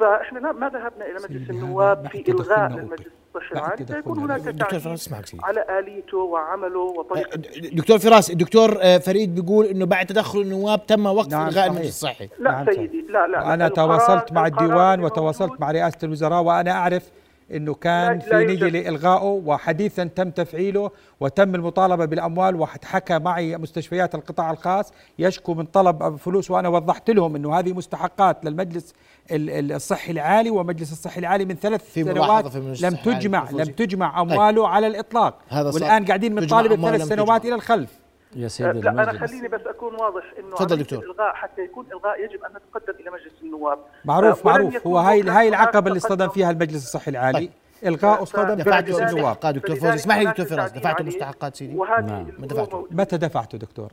فإحنا 0.00 0.52
ما 0.52 0.68
ذهبنا 0.68 1.06
إلى 1.06 1.14
مجلس 1.14 1.50
النواب 1.50 2.06
في 2.08 2.24
إلغاء 2.28 2.68
للمجلس 2.72 3.06
الصحي 3.36 3.52
العالي. 3.52 3.86
سيكون. 3.86 4.18
هناك 4.18 4.40
دكتور 4.40 4.52
تعديل 4.60 4.80
فراس 4.80 5.00
اسمعك 5.06 5.26
سيدي 5.26 5.42
على 5.44 5.78
آليته 5.78 6.18
وعمله 6.18 6.78
وطريقة 6.80 7.36
دكتور 7.74 7.98
فراس 7.98 8.30
الدكتور 8.30 8.78
آه، 8.82 8.98
فريد 8.98 9.34
بيقول 9.34 9.66
إنه 9.66 9.86
بعد 9.86 10.06
تدخل 10.06 10.40
النواب 10.40 10.86
تم 10.86 11.06
وقف 11.06 11.28
نعم، 11.32 11.48
إلغاء. 11.48 11.66
المجلس 11.66 11.88
الصحي. 11.88 12.28
لا 12.38 12.50
نعم، 12.50 12.66
سيدي 12.72 13.02
لا 13.08 13.26
لا. 13.26 13.54
أنا 13.54 13.66
القرار- 13.66 13.86
تواصلت 13.98 14.32
مع 14.32 14.46
الديوان 14.46 15.04
وتواصلت 15.04 15.60
مع 15.60 15.70
رئاسة 15.70 15.98
الوزراء 16.02 16.42
وأنا 16.42 16.70
أعرف 16.70 17.10
أنه 17.52 17.74
كان 17.74 18.12
لا- 18.18 18.18
في 18.18 18.34
يوجد. 18.34 18.64
نية 18.64 18.70
لإلغائه 18.70 19.42
وحديثا 19.46 20.04
تم 20.04 20.30
تفعيله 20.30 20.90
وتم 21.20 21.54
المطالبة 21.54 22.04
بالأموال 22.04 22.56
وحكى 22.56 23.18
معي 23.18 23.56
مستشفيات 23.56 24.14
القطاع 24.14 24.50
الخاص 24.50 24.92
يشكو 25.18 25.54
من 25.54 25.64
طلب 25.64 26.16
فلوس 26.16 26.50
وأنا 26.50 26.68
وضحت 26.68 27.10
لهم 27.10 27.36
أنه 27.36 27.58
هذه 27.58 27.72
مستحقات 27.72 28.44
للمجلس 28.44 28.94
ال- 29.32 29.50
ال- 29.50 29.72
الصحي 29.72 30.12
العالي 30.12 30.50
ومجلس 30.50 30.92
الصحي 30.92 31.20
العالي 31.20 31.44
من 31.44 31.54
ثلاث 31.54 31.84
في 31.84 32.04
سنوات 32.04 32.16
ملاحظة 32.16 32.50
في 32.50 32.56
المجلس 32.58 32.82
لم 32.84 32.94
تجمع. 32.94 33.50
لم 33.50 33.64
تجمع 33.64 34.20
أمواله 34.20 34.68
على 34.68 34.86
الإطلاق 34.86 35.38
هذا 35.48 35.70
صح. 35.70 35.74
والآن 35.74 36.04
قاعدين 36.04 36.34
بنطالب 36.34 36.72
الثلاث 36.72 37.02
سنوات 37.08 37.40
تجمع. 37.42 37.48
إلى 37.48 37.54
الخلف 37.54 38.03
يا 38.36 38.48
سيدي 38.48 38.80
لا 38.80 38.90
أنا 38.90 39.02
المجلس 39.10 39.30
خليني 39.30 39.48
بس 39.48 39.60
أكون 39.66 39.94
واضح 39.94 40.24
إنه 40.38 40.56
تفضل 40.56 40.76
دكتور. 40.76 40.98
الإلغاء 40.98 41.34
حتى 41.34 41.62
يكون 41.62 41.86
إلغاء 41.92 42.24
يجب 42.24 42.44
أن 42.44 42.50
تتقدم 42.52 43.00
إلى 43.00 43.10
مجلس 43.10 43.32
النواب 43.42 43.78
معروف 44.04 44.46
آه، 44.46 44.50
معروف 44.50 44.86
هو 44.86 44.98
هاي 44.98 45.22
هاي 45.22 45.48
العقبة 45.48 45.88
اللي 45.88 46.00
تقدم. 46.00 46.12
اصطدم 46.14 46.28
فيها 46.28 46.50
المجلس 46.50 46.84
الصحي 46.84 47.10
العالي 47.10 47.38
طيب. 47.38 47.50
إلغاء 47.84 48.18
ف- 48.18 48.22
اصطدم 48.22 48.64
فلذلك- 48.64 48.88
النواب 48.88 49.14
مستحقات 49.16 49.54
دكتور 49.54 49.76
فوزي 49.76 49.94
اسمح 49.94 50.16
لي 50.18 50.24
دكتور 50.24 50.46
فراس 50.46 50.70
دفعتوا 50.72 51.00
عليه، 51.04 51.14
مستحقات 51.16 51.56
سيدي 51.56 51.74
نعم. 51.74 52.26
ما 52.38 52.46
دفعتوا. 52.46 52.78
موجودة. 52.78 52.96
متى 53.02 53.16
دفعته 53.16 53.58
دكتور؟ 53.58 53.92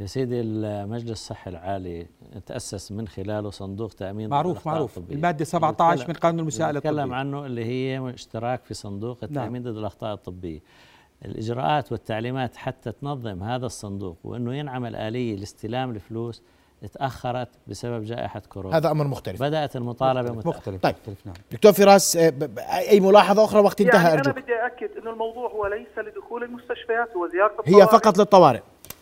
يا 0.00 0.06
سيدي 0.06 0.40
المجلس 0.40 1.10
الصحي 1.10 1.50
العالي 1.50 2.06
تأسس 2.46 2.92
من 2.92 3.08
خلاله 3.08 3.50
صندوق 3.50 3.90
تأمين 3.92 4.30
معروف 4.30 4.66
معروف 4.66 4.98
الطبية. 4.98 5.14
المادة 5.14 5.44
17 5.44 5.96
بنتكلم- 5.96 6.08
من 6.08 6.14
قانون 6.20 6.40
المساءلة 6.40 6.78
نتكلم 6.78 6.98
الطبية 6.98 7.14
عنه 7.16 7.46
اللي 7.46 7.64
هي 7.64 8.10
اشتراك 8.14 8.64
في 8.64 8.74
صندوق 8.74 9.18
نعم. 9.24 9.30
التأمين 9.30 9.62
ضد 9.62 9.76
الأخطاء 9.76 10.14
الطبية 10.14 10.60
الإجراءات 11.24 11.92
والتعليمات 11.92 12.56
حتى 12.56 12.92
تنظم 12.92 13.42
هذا 13.42 13.66
الصندوق 13.66 14.16
وأنه 14.24 14.54
ينعمل 14.54 14.96
آلية 14.96 15.36
لاستلام 15.36 15.90
الفلوس 15.90 16.42
تأخرت 16.92 17.48
بسبب 17.66 18.04
جائحة 18.04 18.42
كورونا 18.48 18.76
هذا 18.76 18.90
أمر 18.90 19.06
مختلف 19.06 19.42
بدأت 19.42 19.76
المطالبة 19.76 20.32
متأخر 20.32 20.48
مختلف 20.48 20.82
طيب. 20.82 20.94
مختلف 20.94 21.26
نعم 21.26 21.34
دكتور 21.52 21.72
فراس 21.72 22.16
آه، 22.16 22.28
ب- 22.30 22.38
ب- 22.38 22.58
أي 22.58 23.00
ملاحظة 23.00 23.44
أخرى 23.44 23.60
وقت 23.60 23.80
انتهى 23.80 23.96
يعني 23.96 24.08
أنا 24.08 24.18
ارجوك 24.20 24.34
بدي 24.44 24.52
اكد 24.66 24.90
إنه 25.02 25.10
الموضوع 25.10 25.50
هو 25.50 25.66
ليس 25.66 25.98
لدخول 26.06 26.44
المستشفيات 26.44 27.08
هو 27.16 27.28
زيارة 27.28 27.52
هي 27.64 27.82
الطوارئ. 27.82 27.86
فقط 28.00 28.18
للطوارئ 28.18 28.60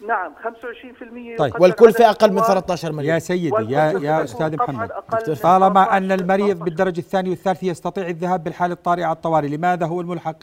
نعم 0.08 0.32
25% 0.34 1.38
طيب. 1.38 1.54
عدد 1.54 2.00
أقل 2.00 2.32
من 2.32 2.38
الطوارئ. 2.38 2.60
13 2.60 2.92
مليون 2.92 3.14
يا 3.14 3.18
سيدي 3.18 3.46
يا 3.46 3.52
والكلفة 3.52 4.04
يا 4.44 4.48
طبعاً 4.48 4.54
محمد 4.56 4.90
أقل 4.90 5.36
طالما 5.36 5.96
أن 5.96 6.08
13 6.08 6.20
المريض 6.20 6.46
13. 6.46 6.64
بالدرجة 6.64 6.98
الثانية 7.00 7.30
والثالثة 7.30 7.66
يستطيع 7.66 8.06
الذهاب 8.08 8.44
بالحالة 8.44 8.74
الطارئة 8.74 9.04
على 9.04 9.14
الطوارئ 9.16 9.48
لماذا 9.48 9.86
هو 9.86 10.00
الملحق 10.00 10.36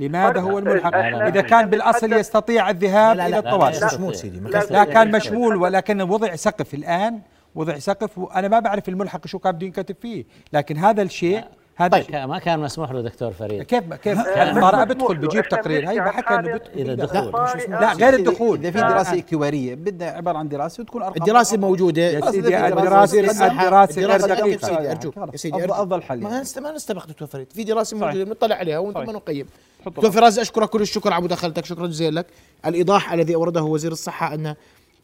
لماذا 0.00 0.40
هو 0.40 0.58
الملحق 0.58 0.94
اذا 0.94 1.40
كان 1.40 1.70
بالاصل 1.70 2.06
نتحدث- 2.10 2.18
يستطيع 2.18 2.70
الذهاب 2.70 3.16
لا 3.16 3.26
إلى 3.26 3.36
لا 3.36 3.40
لا 3.40 3.48
الطوارئ 3.50 3.78
لا 3.78 3.86
مشمول 3.86 4.14
سيدي 4.16 4.40
لا، 4.40 4.84
كان- 4.84 5.10
مشمول 5.10 5.56
ولكن 5.56 6.00
وضع 6.02 6.34
سقف 6.36 6.74
الان 6.74 7.20
وضع 7.54 7.78
سقف 7.78 8.18
وأنا 8.18 8.48
ما 8.48 8.58
بعرف 8.60 8.88
الملحق 8.88 9.26
شو 9.26 9.38
كان 9.38 9.52
بده 9.52 9.66
ينكتب 9.66 9.96
فيه 10.02 10.24
لكن 10.52 10.76
هذا 10.76 11.02
الشيء 11.02 11.44
هذا 11.80 11.88
طيب. 12.02 12.28
ما 12.28 12.38
كان 12.38 12.60
مسموح 12.60 12.90
له 12.92 13.00
دكتور 13.00 13.32
فريد 13.32 13.62
كيف 13.62 13.92
كيف 13.94 14.18
آه، 14.18 14.28
يعني 14.36 14.50
مسموح 14.52 14.84
بدخل. 14.84 15.14
بجيب 15.16 15.48
تقرير 15.48 15.90
هي 15.90 16.00
بحكى 16.00 16.34
انه 16.34 16.52
بدخل 16.56 16.82
لا، 16.86 16.94
دخول. 16.94 17.32
لا 17.68 17.92
غير 17.92 18.14
الدخول 18.14 18.58
اذا 18.58 18.70
في 18.70 18.78
دراسه. 18.78 19.18
اكتواريه 19.18 19.74
بدها 19.74 20.10
عباره 20.10 20.38
عن 20.38 20.48
دراسه 20.48 20.80
وتكون 20.82 21.02
ارقام 21.02 21.22
الدراسه 21.22 21.56
موجوده 21.56 22.02
يا 22.02 22.30
سيدي 22.30 22.38
الدراسه. 22.66 23.20
الدراسه 23.20 24.00
غير 24.00 24.14
الدراسة 24.14 24.26
دقيقه 24.34 24.66
سيدي 24.66 24.90
ارجوك 24.90 25.16
يا 25.16 25.36
سيدي. 25.36 25.64
أفضل 25.64 26.02
حل 26.02 26.20
ما 26.20 26.28
يعني. 26.30 26.40
نست- 26.42 26.58
ما 26.58 26.72
نستبق 26.72 27.06
دكتور 27.06 27.28
فريد 27.28 27.52
في 27.52 27.64
دراسه. 27.64 27.96
موجوده 27.96 28.24
بنطلع 28.24 28.56
عليها 28.56 28.78
وانت 28.78 28.96
صحيح. 28.96 29.06
ما 29.06 29.12
نقيم 29.12 29.46
حطوا 29.80 29.92
دكتور 29.92 30.10
فراس 30.10 30.38
اشكرك 30.38 30.68
كل 30.70 30.82
الشكر 30.82 31.12
على 31.12 31.24
مداخلتك 31.24 31.64
شكرا 31.64 31.86
جزيلا 31.86 32.20
لك 32.20 32.26
الايضاح 32.66 33.12
الذي 33.12 33.34
اورده 33.34 33.62
وزير 33.62 33.92
الصحه 33.92 34.34
ان 34.34 34.46
آه، 34.46 34.54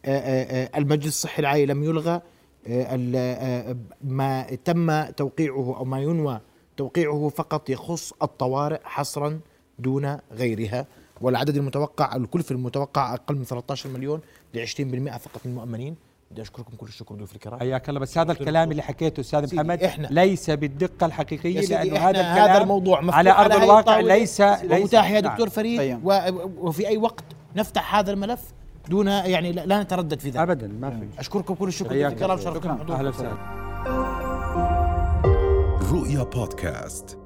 آه، 0.05 0.65
آه، 0.75 0.77
المجلس 0.77 1.07
الصحي 1.07 1.39
العالي 1.39 1.65
لم 1.65 1.83
يلغى 1.83 2.21
آه، 2.67 2.99
آه، 3.15 3.75
ما 4.03 4.45
تم 4.65 5.03
توقيعه 5.03 5.75
أو 5.79 5.85
ما 5.85 5.99
ينوى 6.01 6.39
توقيعه 6.77 7.29
فقط 7.35 7.69
يخص 7.69 8.13
الطوارئ 8.21 8.79
حصرا 8.83 9.39
دون 9.79 10.17
غيرها 10.31 10.85
والعدد 11.21 11.55
المتوقع 11.57 12.15
الكلفه 12.15 12.53
المتوقع 12.55 13.13
أقل 13.13 13.35
من 13.35 13.43
13 13.43 13.89
مليون 13.89 14.21
ل 14.53 14.59
20% 14.67 15.17
فقط 15.17 15.41
من 15.45 15.51
المؤمنين. 15.51 15.95
بدي 16.31 16.41
أشكركم 16.41 16.71
كل 16.77 16.87
الشكر 16.87 17.15
ضيوف 17.15 17.35
الكرام. 17.35 17.59
حياك 17.59 17.89
الله. 17.89 17.99
بس 17.99 18.17
هذا 18.17 18.31
الكلام 18.31 18.71
اللي 18.71 18.81
حكيته 18.81 19.21
أستاذ 19.21 19.55
محمد 19.55 19.79
إحنا- 19.79 20.11
ليس 20.11 20.49
بالدقة 20.49 21.05
الحقيقية 21.05 21.61
لأنه 21.61 21.97
هذا 21.97 22.21
هذا 22.21 22.41
الكلام 22.43 22.61
الموضوع 22.61 23.01
مفتوح. 23.01 23.17
على 23.17 23.31
أرض 23.31 23.51
هاي 23.51 23.63
الواقع 23.63 23.99
ليس 23.99 24.41
ليس 24.41 24.81
ومتاح 24.81 25.11
يا 25.11 25.21
نعم. 25.21 25.31
دكتور 25.31 25.49
فريد 25.49 25.79
طيب. 25.79 25.99
وفي 26.57 26.87
أي 26.87 26.97
وقت 26.97 27.23
نفتح 27.55 27.95
هذا 27.95 28.11
الملف 28.11 28.41
دون 28.89 29.07
يعني 29.07 29.51
لا 29.51 29.83
نتردد 29.83 30.19
في 30.19 30.29
ذلك. 30.29 30.37
ابدا 30.37 30.67
ما 30.67 30.89
في. 30.89 31.19
أشكركم 31.19 31.53
كل 31.53 31.67
الشكر. 31.67 31.89
ضيوف 31.89 32.13
الكرام. 32.13 32.37
شرفتم 32.39 32.69
أهلا 32.69 33.09
وسهلا. 33.09 34.26
رؤيا 36.17 36.29
بودكاست 36.29 37.17